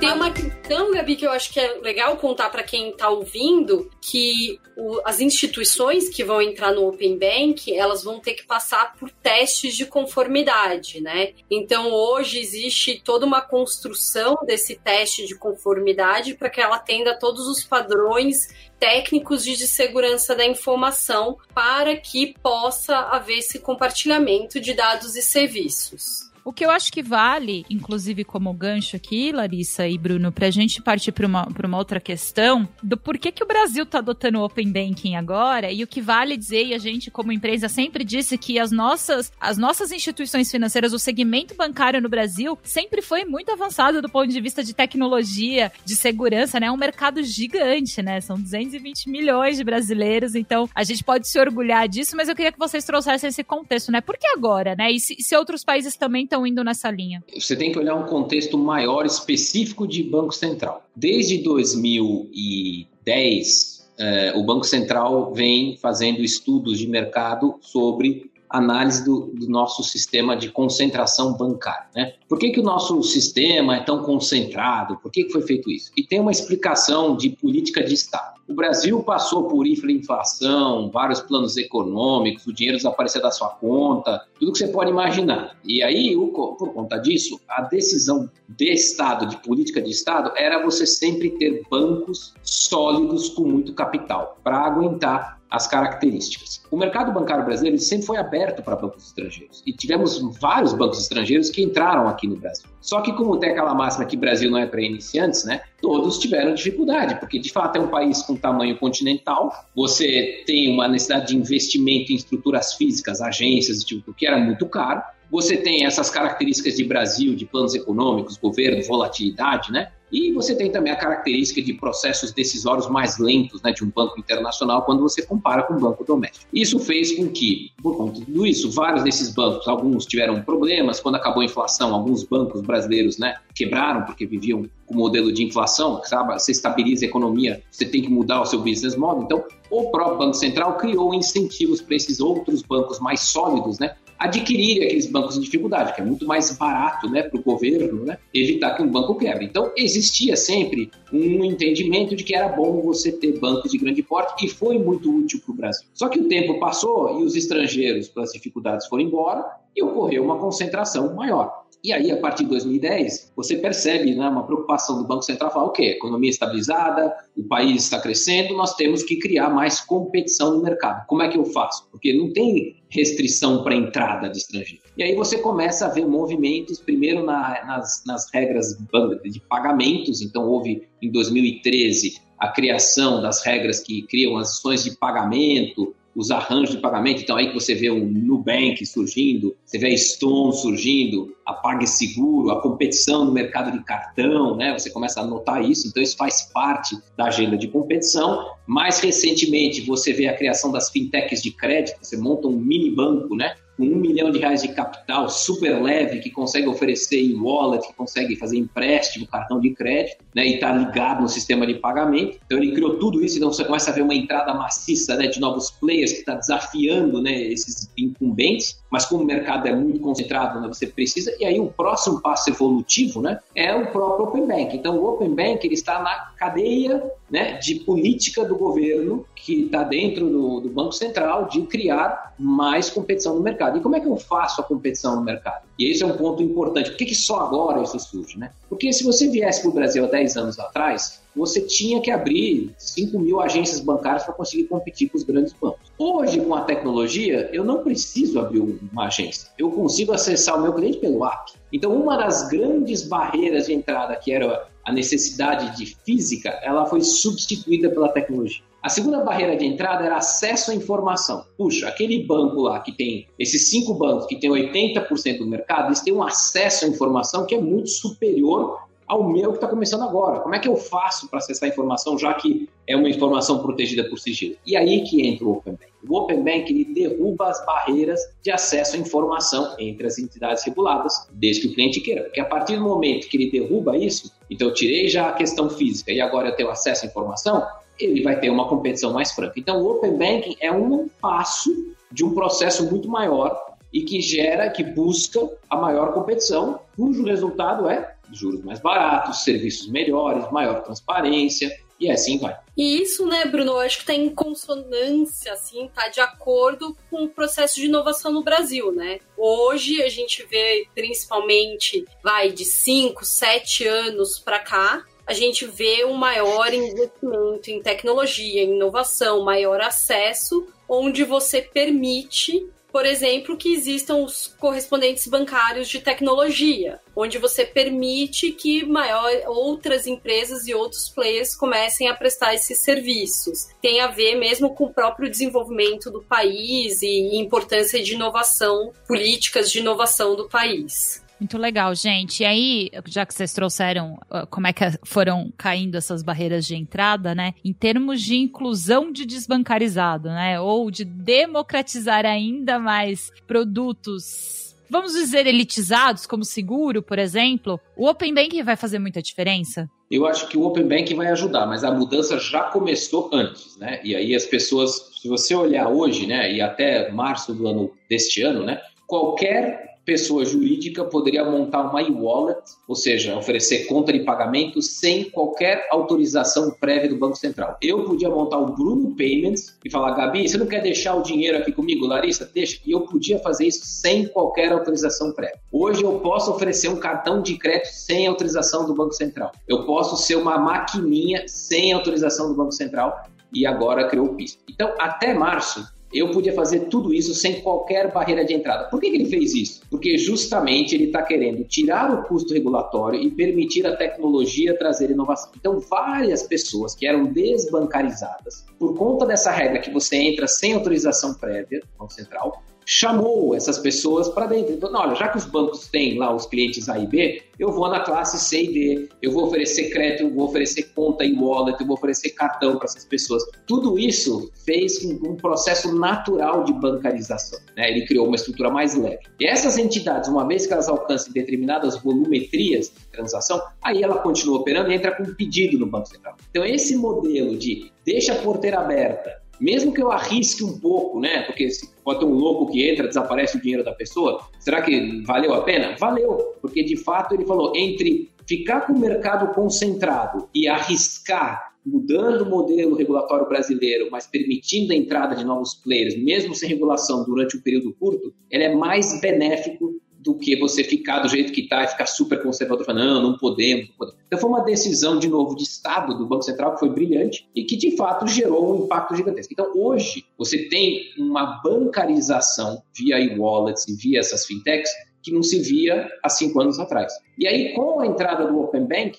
tem 0.00 0.12
uma 0.12 0.30
questão, 0.64 0.92
Gabi, 0.92 1.16
que 1.16 1.26
eu 1.26 1.30
acho 1.30 1.52
que 1.52 1.60
é 1.60 1.78
legal 1.82 2.16
contar 2.16 2.48
para 2.48 2.62
quem 2.62 2.88
está 2.88 3.10
ouvindo, 3.10 3.90
que 4.00 4.58
o, 4.74 4.98
as 5.04 5.20
instituições 5.20 6.08
que 6.08 6.24
vão 6.24 6.40
entrar 6.40 6.72
no 6.72 6.88
Open 6.88 7.18
Bank, 7.18 7.74
elas 7.76 8.02
vão 8.02 8.18
ter 8.18 8.32
que 8.32 8.46
passar 8.46 8.94
por 8.96 9.10
testes 9.10 9.76
de 9.76 9.84
conformidade, 9.84 11.02
né? 11.02 11.34
Então, 11.50 11.92
hoje 11.92 12.38
existe 12.38 12.98
toda 13.04 13.26
uma 13.26 13.42
construção 13.42 14.38
desse 14.46 14.74
teste 14.76 15.26
de 15.26 15.34
conformidade 15.34 16.32
para 16.32 16.48
que 16.48 16.62
ela 16.62 16.76
atenda 16.76 17.18
todos 17.18 17.46
os 17.46 17.62
padrões 17.62 18.48
técnicos 18.80 19.44
de, 19.44 19.56
de 19.56 19.66
segurança 19.66 20.34
da 20.34 20.46
informação 20.46 21.36
para 21.54 21.94
que 21.94 22.34
possa 22.42 22.96
haver 22.96 23.38
esse 23.38 23.58
compartilhamento 23.58 24.58
de 24.58 24.72
dados 24.72 25.14
e 25.14 25.20
serviços. 25.20 26.32
O 26.44 26.52
que 26.52 26.62
eu 26.62 26.70
acho 26.70 26.92
que 26.92 27.02
vale, 27.02 27.64
inclusive 27.70 28.22
como 28.22 28.52
gancho 28.52 28.96
aqui, 28.96 29.32
Larissa 29.32 29.88
e 29.88 29.96
Bruno, 29.96 30.30
para 30.30 30.48
a 30.48 30.50
gente 30.50 30.82
partir 30.82 31.10
para 31.10 31.26
uma, 31.26 31.48
uma 31.64 31.78
outra 31.78 31.98
questão 31.98 32.68
do 32.82 32.98
porquê 32.98 33.32
que 33.32 33.42
o 33.42 33.46
Brasil 33.46 33.84
está 33.84 33.98
adotando 33.98 34.38
o 34.38 34.44
Open 34.44 34.70
Banking 34.70 35.16
agora 35.16 35.72
e 35.72 35.82
o 35.82 35.86
que 35.86 36.02
vale 36.02 36.36
dizer, 36.36 36.66
e 36.66 36.74
a 36.74 36.78
gente 36.78 37.10
como 37.10 37.32
empresa 37.32 37.66
sempre 37.66 38.04
disse 38.04 38.36
que 38.36 38.58
as 38.58 38.70
nossas, 38.70 39.32
as 39.40 39.56
nossas 39.56 39.90
instituições 39.90 40.50
financeiras, 40.50 40.92
o 40.92 40.98
segmento 40.98 41.54
bancário 41.54 42.02
no 42.02 42.10
Brasil 42.10 42.58
sempre 42.62 43.00
foi 43.00 43.24
muito 43.24 43.50
avançado 43.50 44.02
do 44.02 44.08
ponto 44.10 44.28
de 44.28 44.40
vista 44.42 44.62
de 44.62 44.74
tecnologia, 44.74 45.72
de 45.82 45.96
segurança, 45.96 46.60
né? 46.60 46.66
É 46.66 46.70
um 46.70 46.76
mercado 46.76 47.22
gigante, 47.22 48.02
né? 48.02 48.20
São 48.20 48.38
220 48.38 49.08
milhões 49.08 49.56
de 49.56 49.64
brasileiros, 49.64 50.34
então 50.34 50.68
a 50.74 50.84
gente 50.84 51.02
pode 51.02 51.26
se 51.26 51.40
orgulhar 51.40 51.88
disso, 51.88 52.14
mas 52.14 52.28
eu 52.28 52.36
queria 52.36 52.52
que 52.52 52.58
vocês 52.58 52.84
trouxessem 52.84 53.28
esse 53.28 53.42
contexto, 53.42 53.90
né? 53.90 54.02
Por 54.02 54.18
que 54.18 54.26
agora, 54.26 54.74
né? 54.76 54.92
E 54.92 55.00
se, 55.00 55.16
se 55.22 55.34
outros 55.34 55.64
países 55.64 55.96
também 55.96 56.26
estão 56.34 56.46
indo 56.46 56.62
nessa 56.64 56.90
linha? 56.90 57.22
Você 57.34 57.56
tem 57.56 57.70
que 57.70 57.78
olhar 57.78 57.94
um 57.94 58.06
contexto 58.06 58.56
maior, 58.58 59.06
específico 59.06 59.86
de 59.86 60.02
Banco 60.02 60.34
Central. 60.34 60.84
Desde 60.94 61.38
2010, 61.38 63.88
eh, 63.96 64.32
o 64.34 64.42
Banco 64.42 64.64
Central 64.64 65.32
vem 65.32 65.76
fazendo 65.76 66.20
estudos 66.22 66.78
de 66.78 66.88
mercado 66.88 67.54
sobre 67.60 68.30
análise 68.56 69.04
do, 69.04 69.32
do, 69.34 69.48
nosso 69.48 69.82
sistema 69.82 70.36
de 70.36 70.50
concentração 70.50 71.34
bancária. 71.34 71.86
Né? 71.94 72.14
Por 72.28 72.38
que, 72.38 72.50
que 72.50 72.60
o 72.60 72.62
nosso 72.62 73.02
sistema 73.02 73.76
é 73.76 73.80
tão 73.80 74.02
concentrado? 74.02 74.96
Por 74.98 75.10
que, 75.10 75.24
que 75.24 75.32
foi 75.32 75.42
feito 75.42 75.70
isso? 75.70 75.90
E 75.96 76.02
tem 76.02 76.20
uma 76.20 76.30
explicação 76.30 77.16
de 77.16 77.30
política 77.30 77.82
de 77.82 77.94
Estado. 77.94 78.34
O 78.46 78.54
Brasil 78.54 79.02
passou 79.02 79.44
por 79.44 79.66
hiperinflação, 79.66 80.90
vários 80.90 81.20
planos 81.20 81.56
econômicos, 81.56 82.46
o 82.46 82.52
dinheiro 82.52 82.76
desapareceu 82.76 83.22
da 83.22 83.30
sua 83.30 83.48
conta, 83.48 84.22
tudo 84.38 84.52
que 84.52 84.58
você 84.58 84.68
pode 84.68 84.90
imaginar. 84.90 85.56
E 85.64 85.82
aí, 85.82 86.14
por 86.14 86.72
conta 86.74 86.98
disso, 86.98 87.40
a 87.48 87.62
decisão 87.62 88.28
de 88.46 88.70
Estado, 88.70 89.26
de 89.26 89.38
política 89.38 89.80
de 89.80 89.90
Estado, 89.90 90.30
era 90.36 90.62
você 90.62 90.86
sempre 90.86 91.30
ter 91.30 91.62
bancos 91.70 92.34
sólidos 92.42 93.30
com 93.30 93.44
muito 93.44 93.72
capital 93.72 94.38
para 94.44 94.58
aguentar 94.58 95.33
as 95.54 95.68
características. 95.68 96.60
O 96.68 96.76
mercado 96.76 97.12
bancário 97.12 97.44
brasileiro 97.44 97.78
sempre 97.78 98.06
foi 98.06 98.16
aberto 98.16 98.60
para 98.60 98.74
bancos 98.74 99.06
estrangeiros 99.06 99.62
e 99.64 99.72
tivemos 99.72 100.20
vários 100.40 100.72
bancos 100.72 101.00
estrangeiros 101.00 101.48
que 101.48 101.62
entraram 101.62 102.08
aqui 102.08 102.26
no 102.26 102.34
Brasil. 102.34 102.68
Só 102.80 103.00
que 103.00 103.12
como 103.12 103.38
tem 103.38 103.50
aquela 103.50 103.72
máxima 103.72 104.04
que 104.04 104.16
Brasil 104.16 104.50
não 104.50 104.58
é 104.58 104.66
para 104.66 104.82
iniciantes, 104.82 105.44
né? 105.44 105.60
Todos 105.80 106.18
tiveram 106.18 106.54
dificuldade, 106.54 107.20
porque 107.20 107.38
de 107.38 107.52
fato 107.52 107.76
é 107.76 107.80
um 107.80 107.86
país 107.86 108.20
com 108.22 108.34
tamanho 108.34 108.76
continental, 108.76 109.52
você 109.76 110.42
tem 110.44 110.74
uma 110.74 110.88
necessidade 110.88 111.28
de 111.28 111.36
investimento 111.36 112.10
em 112.10 112.16
estruturas 112.16 112.74
físicas, 112.74 113.20
agências, 113.20 113.84
tipo, 113.84 114.12
que 114.12 114.26
era 114.26 114.36
muito 114.36 114.66
caro. 114.66 115.02
Você 115.30 115.56
tem 115.56 115.86
essas 115.86 116.10
características 116.10 116.74
de 116.74 116.84
Brasil, 116.84 117.36
de 117.36 117.46
planos 117.46 117.74
econômicos, 117.74 118.36
governo, 118.36 118.82
volatilidade, 118.82 119.70
né? 119.70 119.92
E 120.12 120.32
você 120.32 120.54
tem 120.54 120.70
também 120.70 120.92
a 120.92 120.96
característica 120.96 121.60
de 121.60 121.74
processos 121.74 122.32
decisórios 122.32 122.88
mais 122.88 123.18
lentos 123.18 123.62
né, 123.62 123.72
de 123.72 123.84
um 123.84 123.90
banco 123.90 124.18
internacional 124.18 124.82
quando 124.82 125.00
você 125.00 125.22
compara 125.22 125.62
com 125.62 125.74
um 125.74 125.78
banco 125.78 126.04
doméstico. 126.04 126.46
Isso 126.52 126.78
fez 126.78 127.16
com 127.16 127.28
que, 127.28 127.72
por 127.82 127.96
conta 127.96 128.20
de 128.20 128.26
tudo 128.26 128.46
isso, 128.46 128.70
vários 128.70 129.02
desses 129.02 129.34
bancos, 129.34 129.66
alguns 129.66 130.06
tiveram 130.06 130.42
problemas. 130.42 131.00
Quando 131.00 131.16
acabou 131.16 131.42
a 131.42 131.44
inflação, 131.44 131.94
alguns 131.94 132.22
bancos 132.24 132.60
brasileiros 132.60 133.18
né, 133.18 133.36
quebraram 133.54 134.02
porque 134.02 134.26
viviam 134.26 134.68
com 134.86 134.94
o 134.94 134.98
modelo 134.98 135.32
de 135.32 135.42
inflação, 135.44 136.00
sabe? 136.04 136.34
Você 136.34 136.52
estabiliza 136.52 137.04
a 137.04 137.08
economia, 137.08 137.62
você 137.70 137.84
tem 137.84 138.02
que 138.02 138.08
mudar 138.08 138.42
o 138.42 138.46
seu 138.46 138.60
business 138.60 138.96
model. 138.96 139.22
Então, 139.24 139.44
o 139.70 139.90
próprio 139.90 140.18
Banco 140.18 140.34
Central 140.34 140.76
criou 140.76 141.14
incentivos 141.14 141.80
para 141.80 141.96
esses 141.96 142.20
outros 142.20 142.62
bancos 142.62 143.00
mais 143.00 143.20
sólidos, 143.20 143.78
né? 143.78 143.96
Adquirir 144.18 144.84
aqueles 144.84 145.06
bancos 145.06 145.36
em 145.36 145.40
dificuldade, 145.40 145.94
que 145.94 146.00
é 146.00 146.04
muito 146.04 146.26
mais 146.26 146.56
barato 146.56 147.08
né, 147.08 147.22
para 147.22 147.38
o 147.38 147.42
governo 147.42 148.04
né, 148.04 148.18
evitar 148.32 148.74
que 148.74 148.82
um 148.82 148.90
banco 148.90 149.14
quebre. 149.16 149.44
Então, 149.44 149.72
existia 149.76 150.36
sempre 150.36 150.90
um 151.12 151.44
entendimento 151.44 152.14
de 152.14 152.24
que 152.24 152.34
era 152.34 152.48
bom 152.48 152.80
você 152.80 153.12
ter 153.12 153.38
bancos 153.38 153.70
de 153.70 153.78
grande 153.78 154.02
porte 154.02 154.44
e 154.44 154.48
foi 154.48 154.78
muito 154.78 155.14
útil 155.14 155.40
para 155.44 155.52
o 155.52 155.56
Brasil. 155.56 155.86
Só 155.92 156.08
que 156.08 156.18
o 156.18 156.28
tempo 156.28 156.58
passou 156.58 157.20
e 157.20 157.24
os 157.24 157.36
estrangeiros, 157.36 158.08
pelas 158.08 158.32
dificuldades, 158.32 158.86
foram 158.86 159.02
embora 159.02 159.44
e 159.76 159.82
ocorreu 159.82 160.24
uma 160.24 160.38
concentração 160.38 161.14
maior. 161.14 161.63
E 161.84 161.92
aí, 161.92 162.10
a 162.10 162.16
partir 162.16 162.44
de 162.44 162.48
2010, 162.48 163.32
você 163.36 163.58
percebe 163.58 164.14
né, 164.14 164.26
uma 164.26 164.46
preocupação 164.46 164.96
do 164.96 165.06
Banco 165.06 165.20
Central, 165.20 165.52
falar, 165.52 165.66
ok, 165.66 165.86
economia 165.90 166.30
estabilizada, 166.30 167.14
o 167.36 167.44
país 167.44 167.82
está 167.82 168.00
crescendo, 168.00 168.56
nós 168.56 168.74
temos 168.74 169.02
que 169.02 169.18
criar 169.18 169.50
mais 169.50 169.80
competição 169.80 170.54
no 170.54 170.62
mercado. 170.62 171.06
Como 171.06 171.20
é 171.20 171.28
que 171.28 171.36
eu 171.36 171.44
faço? 171.44 171.86
Porque 171.90 172.14
não 172.14 172.32
tem 172.32 172.82
restrição 172.88 173.62
para 173.62 173.74
entrada 173.74 174.30
de 174.30 174.38
estrangeiro. 174.38 174.82
E 174.96 175.02
aí 175.02 175.14
você 175.14 175.36
começa 175.36 175.84
a 175.84 175.90
ver 175.90 176.06
movimentos, 176.06 176.80
primeiro 176.80 177.22
na, 177.22 177.62
nas, 177.66 178.02
nas 178.06 178.32
regras 178.32 178.78
de 179.22 179.40
pagamentos, 179.40 180.22
então 180.22 180.48
houve 180.48 180.88
em 181.02 181.12
2013 181.12 182.18
a 182.38 182.48
criação 182.48 183.20
das 183.20 183.44
regras 183.44 183.80
que 183.80 184.06
criam 184.06 184.38
as 184.38 184.52
ações 184.52 184.82
de 184.82 184.96
pagamento, 184.96 185.94
os 186.14 186.30
arranjos 186.30 186.74
de 186.74 186.80
pagamento. 186.80 187.22
Então, 187.22 187.36
aí 187.36 187.48
que 187.48 187.54
você 187.54 187.74
vê 187.74 187.90
o 187.90 188.04
Nubank 188.04 188.84
surgindo, 188.86 189.56
você 189.64 189.78
vê 189.78 189.88
a 189.88 189.98
Stone 189.98 190.52
surgindo, 190.54 191.34
a 191.44 191.52
PagSeguro, 191.52 192.50
a 192.50 192.60
competição 192.60 193.24
no 193.24 193.32
mercado 193.32 193.72
de 193.72 193.82
cartão, 193.84 194.56
né? 194.56 194.72
Você 194.72 194.90
começa 194.90 195.20
a 195.20 195.26
notar 195.26 195.68
isso. 195.68 195.88
Então, 195.88 196.02
isso 196.02 196.16
faz 196.16 196.50
parte 196.52 196.96
da 197.16 197.26
agenda 197.26 197.56
de 197.56 197.68
competição. 197.68 198.46
Mais 198.66 199.00
recentemente, 199.00 199.80
você 199.80 200.12
vê 200.12 200.28
a 200.28 200.36
criação 200.36 200.70
das 200.70 200.90
fintechs 200.90 201.42
de 201.42 201.50
crédito. 201.50 201.98
Você 202.00 202.16
monta 202.16 202.48
um 202.48 202.56
mini 202.56 202.90
banco, 202.90 203.34
né? 203.34 203.54
Com 203.76 203.84
um 203.84 203.96
milhão 203.96 204.30
de 204.30 204.38
reais 204.38 204.62
de 204.62 204.68
capital, 204.68 205.28
super 205.28 205.82
leve, 205.82 206.20
que 206.20 206.30
consegue 206.30 206.66
oferecer 206.66 207.20
em 207.20 207.34
wallet, 207.38 207.86
que 207.86 207.94
consegue 207.94 208.36
fazer 208.36 208.58
empréstimo, 208.58 209.26
cartão 209.26 209.60
de 209.60 209.70
crédito, 209.70 210.24
né, 210.34 210.46
e 210.46 210.54
está 210.54 210.72
ligado 210.72 211.22
no 211.22 211.28
sistema 211.28 211.66
de 211.66 211.74
pagamento. 211.74 212.38
Então 212.46 212.58
ele 212.58 212.72
criou 212.72 212.98
tudo 212.98 213.22
isso, 213.24 213.36
então 213.36 213.52
você 213.52 213.64
começa 213.64 213.90
a 213.90 213.94
ver 213.94 214.02
uma 214.02 214.14
entrada 214.14 214.54
maciça 214.54 215.16
né, 215.16 215.26
de 215.26 215.40
novos 215.40 215.70
players 215.70 216.12
que 216.12 216.20
está 216.20 216.34
desafiando 216.34 217.20
né, 217.20 217.32
esses 217.32 217.90
incumbentes, 217.96 218.82
mas 218.90 219.04
como 219.04 219.22
o 219.22 219.26
mercado 219.26 219.66
é 219.66 219.74
muito 219.74 220.00
concentrado, 220.00 220.60
né, 220.60 220.68
você 220.68 220.86
precisa, 220.86 221.34
e 221.40 221.44
aí 221.44 221.58
o 221.58 221.66
próximo 221.66 222.20
passo 222.20 222.50
evolutivo 222.50 223.20
né, 223.20 223.38
é 223.54 223.74
o 223.74 223.90
próprio 223.90 224.26
Open 224.26 224.46
Bank. 224.46 224.76
Então 224.76 224.98
o 224.98 225.06
Open 225.06 225.34
Bank 225.34 225.66
ele 225.66 225.74
está 225.74 226.00
na 226.02 226.32
cadeia 226.36 227.02
né, 227.30 227.54
de 227.58 227.76
política 227.76 228.44
do 228.44 228.56
governo 228.56 229.26
que 229.34 229.62
está 229.64 229.82
dentro 229.82 230.28
do, 230.28 230.60
do, 230.60 230.68
Banco 230.68 230.92
Central 230.92 231.48
de 231.48 231.62
criar 231.62 232.34
mais 232.38 232.90
competição 232.90 233.34
no 233.34 233.40
mercado. 233.40 233.78
E 233.78 233.80
como 233.80 233.96
é 233.96 234.00
que 234.00 234.06
eu 234.06 234.16
faço 234.16 234.60
a 234.60 234.64
competição 234.64 235.16
no 235.16 235.22
mercado? 235.22 235.64
E 235.78 235.90
esse 235.90 236.02
é 236.02 236.06
um 236.06 236.16
ponto 236.16 236.42
importante. 236.42 236.90
Por 236.90 236.98
que, 236.98 237.06
que 237.06 237.14
só 237.14 237.40
agora 237.40 237.82
isso 237.82 237.98
surge? 237.98 238.38
Né? 238.38 238.50
Porque 238.68 238.92
se 238.92 239.02
você 239.02 239.28
viesse 239.28 239.62
para 239.62 239.70
o 239.70 239.72
Brasil 239.72 240.04
há 240.04 240.08
10 240.08 240.36
anos 240.36 240.58
atrás, 240.58 241.22
você 241.34 241.60
tinha 241.60 242.00
que 242.00 242.10
abrir 242.10 242.72
5 242.78 243.18
mil 243.18 243.40
agências 243.40 243.80
bancárias 243.80 244.22
para 244.22 244.34
conseguir 244.34 244.64
competir 244.64 245.08
com 245.08 245.16
os 245.16 245.24
grandes 245.24 245.52
bancos. 245.52 245.90
Hoje, 245.98 246.40
com 246.40 246.54
a 246.54 246.60
tecnologia, 246.60 247.50
eu 247.52 247.64
não 247.64 247.82
preciso 247.82 248.38
abrir 248.38 248.60
uma 248.60 249.06
agência. 249.06 249.48
Eu 249.58 249.70
consigo 249.70 250.12
acessar 250.12 250.58
o 250.58 250.62
meu 250.62 250.72
cliente 250.72 250.98
pelo 250.98 251.24
app. 251.26 251.52
Então, 251.72 251.94
uma 251.94 252.16
das 252.16 252.48
grandes 252.48 253.02
barreiras 253.02 253.66
de 253.66 253.74
entrada, 253.74 254.14
que 254.14 254.30
era 254.30 254.68
a 254.84 254.92
necessidade 254.92 255.76
de 255.76 255.96
física, 256.04 256.50
ela 256.62 256.86
foi 256.86 257.00
substituída 257.00 257.88
pela 257.90 258.08
tecnologia. 258.08 258.62
A 258.82 258.90
segunda 258.90 259.24
barreira 259.24 259.56
de 259.56 259.64
entrada 259.64 260.04
era 260.04 260.18
acesso 260.18 260.70
à 260.70 260.74
informação. 260.74 261.46
Puxa, 261.56 261.88
aquele 261.88 262.22
banco 262.22 262.60
lá 262.60 262.80
que 262.80 262.92
tem, 262.92 263.26
esses 263.38 263.70
cinco 263.70 263.94
bancos 263.94 264.26
que 264.26 264.36
tem 264.36 264.50
80% 264.50 265.38
do 265.38 265.46
mercado, 265.46 265.88
eles 265.88 266.00
têm 266.00 266.12
um 266.12 266.22
acesso 266.22 266.84
à 266.84 266.88
informação 266.88 267.46
que 267.46 267.54
é 267.54 267.60
muito 267.60 267.88
superior 267.88 268.83
ao 269.06 269.28
meu 269.28 269.50
que 269.50 269.56
está 269.56 269.68
começando 269.68 270.02
agora. 270.02 270.40
Como 270.40 270.54
é 270.54 270.58
que 270.58 270.68
eu 270.68 270.76
faço 270.76 271.28
para 271.28 271.38
acessar 271.38 271.68
a 271.68 271.72
informação, 271.72 272.18
já 272.18 272.32
que 272.34 272.68
é 272.86 272.96
uma 272.96 273.08
informação 273.08 273.60
protegida 273.60 274.04
por 274.04 274.18
sigilo? 274.18 274.56
E 274.66 274.76
aí 274.76 275.02
que 275.02 275.26
entra 275.26 275.44
o 275.44 275.52
Open 275.52 275.74
Bank. 275.74 275.92
O 276.08 276.16
Open 276.16 276.42
Bank 276.42 276.72
ele 276.72 276.84
derruba 276.92 277.48
as 277.48 277.64
barreiras 277.64 278.20
de 278.42 278.50
acesso 278.50 278.96
à 278.96 278.98
informação 278.98 279.74
entre 279.78 280.06
as 280.06 280.18
entidades 280.18 280.64
reguladas, 280.64 281.28
desde 281.32 281.62
que 281.62 281.68
o 281.68 281.74
cliente 281.74 282.00
queira. 282.00 282.24
Porque 282.24 282.40
a 282.40 282.44
partir 282.44 282.76
do 282.76 282.82
momento 282.82 283.28
que 283.28 283.36
ele 283.36 283.50
derruba 283.50 283.96
isso, 283.96 284.32
então 284.50 284.68
eu 284.68 284.74
tirei 284.74 285.08
já 285.08 285.28
a 285.28 285.32
questão 285.32 285.68
física 285.70 286.12
e 286.12 286.20
agora 286.20 286.48
eu 286.48 286.56
tenho 286.56 286.70
acesso 286.70 287.04
à 287.04 287.08
informação, 287.08 287.66
ele 287.98 288.22
vai 288.22 288.38
ter 288.38 288.50
uma 288.50 288.68
competição 288.68 289.12
mais 289.12 289.32
franca. 289.32 289.54
Então, 289.56 289.80
o 289.82 289.90
Open 289.90 290.12
Banking 290.16 290.56
é 290.60 290.72
um 290.72 291.08
passo 291.20 291.94
de 292.10 292.24
um 292.24 292.34
processo 292.34 292.88
muito 292.90 293.08
maior 293.08 293.74
e 293.92 294.02
que 294.02 294.20
gera, 294.20 294.68
que 294.70 294.82
busca 294.82 295.40
a 295.70 295.76
maior 295.76 296.12
competição, 296.12 296.80
cujo 296.96 297.24
resultado 297.24 297.88
é 297.88 298.13
juros 298.38 298.62
mais 298.62 298.80
baratos, 298.80 299.44
serviços 299.44 299.88
melhores, 299.88 300.50
maior 300.50 300.82
transparência 300.82 301.70
e 301.98 302.10
assim 302.10 302.38
vai. 302.38 302.56
E 302.76 303.00
isso, 303.02 303.26
né, 303.26 303.44
Bruno, 303.44 303.72
eu 303.72 303.80
acho 303.80 303.98
que 303.98 304.02
está 304.02 304.14
em 304.14 304.28
consonância, 304.28 305.52
assim, 305.52 305.88
tá 305.94 306.08
de 306.08 306.20
acordo 306.20 306.96
com 307.10 307.24
o 307.24 307.28
processo 307.28 307.76
de 307.76 307.86
inovação 307.86 308.32
no 308.32 308.42
Brasil, 308.42 308.92
né? 308.92 309.20
Hoje 309.36 310.02
a 310.02 310.08
gente 310.08 310.44
vê 310.44 310.86
principalmente, 310.94 312.04
vai 312.22 312.50
de 312.50 312.64
5, 312.64 313.24
7 313.24 313.86
anos 313.86 314.38
para 314.38 314.58
cá, 314.58 315.04
a 315.26 315.32
gente 315.32 315.64
vê 315.64 316.04
um 316.04 316.14
maior 316.14 316.72
investimento 316.72 317.70
em 317.70 317.80
tecnologia, 317.80 318.62
em 318.62 318.74
inovação, 318.74 319.42
maior 319.42 319.80
acesso, 319.80 320.66
onde 320.88 321.24
você 321.24 321.62
permite, 321.62 322.66
por 322.94 323.04
exemplo, 323.04 323.56
que 323.56 323.72
existam 323.72 324.18
os 324.18 324.54
correspondentes 324.56 325.26
bancários 325.26 325.88
de 325.88 325.98
tecnologia, 325.98 327.00
onde 327.16 327.38
você 327.38 327.66
permite 327.66 328.52
que 328.52 328.86
maior, 328.86 329.32
outras 329.48 330.06
empresas 330.06 330.68
e 330.68 330.74
outros 330.74 331.08
players 331.08 331.56
comecem 331.56 332.06
a 332.06 332.14
prestar 332.14 332.54
esses 332.54 332.78
serviços. 332.78 333.66
Tem 333.82 334.00
a 334.00 334.06
ver 334.06 334.36
mesmo 334.36 334.76
com 334.76 334.84
o 334.84 334.94
próprio 334.94 335.28
desenvolvimento 335.28 336.08
do 336.08 336.22
país 336.22 337.02
e 337.02 337.36
importância 337.36 338.00
de 338.00 338.14
inovação, 338.14 338.92
políticas 339.08 339.72
de 339.72 339.80
inovação 339.80 340.36
do 340.36 340.48
país. 340.48 341.23
Muito 341.44 341.58
legal, 341.58 341.94
gente. 341.94 342.42
E 342.42 342.46
aí, 342.46 342.90
já 343.04 343.26
que 343.26 343.34
vocês 343.34 343.52
trouxeram 343.52 344.14
uh, 344.32 344.46
como 344.48 344.66
é 344.66 344.72
que 344.72 344.82
foram 345.04 345.52
caindo 345.58 345.94
essas 345.94 346.22
barreiras 346.22 346.64
de 346.64 346.74
entrada, 346.74 347.34
né? 347.34 347.52
Em 347.62 347.70
termos 347.70 348.22
de 348.22 348.34
inclusão 348.34 349.12
de 349.12 349.26
desbancarizado, 349.26 350.30
né? 350.30 350.58
Ou 350.58 350.90
de 350.90 351.04
democratizar 351.04 352.24
ainda 352.24 352.78
mais 352.78 353.30
produtos 353.46 354.72
vamos 354.88 355.12
dizer, 355.12 355.46
elitizados, 355.46 356.24
como 356.24 356.44
seguro, 356.44 357.02
por 357.02 357.18
exemplo, 357.18 357.80
o 357.96 358.08
Open 358.08 358.32
Banking 358.32 358.62
vai 358.62 358.76
fazer 358.76 358.98
muita 358.98 359.20
diferença? 359.20 359.90
Eu 360.10 360.24
acho 360.24 360.48
que 360.48 360.56
o 360.56 360.62
Open 360.62 360.86
Banking 360.86 361.16
vai 361.16 361.26
ajudar, 361.28 361.66
mas 361.66 361.82
a 361.82 361.90
mudança 361.90 362.38
já 362.38 362.64
começou 362.64 363.28
antes, 363.32 363.76
né? 363.76 364.00
E 364.04 364.14
aí 364.14 364.34
as 364.34 364.46
pessoas, 364.46 365.10
se 365.20 365.28
você 365.28 365.54
olhar 365.54 365.88
hoje, 365.88 366.26
né, 366.26 366.52
e 366.52 366.60
até 366.60 367.10
março 367.10 367.52
do 367.52 367.66
ano 367.66 367.92
deste 368.08 368.42
ano, 368.42 368.64
né, 368.64 368.80
qualquer 369.06 369.93
pessoa 370.04 370.44
jurídica 370.44 371.04
poderia 371.04 371.44
montar 371.44 371.82
uma 371.82 372.02
e-wallet, 372.02 372.60
ou 372.86 372.94
seja, 372.94 373.36
oferecer 373.36 373.86
conta 373.86 374.12
de 374.12 374.20
pagamento 374.20 374.82
sem 374.82 375.30
qualquer 375.30 375.86
autorização 375.90 376.70
prévia 376.70 377.08
do 377.08 377.16
Banco 377.16 377.36
Central. 377.36 377.76
Eu 377.80 378.04
podia 378.04 378.28
montar 378.28 378.58
o 378.58 378.74
Bruno 378.74 379.14
Payments 379.16 379.78
e 379.84 379.90
falar, 379.90 380.12
Gabi, 380.12 380.48
você 380.48 380.58
não 380.58 380.66
quer 380.66 380.82
deixar 380.82 381.14
o 381.14 381.22
dinheiro 381.22 381.58
aqui 381.58 381.72
comigo, 381.72 382.06
Larissa? 382.06 382.50
Deixa. 382.52 382.80
E 382.86 382.92
eu 382.92 383.00
podia 383.02 383.38
fazer 383.38 383.66
isso 383.66 383.84
sem 383.84 384.26
qualquer 384.26 384.72
autorização 384.72 385.32
prévia. 385.32 385.58
Hoje 385.72 386.02
eu 386.02 386.20
posso 386.20 386.50
oferecer 386.50 386.88
um 386.88 386.96
cartão 386.96 387.40
de 387.42 387.56
crédito 387.56 387.88
sem 387.88 388.26
autorização 388.26 388.86
do 388.86 388.94
Banco 388.94 389.12
Central. 389.12 389.52
Eu 389.66 389.84
posso 389.84 390.16
ser 390.16 390.36
uma 390.36 390.58
maquininha 390.58 391.44
sem 391.46 391.92
autorização 391.92 392.48
do 392.48 392.54
Banco 392.54 392.72
Central 392.72 393.24
e 393.52 393.64
agora 393.64 394.08
criou 394.08 394.26
o 394.26 394.34
PIS. 394.34 394.58
Então, 394.68 394.92
até 394.98 395.32
março, 395.32 395.86
eu 396.14 396.30
podia 396.30 396.52
fazer 396.52 396.86
tudo 396.86 397.12
isso 397.12 397.34
sem 397.34 397.60
qualquer 397.60 398.12
barreira 398.12 398.44
de 398.44 398.54
entrada. 398.54 398.88
Por 398.88 399.00
que, 399.00 399.10
que 399.10 399.16
ele 399.16 399.26
fez 399.26 399.54
isso? 399.54 399.82
Porque 399.90 400.16
justamente 400.16 400.94
ele 400.94 401.04
está 401.04 401.22
querendo 401.22 401.64
tirar 401.64 402.12
o 402.12 402.22
custo 402.24 402.54
regulatório 402.54 403.20
e 403.20 403.30
permitir 403.30 403.86
a 403.86 403.96
tecnologia 403.96 404.78
trazer 404.78 405.10
inovação. 405.10 405.50
Então, 405.56 405.80
várias 405.80 406.42
pessoas 406.42 406.94
que 406.94 407.06
eram 407.06 407.26
desbancarizadas, 407.26 408.64
por 408.78 408.94
conta 408.96 409.26
dessa 409.26 409.50
regra 409.50 409.80
que 409.80 409.90
você 409.90 410.16
entra 410.16 410.46
sem 410.46 410.72
autorização 410.74 411.34
prévia 411.34 411.80
do 411.80 411.88
Banco 411.98 412.12
Central, 412.12 412.62
chamou 412.86 413.54
essas 413.54 413.78
pessoas 413.78 414.28
para 414.28 414.46
dentro. 414.46 414.74
Então, 414.74 414.90
olha, 414.94 415.14
já 415.14 415.28
que 415.28 415.38
os 415.38 415.44
bancos 415.44 415.88
têm 415.88 416.18
lá 416.18 416.34
os 416.34 416.46
clientes 416.46 416.88
A 416.88 416.98
e 416.98 417.06
B, 417.06 417.42
eu 417.58 417.72
vou 417.72 417.88
na 417.88 418.00
classe 418.00 418.38
C 418.38 418.64
e 418.64 418.72
D, 418.72 419.08
eu 419.22 419.32
vou 419.32 419.46
oferecer 419.46 419.90
crédito, 419.90 420.24
eu 420.24 420.34
vou 420.34 420.46
oferecer 420.46 420.92
conta 420.94 421.24
em 421.24 421.38
wallet, 421.38 421.80
eu 421.80 421.86
vou 421.86 421.96
oferecer 421.96 422.30
cartão 422.30 422.76
para 422.76 422.86
essas 422.86 423.04
pessoas. 423.04 423.42
Tudo 423.66 423.98
isso 423.98 424.50
fez 424.64 425.04
um 425.04 425.36
processo 425.36 425.94
natural 425.94 426.64
de 426.64 426.72
bancarização. 426.72 427.58
Né? 427.76 427.90
Ele 427.90 428.06
criou 428.06 428.26
uma 428.26 428.36
estrutura 428.36 428.70
mais 428.70 428.94
leve. 428.94 429.20
E 429.38 429.46
essas 429.46 429.78
entidades, 429.78 430.28
uma 430.28 430.46
vez 430.46 430.66
que 430.66 430.72
elas 430.72 430.88
alcancem 430.88 431.32
determinadas 431.32 432.00
volumetrias 432.02 432.88
de 432.88 433.06
transação, 433.12 433.62
aí 433.82 434.02
ela 434.02 434.18
continua 434.18 434.58
operando 434.58 434.90
e 434.90 434.94
entra 434.94 435.12
com 435.12 435.22
um 435.22 435.34
pedido 435.34 435.78
no 435.78 435.86
Banco 435.86 436.08
Central. 436.08 436.36
Então, 436.50 436.64
esse 436.64 436.96
modelo 436.96 437.56
de 437.56 437.92
deixa 438.04 438.32
a 438.32 438.36
porteira 438.36 438.80
aberta, 438.80 439.43
mesmo 439.60 439.92
que 439.92 440.02
eu 440.02 440.10
arrisque 440.10 440.64
um 440.64 440.78
pouco, 440.78 441.20
né? 441.20 441.42
Porque 441.42 441.68
pode 442.02 442.20
ter 442.20 442.26
um 442.26 442.34
louco 442.34 442.70
que 442.72 442.88
entra, 442.88 443.08
desaparece 443.08 443.56
o 443.56 443.60
dinheiro 443.60 443.84
da 443.84 443.92
pessoa. 443.92 444.40
Será 444.58 444.82
que 444.82 445.22
valeu 445.24 445.54
a 445.54 445.62
pena? 445.62 445.96
Valeu, 445.98 446.56
porque 446.60 446.82
de 446.82 446.96
fato 446.96 447.34
ele 447.34 447.46
falou 447.46 447.72
entre 447.74 448.30
ficar 448.46 448.82
com 448.82 448.92
o 448.92 448.98
mercado 448.98 449.54
concentrado 449.54 450.48
e 450.54 450.68
arriscar 450.68 451.74
mudando 451.84 452.42
o 452.42 452.50
modelo 452.50 452.96
regulatório 452.96 453.46
brasileiro, 453.46 454.08
mas 454.10 454.26
permitindo 454.26 454.92
a 454.92 454.96
entrada 454.96 455.36
de 455.36 455.44
novos 455.44 455.74
players, 455.74 456.16
mesmo 456.16 456.54
sem 456.54 456.68
regulação 456.68 457.24
durante 457.24 457.56
um 457.56 457.60
período 457.60 457.92
curto, 457.92 458.32
ele 458.50 458.64
é 458.64 458.74
mais 458.74 459.20
benéfico 459.20 460.00
do 460.24 460.34
que 460.34 460.56
você 460.58 460.82
ficar 460.82 461.20
do 461.20 461.28
jeito 461.28 461.52
que 461.52 461.60
está 461.60 461.84
e 461.84 461.88
ficar 461.88 462.06
super 462.06 462.42
conservador, 462.42 462.84
falando, 462.86 463.04
não, 463.04 463.22
não 463.22 463.38
podemos, 463.38 463.88
não 463.88 463.96
podemos. 463.96 464.20
Então 464.26 464.38
foi 464.38 464.48
uma 464.48 464.64
decisão, 464.64 465.18
de 465.18 465.28
novo, 465.28 465.54
de 465.54 465.64
Estado 465.64 466.16
do 466.16 466.26
Banco 466.26 466.42
Central 466.42 466.72
que 466.72 466.80
foi 466.80 466.88
brilhante 466.88 467.46
e 467.54 467.64
que, 467.64 467.76
de 467.76 467.94
fato, 467.94 468.26
gerou 468.26 468.74
um 468.74 468.84
impacto 468.84 469.14
gigantesco. 469.14 469.52
Então, 469.52 469.70
hoje, 469.76 470.24
você 470.38 470.66
tem 470.68 471.02
uma 471.18 471.60
bancarização 471.62 472.82
via 472.96 473.20
e-wallets 473.20 473.86
e 473.86 473.94
via 473.94 474.18
essas 474.18 474.46
fintechs 474.46 474.90
que 475.22 475.32
não 475.32 475.42
se 475.42 475.58
via 475.58 476.08
há 476.22 476.28
cinco 476.28 476.60
anos 476.60 476.78
atrás. 476.78 477.12
E 477.38 477.46
aí, 477.46 477.72
com 477.72 478.00
a 478.00 478.06
entrada 478.06 478.46
do 478.46 478.60
Open 478.60 478.86
Bank, 478.86 479.18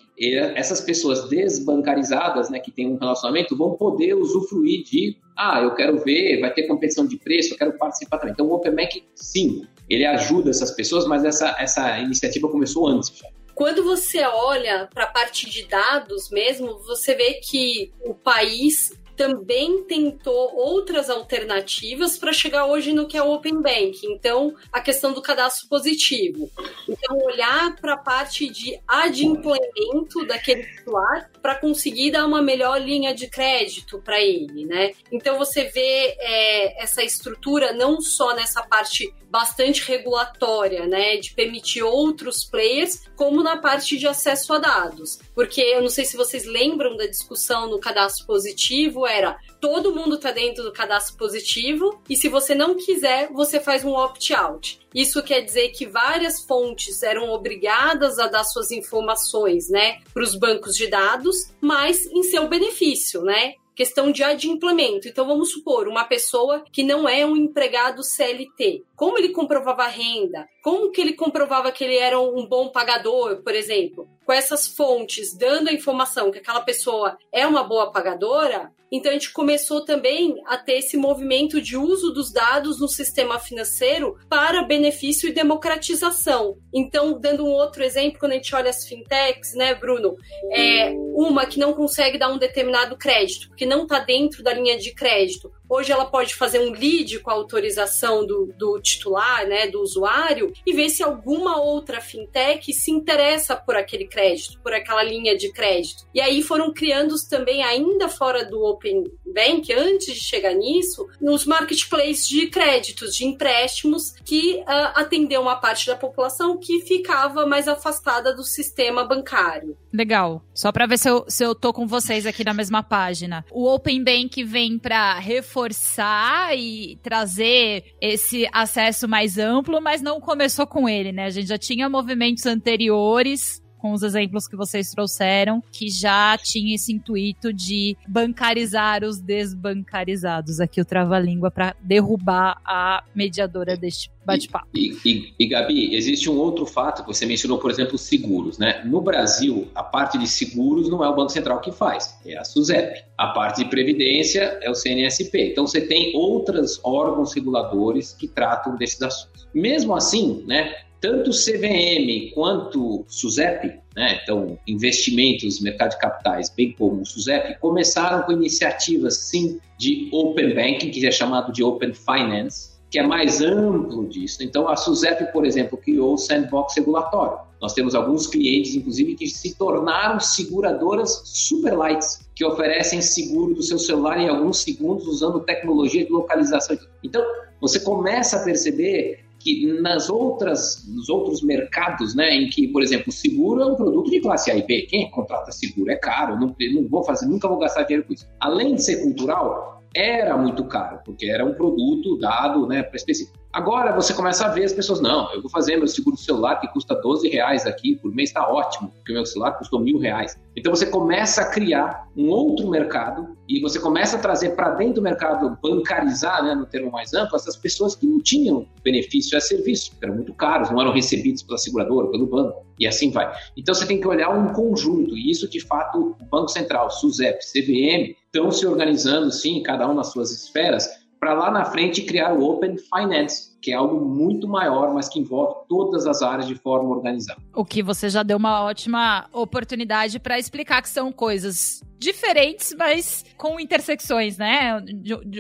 essas 0.56 0.80
pessoas 0.82 1.28
desbancarizadas, 1.30 2.50
né, 2.50 2.60
que 2.60 2.72
têm 2.72 2.88
um 2.88 2.98
relacionamento, 2.98 3.58
vão 3.58 3.74
poder 3.74 4.14
usufruir 4.14 4.84
de, 4.84 5.18
ah, 5.36 5.62
eu 5.62 5.74
quero 5.74 5.98
ver, 6.04 6.40
vai 6.40 6.54
ter 6.54 6.64
competição 6.64 7.08
de 7.08 7.18
preço, 7.18 7.54
eu 7.54 7.58
quero 7.58 7.78
participar 7.78 8.20
também. 8.20 8.34
Então, 8.34 8.48
o 8.48 8.54
Open 8.54 8.76
Bank, 8.76 9.04
sim, 9.16 9.66
ele 9.90 10.06
ajuda 10.06 10.50
essas 10.50 10.72
pessoas, 10.72 11.06
mas 11.06 11.24
essa, 11.24 11.56
essa 11.60 12.00
iniciativa 12.00 12.48
começou 12.48 12.88
antes 12.88 13.10
já. 13.16 13.28
Quando 13.54 13.84
você 13.84 14.22
olha 14.22 14.90
para 14.94 15.06
a 15.06 15.08
parte 15.08 15.50
de 15.50 15.66
dados 15.66 16.30
mesmo, 16.30 16.78
você 16.80 17.16
vê 17.16 17.36
que 17.36 17.92
o 18.02 18.14
país 18.14 18.92
também 19.16 19.84
tentou 19.84 20.56
outras 20.56 21.10
alternativas 21.10 22.18
para 22.18 22.34
chegar 22.34 22.66
hoje 22.66 22.94
no 22.94 23.08
que 23.08 23.18
é 23.18 23.24
o 23.24 23.34
Open 23.34 23.62
Bank. 23.62 24.00
Então, 24.04 24.56
a 24.72 24.82
questão 24.82 25.14
do 25.14 25.22
cadastro 25.22 25.68
positivo. 25.68 26.50
Então, 26.88 27.18
olhar 27.18 27.76
para 27.78 27.94
a 27.94 27.98
parte 27.98 28.50
de 28.50 28.80
adimplemento 28.88 30.26
daquele 30.28 30.64
titular 30.64 31.30
para 31.42 31.56
conseguir 31.56 32.12
dar 32.12 32.26
uma 32.26 32.42
melhor 32.42 32.82
linha 32.82 33.14
de 33.14 33.28
crédito 33.30 34.02
para 34.02 34.22
ele, 34.22 34.66
né? 34.66 34.92
Então, 35.12 35.38
você 35.38 35.66
vê 35.66 36.16
é, 36.20 36.84
essa 36.84 37.04
estrutura 37.04 37.74
não 37.74 38.02
só 38.02 38.36
nessa 38.36 38.62
parte 38.64 39.14
bastante 39.36 39.84
regulatória, 39.84 40.88
né, 40.88 41.18
de 41.18 41.34
permitir 41.34 41.84
outros 41.84 42.46
players, 42.46 43.02
como 43.18 43.44
na 43.44 43.58
parte 43.58 43.98
de 43.98 44.08
acesso 44.08 44.54
a 44.54 44.60
dados. 44.60 45.20
Porque 45.34 45.60
eu 45.60 45.82
não 45.82 45.90
sei 45.90 46.06
se 46.06 46.16
vocês 46.16 46.46
lembram 46.46 46.96
da 46.96 47.06
discussão 47.06 47.70
no 47.70 47.78
cadastro 47.78 48.26
positivo, 48.26 49.05
era 49.08 49.38
todo 49.60 49.96
mundo 49.96 50.16
está 50.16 50.32
dentro 50.32 50.64
do 50.64 50.72
cadastro 50.72 51.18
positivo 51.18 52.02
e 52.10 52.16
se 52.16 52.30
você 52.30 52.54
não 52.54 52.76
quiser, 52.76 53.32
você 53.32 53.60
faz 53.60 53.84
um 53.84 53.96
opt-out. 53.96 54.80
Isso 54.94 55.24
quer 55.24 55.42
dizer 55.42 55.70
que 55.70 55.88
várias 55.88 56.46
fontes 56.46 57.02
eram 57.02 57.30
obrigadas 57.30 58.20
a 58.20 58.28
dar 58.28 58.44
suas 58.44 58.72
informações, 58.72 59.70
né, 59.70 60.00
para 60.14 60.24
os 60.24 60.36
bancos 60.36 60.76
de 60.76 60.88
dados, 60.88 61.52
mas 61.60 62.06
em 62.06 62.24
seu 62.24 62.48
benefício, 62.48 63.24
né? 63.24 63.54
questão 63.76 64.12
de 64.12 64.24
adimplemento. 64.24 65.08
Então, 65.08 65.28
vamos 65.28 65.52
supor, 65.52 65.88
uma 65.88 66.06
pessoa 66.06 66.64
que 66.72 66.82
não 66.82 67.08
é 67.08 67.26
um 67.26 67.36
empregado 67.36 68.02
CLT. 68.04 68.84
Como 68.96 69.18
ele 69.18 69.30
comprovava 69.30 69.84
a 69.84 69.88
renda? 69.88 70.48
Como 70.64 70.92
que 70.92 71.02
ele 71.02 71.14
comprovava 71.14 71.72
que 71.72 71.84
ele 71.84 71.98
era 71.98 72.20
um 72.20 72.48
bom 72.48 72.70
pagador, 72.70 73.44
por 73.44 73.54
exemplo? 73.54 74.08
Com 74.26 74.32
essas 74.32 74.66
fontes 74.66 75.38
dando 75.38 75.70
a 75.70 75.74
informação 75.74 76.32
que 76.32 76.40
aquela 76.40 76.62
pessoa 76.62 77.18
é 77.32 77.46
uma 77.46 77.64
boa 77.64 77.92
pagadora, 77.92 78.72
então 78.92 79.12
a 79.12 79.14
gente 79.14 79.32
começou 79.32 79.84
também 79.84 80.36
a 80.46 80.58
ter 80.58 80.80
esse 80.80 80.98
movimento 80.98 81.62
de 81.62 81.78
uso 81.78 82.12
dos 82.12 82.32
dados 82.32 82.80
no 82.80 82.88
sistema 82.88 83.40
financeiro 83.40 84.18
para 84.30 84.64
benefício 84.64 85.30
e 85.30 85.34
democratização. 85.34 86.58
Então, 86.74 87.20
dando 87.20 87.46
um 87.46 87.52
outro 87.52 87.84
exemplo, 87.84 88.20
quando 88.20 88.34
a 88.34 88.36
gente 88.36 88.54
olha 88.56 88.70
as 88.70 88.88
fintechs, 88.88 89.54
né, 89.56 89.76
Bruno, 89.76 90.16
é 90.52 90.94
uma 91.16 91.46
que 91.46 91.60
não 91.60 91.74
consegue 91.74 92.18
dar 92.18 92.32
um 92.32 92.38
determinado 92.38 92.98
crédito, 92.98 93.50
porque 93.50 93.66
não 93.66 93.84
está 93.84 94.00
dentro 94.00 94.44
da 94.44 94.54
linha 94.54 94.78
de 94.78 94.94
crédito, 94.94 95.52
Hoje 95.68 95.92
ela 95.92 96.06
pode 96.06 96.36
fazer 96.36 96.60
um 96.60 96.72
lead 96.72 97.20
com 97.20 97.32
a 97.32 97.34
autorização 97.34 98.26
do, 98.26 98.54
do 98.58 98.80
titular, 98.80 99.48
né, 99.48 99.68
do 99.68 99.82
usuário, 99.82 100.54
e 100.66 100.74
ver 100.74 100.90
se 100.90 101.04
alguma 101.04 101.60
outra 101.60 102.00
fintech 102.00 102.72
se 102.72 102.92
interessa 102.92 103.56
por 103.56 103.76
aquele 103.76 104.06
crédito, 104.06 104.60
por 104.62 104.74
aquela 104.74 105.04
linha 105.04 105.36
de 105.36 105.52
crédito. 105.52 106.06
E 106.14 106.22
aí 106.22 106.42
foram 106.42 106.72
criando 106.72 107.16
também, 107.30 107.64
ainda 107.64 108.08
fora 108.08 108.46
do 108.46 108.64
Open 108.64 109.04
Bank, 109.26 109.74
antes 109.74 110.14
de 110.14 110.20
chegar 110.20 110.54
nisso, 110.54 111.08
nos 111.20 111.46
marketplaces 111.46 112.28
de 112.28 112.48
créditos, 112.48 113.16
de 113.16 113.26
empréstimos, 113.26 114.12
que 114.24 114.58
uh, 114.62 114.92
atendeu 114.96 115.42
uma 115.42 115.56
parte 115.56 115.88
da 115.88 115.96
população 115.96 116.58
que 116.58 116.82
ficava 116.82 117.46
mais 117.46 117.68
afastada 117.68 118.36
do 118.36 118.44
sistema 118.44 119.04
bancário. 119.04 119.78
Legal. 119.92 120.44
Só 120.54 120.72
para 120.72 120.86
ver 120.86 121.00
se 121.00 121.10
eu, 121.10 121.26
se 121.28 121.44
eu 121.44 121.56
tô 121.56 121.72
com 121.72 121.88
vocês 121.88 122.26
aqui 122.26 122.44
na 122.44 122.54
mesma 122.54 122.84
página. 122.84 123.46
O 123.52 123.68
Open 123.68 124.04
Bank 124.04 124.44
vem 124.44 124.78
para 124.78 125.18
reforçar 125.20 125.55
reforçar 125.56 126.58
e 126.58 126.98
trazer 127.02 127.86
esse 128.02 128.48
acesso 128.52 129.08
mais 129.08 129.38
amplo, 129.38 129.82
mas 129.82 130.02
não 130.02 130.20
começou 130.20 130.68
com 130.68 130.90
ele, 130.90 131.14
né? 131.14 131.26
A 131.26 131.30
gente 131.30 131.48
já 131.48 131.58
tinha 131.58 131.90
movimentos 131.90 132.46
anteriores 132.46 133.62
com 133.86 133.94
os 133.94 134.02
exemplos 134.02 134.48
que 134.48 134.56
vocês 134.56 134.90
trouxeram, 134.90 135.62
que 135.72 135.90
já 135.90 136.36
tinha 136.40 136.74
esse 136.74 136.92
intuito 136.92 137.54
de 137.54 137.96
bancarizar 138.08 139.04
os 139.04 139.20
desbancarizados. 139.20 140.60
Aqui 140.60 140.82
o 140.82 140.86
trava-língua 140.86 141.52
para 141.52 141.76
derrubar 141.84 142.60
a 142.66 143.04
mediadora 143.14 143.78
deste 143.78 144.10
bate-papo. 144.26 144.68
E, 144.74 144.98
e, 145.06 145.34
e, 145.40 145.48
Gabi, 145.48 145.96
existe 145.96 146.28
um 146.32 146.36
outro 146.36 146.66
fato 146.66 147.04
que 147.04 147.08
você 147.08 147.28
mencionou, 147.28 147.60
por 147.60 147.70
exemplo, 147.70 147.96
seguros, 147.96 148.58
né? 148.58 148.82
No 148.84 149.02
Brasil, 149.02 149.68
a 149.76 149.84
parte 149.84 150.18
de 150.18 150.28
seguros 150.28 150.90
não 150.90 151.04
é 151.04 151.08
o 151.08 151.16
Banco 151.16 151.30
Central 151.30 151.62
que 151.62 151.72
faz, 151.72 152.18
é 152.26 152.36
a 152.36 152.44
SUSEP. 152.44 153.04
A 153.16 153.28
parte 153.28 153.64
de 153.64 153.70
previdência 153.70 154.58
é 154.64 154.70
o 154.70 154.74
CNSP. 154.74 155.52
Então 155.52 155.68
você 155.68 155.82
tem 155.82 156.16
outros 156.16 156.80
órgãos 156.84 157.34
reguladores 157.34 158.14
que 158.14 158.28
tratam 158.28 158.76
desses 158.76 159.02
assuntos. 159.04 159.48
Mesmo 159.54 159.96
assim, 159.96 160.44
né? 160.48 160.74
Tanto 161.02 161.32
CVM 161.32 162.32
quanto 162.34 163.06
SUSEP, 163.08 163.80
né, 163.96 164.20
então 164.24 164.58
investimentos, 164.68 165.60
mercado 165.62 165.92
de 165.92 166.00
capitais, 166.00 166.50
bem 166.50 166.72
como 166.72 167.02
o 167.02 167.06
SUSEP, 167.06 167.60
começaram 167.60 168.24
com 168.24 168.32
iniciativas 168.32 169.18
sim 169.18 169.60
de 169.78 170.10
Open 170.12 170.56
Banking, 170.56 170.90
que 170.92 171.06
é 171.06 171.12
chamado 171.12 171.52
de 171.52 171.64
Open 171.64 171.94
Finance, 171.94 172.76
que 172.90 173.00
é 173.00 173.04
mais 173.04 173.42
amplo 173.42 174.08
disso. 174.08 174.44
Então 174.44 174.68
a 174.68 174.76
SUSEP, 174.76 175.32
por 175.32 175.46
exemplo, 175.46 175.78
criou 175.78 176.14
o 176.14 176.18
sandbox 176.18 176.76
regulatório. 176.76 177.40
Nós 177.62 177.74
temos 177.74 177.96
alguns 177.96 178.28
clientes, 178.28 178.76
inclusive, 178.76 179.16
que 179.16 179.28
se 179.28 179.58
tornaram 179.58 180.20
seguradoras 180.20 181.22
super 181.26 181.76
lights, 181.76 182.20
que 182.36 182.46
oferecem 182.46 183.02
seguro 183.02 183.56
do 183.56 183.64
seu 183.64 183.80
celular 183.80 184.20
em 184.20 184.30
alguns 184.30 184.60
segundos 184.60 185.08
usando 185.08 185.40
tecnologia 185.40 186.06
de 186.06 186.12
localização. 186.12 186.78
Então, 187.04 187.24
você 187.60 187.80
começa 187.80 188.38
a 188.38 188.44
perceber 188.44 189.25
que 189.46 189.80
nas 189.80 190.10
outras, 190.10 190.84
nos 190.88 191.08
outros 191.08 191.44
mercados, 191.44 192.16
né, 192.16 192.34
em 192.34 192.50
que, 192.50 192.68
por 192.68 192.82
exemplo, 192.82 193.10
o 193.10 193.12
seguro 193.12 193.62
é 193.62 193.66
um 193.68 193.76
produto 193.76 194.10
de 194.10 194.20
classe 194.20 194.50
A 194.50 194.56
e 194.56 194.64
B, 194.64 194.88
quem 194.90 195.12
contrata 195.12 195.52
seguro 195.52 195.92
é 195.92 195.96
caro, 195.96 196.40
não, 196.40 196.56
não 196.74 196.90
vou 196.90 197.04
fazer, 197.04 197.28
nunca 197.28 197.48
vou 197.48 197.60
gastar 197.60 197.84
dinheiro 197.84 198.08
com 198.08 198.14
isso. 198.14 198.28
Além 198.40 198.74
de 198.74 198.84
ser 198.84 199.04
cultural, 199.04 199.75
era 199.96 200.38
muito 200.38 200.66
caro, 200.66 201.00
porque 201.06 201.28
era 201.28 201.46
um 201.46 201.54
produto 201.54 202.18
dado 202.18 202.68
né, 202.68 202.84
para 202.84 202.98
específico. 202.98 203.40
Agora 203.56 203.96
você 203.96 204.14
começa 204.14 204.46
a 204.46 204.50
ver 204.50 204.66
as 204.66 204.74
pessoas, 204.74 205.00
não, 205.00 205.34
eu 205.34 205.42
vou 205.42 205.50
fazer 205.50 205.78
meu 205.78 205.88
seguro 205.88 206.18
celular 206.18 206.58
que 206.58 206.68
custa 206.68 206.94
12 206.94 207.30
reais 207.30 207.66
aqui 207.66 207.96
por 207.96 208.14
mês, 208.14 208.30
está 208.30 208.46
ótimo, 208.52 208.90
porque 208.90 209.14
o 209.14 209.16
meu 209.16 209.26
celular 209.26 209.54
custou 209.54 209.80
mil 209.80 209.98
reais. 209.98 210.38
Então 210.58 210.76
você 210.76 210.86
começa 210.86 211.42
a 211.42 211.50
criar 211.50 212.06
um 212.18 212.28
outro 212.28 212.70
mercado 212.70 213.30
e 213.48 213.62
você 213.62 213.80
começa 213.80 214.18
a 214.18 214.20
trazer 214.20 214.58
para 214.58 214.72
dentro 214.72 214.96
do 214.96 215.02
mercado, 215.02 215.58
bancarizar, 215.62 216.44
né, 216.44 216.54
no 216.54 216.66
termo 216.66 216.92
mais 216.92 217.14
amplo, 217.14 217.38
essas 217.38 217.56
pessoas 217.56 217.96
que 217.96 218.06
não 218.06 218.20
tinham 218.22 218.68
benefício 218.84 219.38
a 219.38 219.42
serviço, 219.42 219.92
que 219.98 220.04
eram 220.04 220.16
muito 220.16 220.34
caros, 220.34 220.70
não 220.70 220.82
eram 220.82 220.92
recebidos 220.92 221.42
pela 221.42 221.58
seguradora, 221.58 222.10
pelo 222.10 222.28
banco, 222.28 222.66
e 222.78 222.86
assim 222.86 223.10
vai. 223.10 223.34
Então 223.56 223.74
você 223.74 223.86
tem 223.86 224.02
que 224.02 224.08
olhar 224.08 224.30
um 224.30 224.52
conjunto, 224.52 225.16
e 225.18 225.32
isso 225.32 225.50
de 225.50 225.62
fato 225.62 226.18
o 226.20 226.26
Banco 226.26 226.50
Central, 226.50 226.92
SUSEP, 226.92 227.40
CVM, 227.40 228.16
estão 228.36 228.52
se 228.52 228.68
organizando, 228.68 229.32
sim, 229.32 229.64
cada 229.64 229.90
um 229.90 229.94
nas 229.94 230.12
suas 230.12 230.32
esferas, 230.32 231.05
para 231.26 231.34
lá 231.34 231.50
na 231.50 231.66
frente 231.66 232.04
criar 232.04 232.34
o 232.34 232.44
Open 232.44 232.76
Finance, 232.78 233.58
que 233.60 233.72
é 233.72 233.74
algo 233.74 234.00
muito 234.00 234.48
maior, 234.48 234.94
mas 234.94 235.10
que 235.10 235.20
envolve 235.20 235.66
todas 235.68 236.06
as 236.06 236.22
áreas 236.22 236.48
de 236.48 236.54
forma 236.54 236.88
organizada. 236.96 237.42
O 237.52 237.66
que 237.66 237.82
você 237.82 238.10
já 238.10 238.22
deu 238.22 238.38
uma 238.38 238.64
ótima 238.64 239.28
oportunidade 239.34 240.20
para 240.20 240.38
explicar 240.38 240.84
que 240.84 240.90
são 240.90 241.12
coisas 241.12 241.82
diferentes, 241.98 242.76
mas 242.78 243.26
com 243.38 243.60
intersecções, 243.60 244.38
né? 244.38 244.80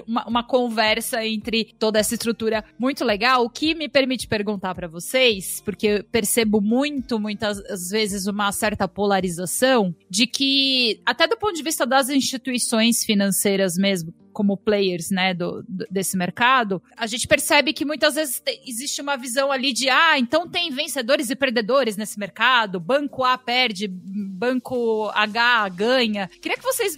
Uma, 0.07 0.27
uma, 0.27 0.43
conversa 0.43 1.23
entre 1.23 1.75
toda 1.77 1.99
essa 1.99 2.15
estrutura 2.15 2.65
muito 2.79 3.05
legal. 3.05 3.45
O 3.45 3.49
que 3.49 3.75
me 3.75 3.87
permite 3.87 4.27
perguntar 4.27 4.73
para 4.73 4.87
vocês, 4.87 5.61
porque 5.63 6.03
percebo 6.11 6.61
muito, 6.61 7.19
muitas 7.19 7.59
vezes, 7.91 8.25
uma 8.25 8.51
certa 8.51 8.87
polarização 8.87 9.93
de 10.09 10.25
que, 10.25 10.99
até 11.05 11.27
do 11.27 11.37
ponto 11.37 11.53
de 11.53 11.61
vista 11.61 11.85
das 11.85 12.09
instituições 12.09 13.03
financeiras 13.03 13.77
mesmo, 13.77 14.11
como 14.35 14.57
players, 14.57 15.09
né, 15.09 15.33
do, 15.33 15.63
desse 15.89 16.17
mercado, 16.17 16.83
a 16.97 17.07
gente 17.07 17.25
percebe 17.25 17.71
que 17.71 17.85
muitas 17.85 18.15
vezes 18.15 18.43
existe 18.67 19.01
uma 19.01 19.15
visão 19.15 19.49
ali 19.49 19.71
de, 19.71 19.89
ah, 19.89 20.19
então 20.19 20.45
tem 20.45 20.69
vencedores 20.71 21.29
e 21.29 21.35
perdedores 21.37 21.95
nesse 21.95 22.19
mercado, 22.19 22.77
banco 22.77 23.23
A 23.23 23.37
perde, 23.37 23.87
banco 23.87 25.09
H 25.15 25.69
ganha. 25.69 26.29
Queria 26.41 26.57
que 26.57 26.63
vocês 26.63 26.97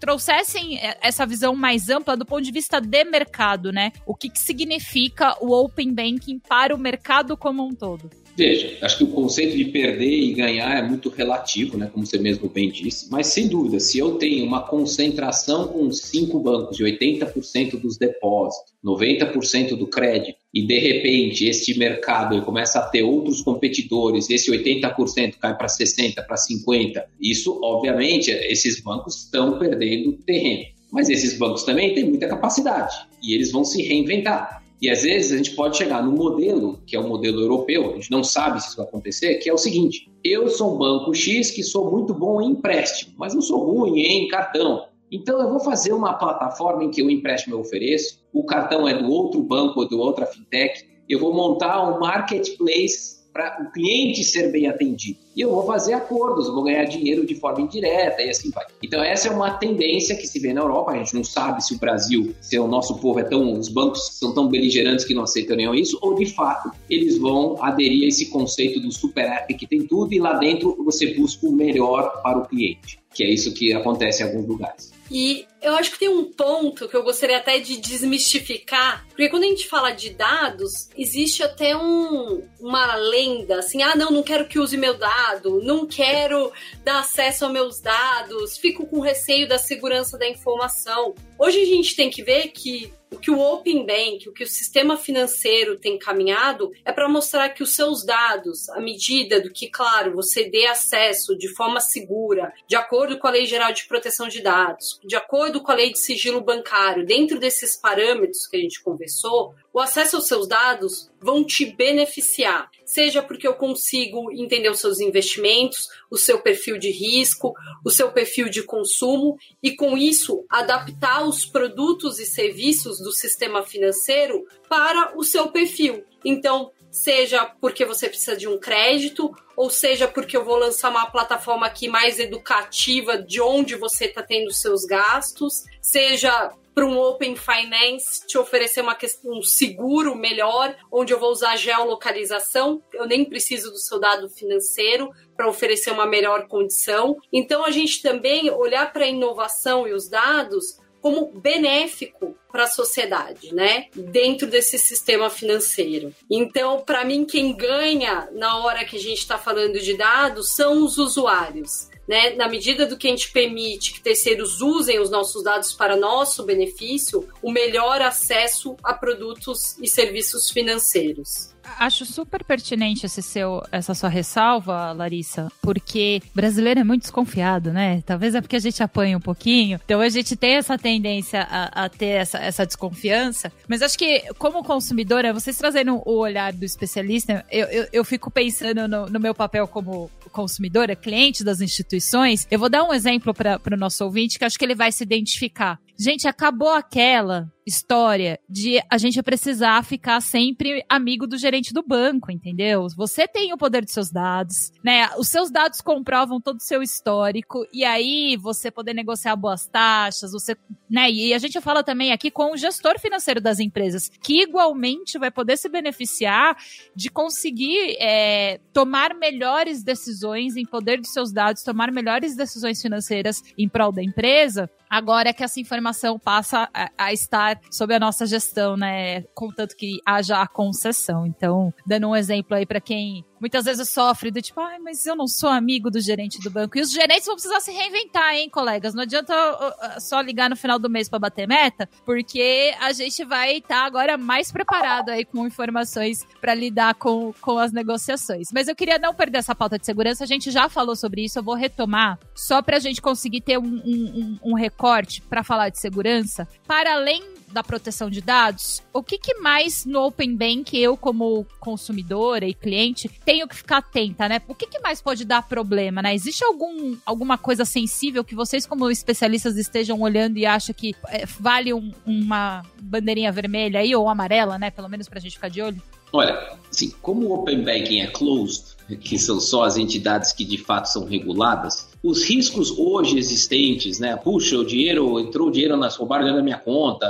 trouxessem 0.00 0.78
essa 1.02 1.26
visão 1.26 1.54
mais 1.54 1.90
ampla 1.90 2.16
do 2.16 2.24
ponto 2.24 2.42
de 2.42 2.52
vista 2.52 2.80
de 2.80 3.04
mercado, 3.04 3.70
né? 3.70 3.92
O 4.06 4.14
que, 4.14 4.30
que 4.30 4.38
significa 4.38 5.36
o 5.44 5.52
Open 5.52 5.92
Banking 5.92 6.38
para 6.38 6.74
o 6.74 6.78
mercado 6.78 7.36
como 7.36 7.66
um 7.66 7.74
todo? 7.74 8.08
Veja, 8.38 8.78
acho 8.82 8.98
que 8.98 9.02
o 9.02 9.08
conceito 9.08 9.56
de 9.56 9.64
perder 9.64 10.16
e 10.16 10.32
ganhar 10.32 10.78
é 10.78 10.88
muito 10.88 11.08
relativo, 11.08 11.76
né, 11.76 11.90
como 11.92 12.06
você 12.06 12.18
mesmo 12.18 12.48
bem 12.48 12.70
disse, 12.70 13.10
mas 13.10 13.26
sem 13.26 13.48
dúvida, 13.48 13.80
se 13.80 13.98
eu 13.98 14.12
tenho 14.12 14.46
uma 14.46 14.62
concentração 14.62 15.66
com 15.66 15.90
cinco 15.90 16.38
bancos 16.38 16.76
de 16.76 16.84
80% 16.84 17.80
dos 17.80 17.98
depósitos, 17.98 18.74
90% 18.84 19.76
do 19.76 19.88
crédito, 19.88 20.38
e 20.54 20.64
de 20.64 20.78
repente 20.78 21.46
este 21.46 21.76
mercado 21.76 22.40
começa 22.42 22.78
a 22.78 22.82
ter 22.82 23.02
outros 23.02 23.42
competidores, 23.42 24.30
esse 24.30 24.52
80% 24.52 25.34
cai 25.40 25.56
para 25.56 25.66
60%, 25.66 26.24
para 26.24 26.36
50%, 26.36 27.02
isso, 27.20 27.58
obviamente, 27.60 28.30
esses 28.30 28.80
bancos 28.80 29.24
estão 29.24 29.58
perdendo 29.58 30.12
terreno. 30.24 30.64
Mas 30.92 31.10
esses 31.10 31.36
bancos 31.36 31.64
também 31.64 31.92
têm 31.92 32.04
muita 32.04 32.28
capacidade 32.28 32.94
e 33.20 33.34
eles 33.34 33.50
vão 33.50 33.64
se 33.64 33.82
reinventar. 33.82 34.62
E 34.80 34.88
às 34.88 35.02
vezes 35.02 35.32
a 35.32 35.36
gente 35.36 35.56
pode 35.56 35.76
chegar 35.76 36.02
no 36.02 36.12
modelo, 36.12 36.80
que 36.86 36.94
é 36.94 37.00
o 37.00 37.08
modelo 37.08 37.40
europeu, 37.40 37.90
a 37.90 37.94
gente 37.94 38.10
não 38.10 38.22
sabe 38.22 38.60
se 38.60 38.68
isso 38.68 38.76
vai 38.76 38.86
acontecer, 38.86 39.34
que 39.36 39.50
é 39.50 39.52
o 39.52 39.58
seguinte: 39.58 40.10
eu 40.22 40.48
sou 40.48 40.74
um 40.74 40.78
banco 40.78 41.14
X 41.14 41.50
que 41.50 41.62
sou 41.62 41.90
muito 41.90 42.14
bom 42.14 42.40
em 42.40 42.50
empréstimo, 42.50 43.14
mas 43.18 43.34
não 43.34 43.42
sou 43.42 43.58
ruim 43.64 44.00
em 44.00 44.28
cartão. 44.28 44.86
Então 45.10 45.40
eu 45.40 45.50
vou 45.50 45.60
fazer 45.60 45.92
uma 45.92 46.14
plataforma 46.14 46.84
em 46.84 46.90
que 46.90 47.02
o 47.02 47.10
empréstimo 47.10 47.56
eu 47.56 47.60
ofereço, 47.60 48.20
o 48.32 48.44
cartão 48.44 48.86
é 48.86 48.94
do 48.94 49.10
outro 49.10 49.42
banco 49.42 49.80
ou 49.80 49.88
do 49.88 49.98
outra 49.98 50.26
fintech, 50.26 50.86
eu 51.08 51.18
vou 51.18 51.34
montar 51.34 51.82
um 51.82 51.98
marketplace 51.98 53.18
para 53.32 53.62
o 53.62 53.72
cliente 53.72 54.22
ser 54.22 54.52
bem 54.52 54.66
atendido. 54.66 55.18
E 55.38 55.40
eu 55.40 55.52
vou 55.52 55.64
fazer 55.64 55.92
acordos, 55.92 56.48
vou 56.48 56.64
ganhar 56.64 56.82
dinheiro 56.82 57.24
de 57.24 57.36
forma 57.36 57.60
indireta 57.60 58.20
e 58.20 58.28
assim 58.28 58.50
vai. 58.50 58.66
Então 58.82 59.00
essa 59.00 59.28
é 59.28 59.30
uma 59.30 59.52
tendência 59.52 60.16
que 60.16 60.26
se 60.26 60.40
vê 60.40 60.52
na 60.52 60.62
Europa. 60.62 60.90
A 60.90 60.96
gente 60.96 61.14
não 61.14 61.22
sabe 61.22 61.64
se 61.64 61.76
o 61.76 61.78
Brasil, 61.78 62.34
se 62.40 62.58
o 62.58 62.66
nosso 62.66 62.98
povo 62.98 63.20
é 63.20 63.22
tão, 63.22 63.56
os 63.56 63.68
bancos 63.68 64.18
são 64.18 64.34
tão 64.34 64.48
beligerantes 64.48 65.04
que 65.04 65.14
não 65.14 65.22
aceitariam 65.22 65.76
isso, 65.76 65.96
ou 66.02 66.16
de 66.16 66.26
fato 66.26 66.72
eles 66.90 67.18
vão 67.18 67.56
aderir 67.62 68.06
a 68.06 68.08
esse 68.08 68.26
conceito 68.30 68.80
do 68.80 68.90
super 68.90 69.26
app 69.26 69.54
que 69.54 69.64
tem 69.64 69.86
tudo 69.86 70.12
e 70.12 70.18
lá 70.18 70.32
dentro 70.32 70.76
você 70.82 71.14
busca 71.14 71.46
o 71.46 71.52
melhor 71.52 72.20
para 72.20 72.38
o 72.38 72.48
cliente, 72.48 72.98
que 73.14 73.22
é 73.22 73.30
isso 73.30 73.54
que 73.54 73.72
acontece 73.72 74.24
em 74.24 74.26
alguns 74.26 74.44
lugares. 74.44 74.98
E 75.10 75.46
eu 75.62 75.74
acho 75.74 75.92
que 75.92 75.98
tem 75.98 76.08
um 76.08 76.24
ponto 76.24 76.88
que 76.88 76.94
eu 76.94 77.02
gostaria 77.02 77.38
até 77.38 77.58
de 77.58 77.78
desmistificar, 77.78 79.06
porque 79.08 79.28
quando 79.28 79.44
a 79.44 79.46
gente 79.46 79.66
fala 79.66 79.90
de 79.90 80.10
dados, 80.10 80.88
existe 80.96 81.42
até 81.42 81.76
um, 81.76 82.42
uma 82.60 82.94
lenda, 82.94 83.58
assim, 83.58 83.82
ah, 83.82 83.96
não, 83.96 84.10
não 84.10 84.22
quero 84.22 84.46
que 84.46 84.58
use 84.58 84.76
meu 84.76 84.94
dado, 84.94 85.27
não 85.62 85.86
quero 85.86 86.52
dar 86.84 87.00
acesso 87.00 87.44
aos 87.44 87.52
meus 87.52 87.80
dados, 87.80 88.56
fico 88.58 88.86
com 88.86 89.00
receio 89.00 89.48
da 89.48 89.58
segurança 89.58 90.18
da 90.18 90.28
informação. 90.28 91.14
Hoje 91.38 91.60
a 91.62 91.66
gente 91.66 91.94
tem 91.94 92.10
que 92.10 92.22
ver 92.22 92.48
que 92.48 92.92
o 93.10 93.18
que 93.18 93.30
o 93.30 93.40
Open 93.40 93.86
Bank, 93.86 94.28
o 94.28 94.32
que 94.32 94.44
o 94.44 94.46
sistema 94.46 94.96
financeiro 94.96 95.78
tem 95.78 95.98
caminhado 95.98 96.70
é 96.84 96.92
para 96.92 97.08
mostrar 97.08 97.48
que 97.50 97.62
os 97.62 97.74
seus 97.74 98.04
dados, 98.04 98.68
à 98.70 98.80
medida 98.80 99.40
do 99.40 99.50
que, 99.50 99.68
claro, 99.68 100.14
você 100.14 100.48
dê 100.48 100.66
acesso 100.66 101.36
de 101.36 101.48
forma 101.54 101.80
segura, 101.80 102.52
de 102.66 102.76
acordo 102.76 103.18
com 103.18 103.26
a 103.26 103.30
Lei 103.30 103.46
Geral 103.46 103.72
de 103.72 103.86
Proteção 103.86 104.28
de 104.28 104.42
Dados, 104.42 105.00
de 105.04 105.16
acordo 105.16 105.62
com 105.62 105.72
a 105.72 105.74
Lei 105.74 105.90
de 105.90 105.98
Sigilo 105.98 106.42
Bancário, 106.42 107.06
dentro 107.06 107.38
desses 107.38 107.76
parâmetros 107.80 108.46
que 108.46 108.56
a 108.56 108.60
gente 108.60 108.82
conversou, 108.82 109.54
o 109.72 109.80
acesso 109.80 110.16
aos 110.16 110.26
seus 110.26 110.48
dados 110.48 111.10
vão 111.20 111.44
te 111.44 111.66
beneficiar, 111.66 112.70
seja 112.84 113.22
porque 113.22 113.46
eu 113.46 113.54
consigo 113.54 114.32
entender 114.32 114.70
os 114.70 114.80
seus 114.80 115.00
investimentos, 115.00 115.88
o 116.10 116.16
seu 116.16 116.40
perfil 116.40 116.78
de 116.78 116.90
risco, 116.90 117.52
o 117.84 117.90
seu 117.90 118.10
perfil 118.10 118.48
de 118.48 118.62
consumo 118.62 119.36
e 119.62 119.76
com 119.76 119.96
isso 119.96 120.44
adaptar 120.48 121.26
os 121.26 121.44
produtos 121.44 122.18
e 122.18 122.26
serviços 122.26 122.98
do 122.98 123.12
sistema 123.12 123.62
financeiro 123.62 124.46
para 124.68 125.16
o 125.16 125.22
seu 125.22 125.48
perfil. 125.48 126.04
Então, 126.24 126.72
seja 126.90 127.44
porque 127.60 127.84
você 127.84 128.08
precisa 128.08 128.36
de 128.36 128.48
um 128.48 128.58
crédito, 128.58 129.30
ou 129.56 129.70
seja 129.70 130.08
porque 130.08 130.36
eu 130.36 130.44
vou 130.44 130.56
lançar 130.56 130.90
uma 130.90 131.10
plataforma 131.10 131.66
aqui 131.66 131.88
mais 131.88 132.18
educativa 132.18 133.18
de 133.18 133.40
onde 133.40 133.76
você 133.76 134.06
está 134.06 134.22
tendo 134.22 134.52
seus 134.52 134.84
gastos, 134.84 135.64
seja 135.80 136.52
para 136.78 136.86
um 136.86 136.96
Open 136.96 137.34
Finance 137.34 138.24
te 138.24 138.38
oferecer 138.38 138.82
uma 138.82 138.94
questão, 138.94 139.36
um 139.36 139.42
seguro 139.42 140.14
melhor, 140.14 140.76
onde 140.92 141.12
eu 141.12 141.18
vou 141.18 141.32
usar 141.32 141.56
geolocalização, 141.56 142.80
eu 142.94 143.04
nem 143.04 143.24
preciso 143.24 143.72
do 143.72 143.78
seu 143.78 143.98
dado 143.98 144.28
financeiro 144.28 145.10
para 145.36 145.48
oferecer 145.48 145.90
uma 145.90 146.06
melhor 146.06 146.46
condição. 146.46 147.16
Então 147.32 147.64
a 147.64 147.72
gente 147.72 148.00
também 148.00 148.48
olhar 148.52 148.92
para 148.92 149.06
a 149.06 149.08
inovação 149.08 149.88
e 149.88 149.92
os 149.92 150.08
dados 150.08 150.78
como 151.00 151.32
benéfico 151.32 152.36
para 152.52 152.62
a 152.62 152.68
sociedade, 152.68 153.52
né? 153.52 153.86
Dentro 153.92 154.46
desse 154.46 154.78
sistema 154.78 155.28
financeiro. 155.28 156.14
Então, 156.30 156.80
para 156.82 157.04
mim, 157.04 157.24
quem 157.24 157.56
ganha 157.56 158.28
na 158.32 158.58
hora 158.58 158.84
que 158.84 158.94
a 158.94 159.00
gente 159.00 159.18
está 159.18 159.36
falando 159.36 159.80
de 159.80 159.96
dados 159.96 160.52
são 160.52 160.84
os 160.84 160.96
usuários 160.96 161.88
né, 162.08 162.30
na 162.30 162.48
medida 162.48 162.86
do 162.86 162.96
que 162.96 163.06
a 163.06 163.10
gente 163.10 163.30
permite 163.30 163.92
que 163.92 164.00
terceiros 164.00 164.62
usem 164.62 164.98
os 164.98 165.10
nossos 165.10 165.44
dados 165.44 165.74
para 165.74 165.94
nosso 165.94 166.42
benefício, 166.42 167.28
o 167.42 167.52
melhor 167.52 168.00
acesso 168.00 168.74
a 168.82 168.94
produtos 168.94 169.78
e 169.78 169.86
serviços 169.86 170.50
financeiros. 170.50 171.54
Acho 171.78 172.04
super 172.04 172.44
pertinente 172.44 173.06
esse 173.06 173.22
seu, 173.22 173.62
essa 173.70 173.94
sua 173.94 174.08
ressalva, 174.08 174.92
Larissa, 174.92 175.50
porque 175.62 176.22
brasileiro 176.34 176.80
é 176.80 176.84
muito 176.84 177.02
desconfiado, 177.02 177.72
né? 177.72 178.02
Talvez 178.04 178.34
é 178.34 178.40
porque 178.40 178.56
a 178.56 178.60
gente 178.60 178.82
apanha 178.82 179.16
um 179.16 179.20
pouquinho, 179.20 179.80
então 179.84 180.00
a 180.00 180.08
gente 180.08 180.36
tem 180.36 180.54
essa 180.54 180.78
tendência 180.78 181.46
a, 181.50 181.84
a 181.84 181.88
ter 181.88 182.06
essa, 182.06 182.38
essa 182.38 182.66
desconfiança. 182.66 183.52
Mas 183.68 183.82
acho 183.82 183.98
que, 183.98 184.22
como 184.38 184.64
consumidora, 184.64 185.32
vocês 185.32 185.56
trazendo 185.56 186.02
o 186.04 186.18
olhar 186.18 186.52
do 186.52 186.64
especialista, 186.64 187.44
eu, 187.50 187.66
eu, 187.66 187.88
eu 187.92 188.04
fico 188.04 188.30
pensando 188.30 188.88
no, 188.88 189.06
no 189.06 189.20
meu 189.20 189.34
papel 189.34 189.66
como 189.68 190.10
consumidora, 190.28 190.94
cliente 190.94 191.42
das 191.44 191.60
instituições. 191.60 192.46
Eu 192.50 192.58
vou 192.58 192.68
dar 192.68 192.84
um 192.84 192.92
exemplo 192.92 193.34
para 193.34 193.60
o 193.72 193.76
nosso 193.76 194.04
ouvinte 194.04 194.38
que 194.38 194.44
acho 194.44 194.58
que 194.58 194.64
ele 194.64 194.74
vai 194.74 194.92
se 194.92 195.02
identificar. 195.02 195.78
Gente, 196.00 196.28
acabou 196.28 196.70
aquela 196.70 197.52
história 197.66 198.38
de 198.48 198.80
a 198.88 198.96
gente 198.96 199.20
precisar 199.20 199.84
ficar 199.84 200.20
sempre 200.22 200.84
amigo 200.88 201.26
do 201.26 201.36
gerente 201.36 201.74
do 201.74 201.82
banco, 201.82 202.30
entendeu? 202.30 202.86
Você 202.96 203.26
tem 203.26 203.52
o 203.52 203.58
poder 203.58 203.84
dos 203.84 203.92
seus 203.92 204.08
dados, 204.08 204.72
né? 204.82 205.10
Os 205.18 205.28
seus 205.28 205.50
dados 205.50 205.80
comprovam 205.80 206.40
todo 206.40 206.58
o 206.58 206.62
seu 206.62 206.82
histórico 206.82 207.66
e 207.72 207.84
aí 207.84 208.36
você 208.36 208.70
poder 208.70 208.94
negociar 208.94 209.34
boas 209.34 209.66
taxas, 209.66 210.30
você, 210.30 210.56
né? 210.88 211.10
E 211.10 211.34
a 211.34 211.38
gente 211.38 211.60
fala 211.60 211.82
também 211.82 212.12
aqui 212.12 212.30
com 212.30 212.52
o 212.52 212.56
gestor 212.56 212.98
financeiro 213.00 213.40
das 213.40 213.58
empresas, 213.58 214.08
que 214.22 214.42
igualmente 214.44 215.18
vai 215.18 215.32
poder 215.32 215.56
se 215.56 215.68
beneficiar 215.68 216.56
de 216.94 217.10
conseguir 217.10 217.96
é, 218.00 218.60
tomar 218.72 219.14
melhores 219.14 219.82
decisões 219.82 220.56
em 220.56 220.64
poder 220.64 221.00
dos 221.00 221.12
seus 221.12 221.32
dados, 221.32 221.64
tomar 221.64 221.90
melhores 221.90 222.36
decisões 222.36 222.80
financeiras 222.80 223.42
em 223.58 223.68
prol 223.68 223.90
da 223.90 224.02
empresa 224.02 224.70
agora 224.88 225.28
é 225.28 225.32
que 225.32 225.44
essa 225.44 225.60
informação 225.60 225.87
passa 226.18 226.68
a, 226.72 226.90
a, 226.96 227.12
estar 227.12 227.60
sob 227.70 227.94
a 227.94 227.98
nossa 227.98 228.26
gestão, 228.26 228.76
né? 228.76 229.22
Contanto 229.34 229.76
que 229.76 229.98
haja 230.04 230.40
a 230.40 230.46
concessão. 230.46 231.26
Então, 231.26 231.72
dando 231.86 232.08
um 232.08 232.16
exemplo 232.16 232.56
aí 232.56 232.66
para 232.66 232.80
quem 232.80 233.24
muitas 233.40 233.64
vezes 233.64 233.90
sofre 233.90 234.30
do 234.30 234.40
tipo, 234.40 234.60
ai, 234.60 234.78
mas 234.78 235.06
eu 235.06 235.16
não 235.16 235.26
sou 235.26 235.48
amigo 235.48 235.90
do 235.90 236.00
gerente 236.00 236.40
do 236.40 236.50
banco. 236.50 236.78
E 236.78 236.80
os 236.80 236.90
gerentes 236.90 237.26
vão 237.26 237.34
precisar 237.34 237.60
se 237.60 237.70
reinventar, 237.70 238.34
hein, 238.34 238.48
colegas? 238.48 238.94
Não 238.94 239.02
adianta 239.02 239.34
uh, 239.34 239.96
uh, 239.96 240.00
só 240.00 240.20
ligar 240.20 240.50
no 240.50 240.56
final 240.56 240.78
do 240.78 240.90
mês 240.90 241.08
para 241.08 241.18
bater 241.18 241.46
meta, 241.46 241.88
porque 242.04 242.74
a 242.80 242.92
gente 242.92 243.24
vai 243.24 243.56
estar 243.56 243.80
tá 243.80 243.86
agora 243.86 244.16
mais 244.16 244.50
preparado 244.52 245.10
aí 245.10 245.24
com 245.24 245.46
informações 245.46 246.26
para 246.40 246.54
lidar 246.54 246.94
com, 246.94 247.32
com 247.40 247.58
as 247.58 247.72
negociações. 247.72 248.48
Mas 248.52 248.68
eu 248.68 248.76
queria 248.76 248.98
não 248.98 249.14
perder 249.14 249.38
essa 249.38 249.54
pauta 249.54 249.78
de 249.78 249.86
segurança, 249.86 250.24
a 250.24 250.26
gente 250.26 250.50
já 250.50 250.68
falou 250.68 250.96
sobre 250.96 251.24
isso, 251.24 251.38
eu 251.38 251.42
vou 251.42 251.54
retomar, 251.54 252.18
só 252.34 252.62
para 252.62 252.76
a 252.76 252.80
gente 252.80 253.00
conseguir 253.00 253.40
ter 253.40 253.58
um, 253.58 253.82
um, 253.84 254.38
um 254.42 254.54
recorte 254.54 255.22
para 255.22 255.42
falar 255.42 255.68
de 255.68 255.80
segurança, 255.80 256.48
para 256.66 256.94
além 256.94 257.37
da 257.52 257.62
proteção 257.62 258.10
de 258.10 258.20
dados, 258.20 258.82
o 258.92 259.02
que, 259.02 259.18
que 259.18 259.34
mais 259.34 259.84
no 259.84 260.06
Open 260.06 260.36
Bank 260.36 260.76
eu, 260.76 260.96
como 260.96 261.46
consumidora 261.58 262.46
e 262.46 262.54
cliente, 262.54 263.08
tenho 263.24 263.48
que 263.48 263.56
ficar 263.56 263.78
atenta, 263.78 264.28
né? 264.28 264.40
O 264.46 264.54
que, 264.54 264.66
que 264.66 264.78
mais 264.80 265.00
pode 265.00 265.24
dar 265.24 265.42
problema, 265.42 266.02
né? 266.02 266.14
Existe 266.14 266.44
algum, 266.44 266.96
alguma 267.04 267.38
coisa 267.38 267.64
sensível 267.64 268.24
que 268.24 268.34
vocês, 268.34 268.66
como 268.66 268.90
especialistas, 268.90 269.56
estejam 269.56 270.00
olhando 270.00 270.36
e 270.38 270.46
acham 270.46 270.74
que 270.74 270.94
é, 271.08 271.24
vale 271.26 271.72
um, 271.72 271.92
uma 272.06 272.62
bandeirinha 272.80 273.32
vermelha 273.32 273.80
aí, 273.80 273.94
ou 273.94 274.08
amarela, 274.08 274.58
né? 274.58 274.70
Pelo 274.70 274.88
menos 274.88 275.08
pra 275.08 275.20
gente 275.20 275.32
ficar 275.32 275.48
de 275.48 275.62
olho? 275.62 275.82
Olha, 276.12 276.56
assim, 276.70 276.90
como 277.02 277.26
o 277.26 277.34
Open 277.34 277.62
Banking 277.62 278.00
é 278.00 278.06
closed, 278.06 278.76
que 279.00 279.18
são 279.18 279.38
só 279.38 279.64
as 279.64 279.76
entidades 279.76 280.32
que 280.32 280.44
de 280.44 280.56
fato 280.56 280.86
são 280.86 281.04
reguladas, 281.04 281.88
os 282.02 282.24
riscos 282.24 282.70
hoje 282.70 283.18
existentes, 283.18 283.98
né? 283.98 284.16
Puxa, 284.16 284.56
o 284.56 284.64
dinheiro, 284.64 285.20
entrou 285.20 285.48
o 285.48 285.50
dinheiro 285.50 285.76
nas 285.76 285.96
roubaram 285.96 286.24
dentro 286.24 286.38
da 286.38 286.44
minha 286.44 286.58
conta, 286.58 287.06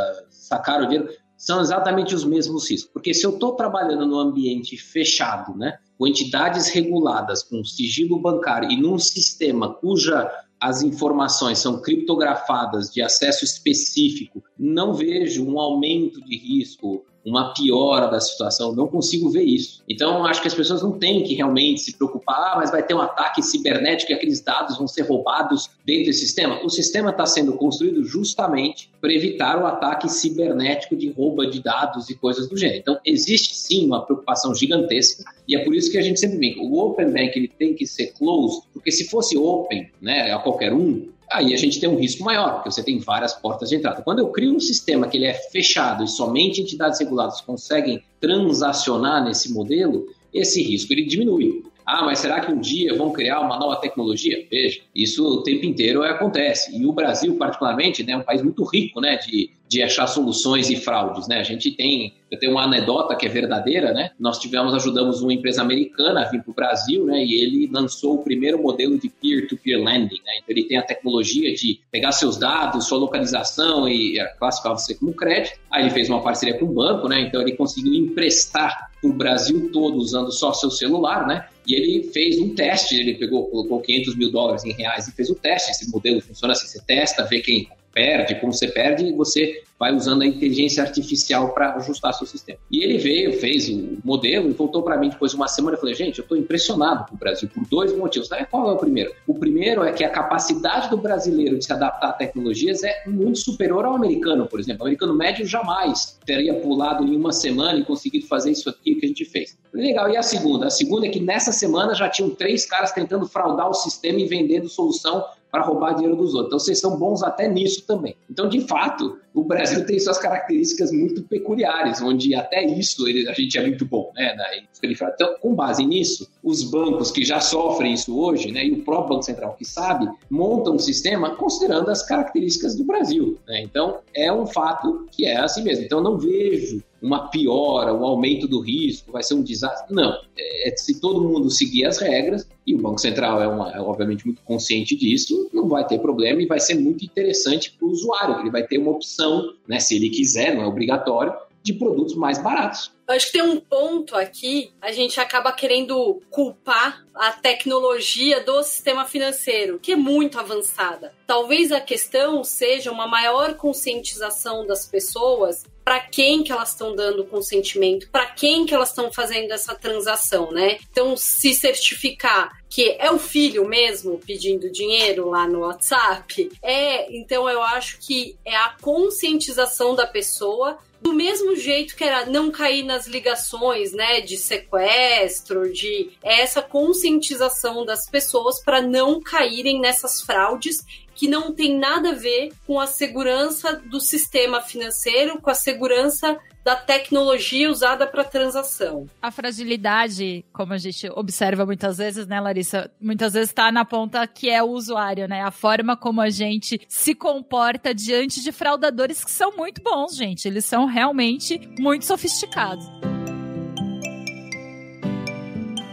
sacaram 0.49 0.87
o 0.87 0.89
dinheiro, 0.89 1.09
são 1.37 1.61
exatamente 1.61 2.15
os 2.15 2.25
mesmos 2.25 2.69
riscos. 2.69 2.91
Porque 2.93 3.15
se 3.15 3.25
eu 3.25 3.31
estou 3.31 3.53
trabalhando 3.53 4.07
num 4.07 4.19
ambiente 4.19 4.77
fechado, 4.77 5.57
né, 5.57 5.79
com 5.97 6.07
entidades 6.07 6.69
reguladas, 6.69 7.43
com 7.43 7.65
sigilo 7.65 8.21
bancário 8.21 8.71
e 8.71 8.77
num 8.77 8.99
sistema 8.99 9.73
cuja 9.75 10.31
as 10.61 10.83
informações 10.83 11.61
são 11.61 11.81
criptografadas 11.81 12.91
de 12.91 13.01
acesso 13.01 13.45
específico, 13.45 14.43
não 14.59 14.93
vejo 14.93 15.47
um 15.47 15.61
aumento 15.61 16.21
de 16.25 16.37
risco 16.37 17.05
uma 17.29 17.53
piora 17.53 18.09
da 18.09 18.21
situação, 18.21 18.75
não 18.75 18.87
consigo 18.87 19.29
ver 19.31 19.43
isso. 19.43 19.83
Então, 19.89 20.25
acho 20.25 20.41
que 20.41 20.49
as 20.49 20.55
pessoas 20.55 20.83
não 20.83 20.93
têm 20.93 21.23
que 21.23 21.35
realmente 21.35 21.81
se 21.81 21.97
preocupar, 21.97 22.53
ah, 22.53 22.57
mas 22.57 22.71
vai 22.71 22.83
ter 22.83 22.95
um 22.95 23.01
ataque 23.01 23.43
cibernético 23.43 24.13
e 24.13 24.15
aqueles 24.15 24.41
dados 24.41 24.77
vão 24.77 24.87
ser 24.87 25.03
roubados 25.03 25.71
dentro 25.85 26.07
desse 26.07 26.21
sistema. 26.21 26.65
O 26.65 26.69
sistema 26.69 27.11
está 27.11 27.27
sendo 27.27 27.53
construído 27.55 28.05
justamente 28.05 28.91
para 29.01 29.13
evitar 29.13 29.61
o 29.63 29.67
ataque 29.67 30.09
cibernético 30.09 30.97
de 30.97 31.11
rouba 31.11 31.47
de 31.47 31.63
dados 31.63 32.11
e 32.11 32.15
coisas 32.15 32.49
do 32.49 32.57
gênero. 32.57 32.79
Então, 32.79 32.99
existe 33.05 33.55
sim 33.55 33.87
uma 33.87 34.05
preocupação 34.05 34.55
gigantesca 34.55 35.25
e 35.47 35.57
é 35.57 35.65
por 35.65 35.75
isso 35.75 35.91
que 35.91 35.99
a 35.99 36.03
gente 36.03 36.21
sempre 36.21 36.39
vem. 36.39 36.59
O 36.61 36.79
Open 36.79 37.11
Bank 37.11 37.33
ele 37.35 37.49
tem 37.49 37.75
que 37.75 37.87
ser 37.87 38.13
closed, 38.13 38.63
porque 38.73 38.91
se 38.91 39.09
fosse 39.09 39.37
open, 39.37 39.91
né, 40.01 40.31
a 40.31 40.39
qualquer 40.39 40.73
um, 40.73 41.09
aí 41.31 41.55
a 41.55 41.57
gente 41.57 41.81
tem 41.81 41.89
um 41.89 41.99
risco 41.99 42.25
maior, 42.25 42.55
porque 42.55 42.71
você 42.71 42.83
tem 42.83 42.99
várias 42.99 43.35
portas 43.35 43.69
de 43.69 43.77
entrada. 43.77 44.03
Quando 44.03 44.21
eu 44.21 44.29
crio 44.29 44.55
um 44.55 44.61
sistema 44.61 45.09
que 45.09 45.17
ele 45.17 45.27
é 45.27 45.35
fechado 45.35 46.05
e 46.05 46.09
somente 46.09 46.61
entidades 46.61 46.99
reguladas 46.99 47.41
conseguem 47.41 48.03
transacionar 48.21 49.25
nesse 49.25 49.53
modelo, 49.53 50.07
esse 50.33 50.63
risco 50.63 50.93
ele 50.93 51.05
diminui. 51.05 51.63
Ah, 51.91 52.05
mas 52.05 52.19
será 52.19 52.39
que 52.39 52.53
um 52.53 52.61
dia 52.61 52.95
vão 52.95 53.11
criar 53.13 53.41
uma 53.41 53.59
nova 53.59 53.77
tecnologia? 53.77 54.47
Veja, 54.51 54.79
isso 54.95 55.27
o 55.27 55.43
tempo 55.43 55.65
inteiro 55.65 56.03
acontece. 56.03 56.79
E 56.79 56.85
o 56.85 56.93
Brasil, 56.93 57.35
particularmente, 57.37 58.05
né, 58.05 58.13
é 58.13 58.17
um 58.19 58.23
país 58.23 58.43
muito 58.43 58.63
rico 58.63 59.01
né, 59.01 59.17
de, 59.17 59.49
de 59.67 59.83
achar 59.83 60.07
soluções 60.07 60.69
e 60.69 60.77
fraudes. 60.77 61.27
Né? 61.27 61.41
A 61.41 61.43
gente 61.43 61.71
tem, 61.71 62.13
eu 62.31 62.39
tenho 62.39 62.53
uma 62.53 62.65
anedota 62.65 63.17
que 63.17 63.25
é 63.25 63.29
verdadeira, 63.31 63.95
né? 63.95 64.11
Nós 64.21 64.39
tivemos, 64.39 64.75
ajudamos 64.75 65.23
uma 65.23 65.33
empresa 65.33 65.63
americana 65.63 66.27
a 66.27 66.29
vir 66.29 66.43
para 66.43 66.51
o 66.51 66.55
Brasil, 66.55 67.07
né? 67.07 67.25
E 67.25 67.35
ele 67.41 67.71
lançou 67.73 68.17
o 68.17 68.23
primeiro 68.23 68.63
modelo 68.63 68.99
de 68.99 69.09
peer-to-peer 69.09 69.79
-peer 69.79 69.83
lending, 69.83 70.21
né? 70.27 70.33
Então 70.43 70.55
ele 70.55 70.65
tem 70.65 70.77
a 70.77 70.83
tecnologia 70.83 71.55
de 71.55 71.81
pegar 71.91 72.13
seus 72.13 72.37
dados, 72.37 72.87
sua 72.87 72.99
localização 72.99 73.89
e 73.89 74.19
classificar 74.39 74.73
você 74.73 74.95
como 74.95 75.15
crédito. 75.15 75.59
Aí 75.71 75.85
ele 75.85 75.91
fez 75.91 76.11
uma 76.11 76.21
parceria 76.23 76.59
com 76.59 76.67
o 76.67 76.75
banco, 76.75 77.09
né? 77.09 77.23
Então 77.23 77.41
ele 77.41 77.53
conseguiu 77.53 77.95
emprestar 77.95 78.91
para 79.01 79.11
o 79.11 79.13
Brasil 79.13 79.71
todo 79.73 79.97
usando 79.97 80.31
só 80.31 80.53
seu 80.53 80.71
celular, 80.71 81.27
né? 81.27 81.47
E 81.69 81.75
ele 81.75 82.11
fez 82.13 82.39
um 82.39 82.55
teste, 82.55 82.97
ele 82.97 83.15
pegou, 83.15 83.47
colocou 83.51 83.83
500 83.83 84.17
mil 84.17 84.33
dólares 84.33 84.65
em 84.65 84.73
reais 84.73 85.07
e 85.07 85.13
fez 85.13 85.29
o 85.29 85.35
teste. 85.35 85.71
Esse 85.71 85.91
modelo 85.91 86.19
funciona 86.23 86.53
assim: 86.55 86.67
você 86.67 86.81
testa, 86.87 87.25
vê 87.25 87.41
quem 87.41 87.69
perde, 87.99 88.37
como 88.37 88.53
você 88.53 88.69
perde, 88.69 89.13
você 89.13 89.65
vai 89.77 89.93
usando 89.93 90.23
a 90.23 90.27
inteligência 90.27 90.83
artificial 90.83 91.53
para 91.53 91.75
ajustar 91.75 92.15
seu 92.15 92.27
sistema. 92.27 92.59
E 92.71 92.83
ele 92.83 92.97
veio, 92.99 93.33
fez 93.41 93.69
o 93.69 93.99
modelo 94.05 94.49
e 94.49 94.53
voltou 94.53 94.83
para 94.83 94.97
mim 94.97 95.09
depois 95.09 95.33
de 95.33 95.37
uma 95.37 95.49
semana 95.49 95.77
e 95.77 95.81
falei, 95.81 95.95
gente, 95.95 96.19
eu 96.19 96.23
estou 96.23 96.39
impressionado 96.39 97.09
com 97.09 97.17
o 97.17 97.19
Brasil 97.19 97.49
por 97.53 97.67
dois 97.67 97.97
motivos. 97.97 98.31
Né? 98.31 98.47
Qual 98.49 98.71
é 98.71 98.73
o 98.73 98.77
primeiro? 98.77 99.13
O 99.27 99.35
primeiro 99.35 99.83
é 99.83 99.93
que 99.93 100.05
a 100.05 100.11
capacidade 100.11 100.91
do 100.91 100.97
brasileiro 100.97 101.59
de 101.59 101.65
se 101.65 101.73
adaptar 101.73 102.11
a 102.11 102.13
tecnologias 102.13 102.85
é 102.85 103.03
muito 103.07 103.39
superior 103.39 103.85
ao 103.85 103.97
americano, 103.97 104.47
por 104.47 104.61
exemplo. 104.61 104.83
O 104.83 104.87
americano 104.87 105.15
médio 105.15 105.45
jamais 105.45 106.19
teria 106.25 106.55
pulado 106.55 107.05
em 107.05 107.17
uma 107.17 107.33
semana 107.33 107.81
e 107.81 107.85
conseguido 107.85 108.27
fazer 108.27 108.53
isso 108.53 108.71
aqui 108.71 108.95
que 108.95 109.07
a 109.07 109.09
gente 109.09 109.25
fez. 109.25 109.59
Legal. 109.73 110.09
E 110.09 110.17
a 110.17 110.23
segunda? 110.23 110.67
A 110.67 110.71
segunda 110.71 111.07
é 111.07 111.11
que 111.11 111.21
nessa 111.21 111.53
semana 111.53 111.95
já 111.95 112.09
tinham 112.09 112.31
três 112.31 112.65
caras 112.65 112.93
tentando 112.93 113.27
fraudar 113.27 113.69
o 113.69 113.75
sistema 113.75 114.21
e 114.21 114.27
vendendo 114.27 114.69
solução 114.69 115.25
para 115.51 115.63
roubar 115.63 115.95
dinheiro 115.95 116.17
dos 116.17 116.35
outros. 116.35 116.47
Então, 116.49 116.59
vocês 116.59 116.81
são 116.81 116.99
bons 116.99 117.23
até 117.23 117.49
nisso 117.49 117.87
também. 117.87 118.17
Então, 118.31 118.49
de 118.49 118.61
fato, 118.61 119.19
o 119.35 119.45
Brasil 119.45 119.85
tem 119.85 119.99
suas 119.99 120.19
características 120.19 120.91
muito 120.91 121.23
peculiares, 121.23 122.01
onde 122.03 122.35
até 122.35 122.65
isso 122.65 123.07
ele, 123.07 123.29
a 123.29 123.33
gente 123.33 123.57
é 123.59 123.63
muito 123.63 123.85
bom, 123.85 124.11
né? 124.15 124.35
Então, 124.83 125.35
com 125.41 125.55
base 125.55 125.85
nisso, 125.85 126.29
os 126.43 126.63
bancos 126.63 127.11
que 127.11 127.25
já 127.25 127.41
sofrem 127.41 127.95
isso 127.95 128.19
hoje, 128.19 128.51
né, 128.51 128.65
e 128.65 128.73
o 128.73 128.85
próprio 128.85 129.11
Banco 129.11 129.23
Central 129.25 129.55
que 129.59 129.65
sabe, 129.65 130.09
montam 130.31 130.75
um 130.75 130.79
sistema 130.79 131.35
considerando 131.37 131.91
as 131.91 132.03
características 132.05 132.77
do 132.77 132.85
Brasil. 132.85 133.39
Né? 133.47 133.63
Então, 133.63 133.99
é 134.15 134.33
um 134.33 134.47
fato 134.47 135.07
que 135.11 135.25
é 135.25 135.37
assim 135.37 135.63
mesmo. 135.63 135.85
Então, 135.85 136.01
não 136.01 136.19
vejo 136.19 136.83
uma 137.01 137.29
piora, 137.29 137.95
um 137.95 138.05
aumento 138.05 138.49
do 138.49 138.61
risco, 138.61 139.13
vai 139.13 139.23
ser 139.23 139.35
um 139.35 139.43
desastre. 139.43 139.95
Não. 139.95 140.13
É, 140.37 140.75
se 140.77 141.01
todo 141.01 141.23
mundo 141.23 141.51
seguir 141.51 141.85
as 141.85 141.99
regras, 141.99 142.47
e 142.67 142.75
o 142.75 142.79
Banco 142.79 143.01
Central 143.01 143.41
é, 143.41 143.49
uma, 143.49 143.71
é 143.71 143.81
obviamente 143.81 144.27
muito 144.27 144.43
consciente 144.43 144.95
disso, 144.95 145.49
não 145.55 145.69
vai 145.69 145.87
ter 145.87 145.99
problema 146.01 146.43
e 146.43 146.47
vai 146.47 146.61
ser 146.61 146.75
muito 146.75 147.05
interessante 147.05 147.73
para 147.73 147.87
o 147.87 147.91
usuário. 147.91 148.41
Ele 148.41 148.51
vai 148.51 148.63
ter 148.63 148.79
uma 148.79 148.91
opção, 148.91 149.18
né, 149.67 149.81
se 149.81 149.97
ele 149.97 150.11
quiser, 150.11 150.55
não 150.55 150.63
é 150.63 150.67
obrigatório, 150.67 151.33
de 151.63 151.75
produtos 151.75 152.15
mais 152.15 152.39
baratos. 152.39 152.93
Eu 153.07 153.15
acho 153.15 153.27
que 153.27 153.33
tem 153.33 153.43
um 153.43 153.61
ponto 153.61 154.17
aqui, 154.17 154.73
a 154.81 154.93
gente 154.93 155.21
acaba 155.21 155.51
querendo 155.53 156.23
culpar 156.31 157.05
a 157.15 157.33
tecnologia 157.33 158.43
do 158.43 158.63
sistema 158.63 159.05
financeiro, 159.05 159.79
que 159.79 159.93
é 159.93 159.97
muito 159.97 160.39
avançada. 160.39 161.13
Talvez 161.27 161.73
a 161.73 161.81
questão 161.81 162.45
seja 162.45 162.91
uma 162.91 163.07
maior 163.07 163.55
conscientização 163.55 164.67
das 164.67 164.87
pessoas 164.87 165.65
para 165.89 166.01
quem 166.01 166.45
que 166.45 166.53
elas 166.53 166.73
estão 166.73 166.95
dando 166.95 167.25
consentimento, 167.25 168.11
para 168.11 168.27
quem 168.27 168.67
que 168.67 168.75
elas 168.75 168.91
estão 168.91 169.11
fazendo 169.11 169.53
essa 169.53 169.75
transação, 169.75 170.53
né? 170.53 170.77
Então, 170.91 171.17
se 171.17 171.55
certificar 171.55 172.59
que 172.69 172.95
é 172.99 173.11
o 173.11 173.19
filho 173.19 173.67
mesmo 173.67 174.19
pedindo 174.19 174.71
dinheiro 174.71 175.31
lá 175.31 175.49
no 175.49 175.61
WhatsApp, 175.61 176.53
é, 176.63 177.11
então 177.17 177.49
eu 177.49 177.63
acho 177.63 178.01
que 178.01 178.37
é 178.45 178.55
a 178.55 178.75
conscientização 178.83 179.95
da 179.95 180.07
pessoa 180.07 180.77
do 181.01 181.15
mesmo 181.15 181.57
jeito 181.57 181.97
que 181.97 182.05
era 182.05 182.27
não 182.27 182.51
cair 182.51 182.83
nas 182.83 183.07
ligações, 183.07 183.93
né, 183.93 184.21
de 184.21 184.37
sequestro, 184.37 185.73
de 185.73 186.11
essa 186.23 186.61
conscientização 186.61 187.87
das 187.87 188.07
pessoas 188.11 188.63
para 188.63 188.83
não 188.83 189.23
caírem 189.23 189.81
nessas 189.81 190.21
fraudes 190.21 190.85
que 191.19 191.27
não 191.27 191.53
tem 191.53 191.77
nada 191.77 192.11
a 192.11 192.15
ver 192.15 192.53
com 192.65 192.79
a 192.79 192.87
segurança 192.87 193.73
do 193.73 194.01
sistema 194.01 194.61
financeiro, 194.61 195.41
com 195.41 195.51
a 195.51 195.55
segurança 195.55 196.39
da 196.65 196.77
tecnologia 196.77 197.69
usada 197.69 198.07
para 198.07 198.23
transação. 198.23 199.07
A 199.21 199.33
fragilidade, 199.33 200.45
como 200.53 200.75
a 200.75 200.79
gente 200.79 201.11
observa 201.11 201.67
muitas 201.67 201.99
vezes, 201.99 202.29
né, 202.29 202.41
Larissa, 202.41 202.89
muitas 203.01 203.33
vezes 203.33 203.49
está 203.49 203.73
na 203.73 203.85
ponta 203.85 204.25
que 204.29 204.49
é 204.49 204.63
o 204.63 204.71
usuário, 204.71 205.27
né? 205.27 205.43
A 205.43 205.51
forma 205.51 205.97
como 205.97 206.21
a 206.21 206.31
gente 206.31 206.81
se 206.87 207.17
comporta 207.17 207.93
diante 207.93 208.41
de 208.41 208.53
fraudadores 208.53 209.25
que 209.25 209.31
são 209.31 209.57
muito 209.57 209.83
bons, 209.83 210.15
gente. 210.15 210.47
Eles 210.47 210.67
são 210.67 210.87
realmente 210.87 211.59
muito 211.81 212.05
sofisticados. 212.05 212.87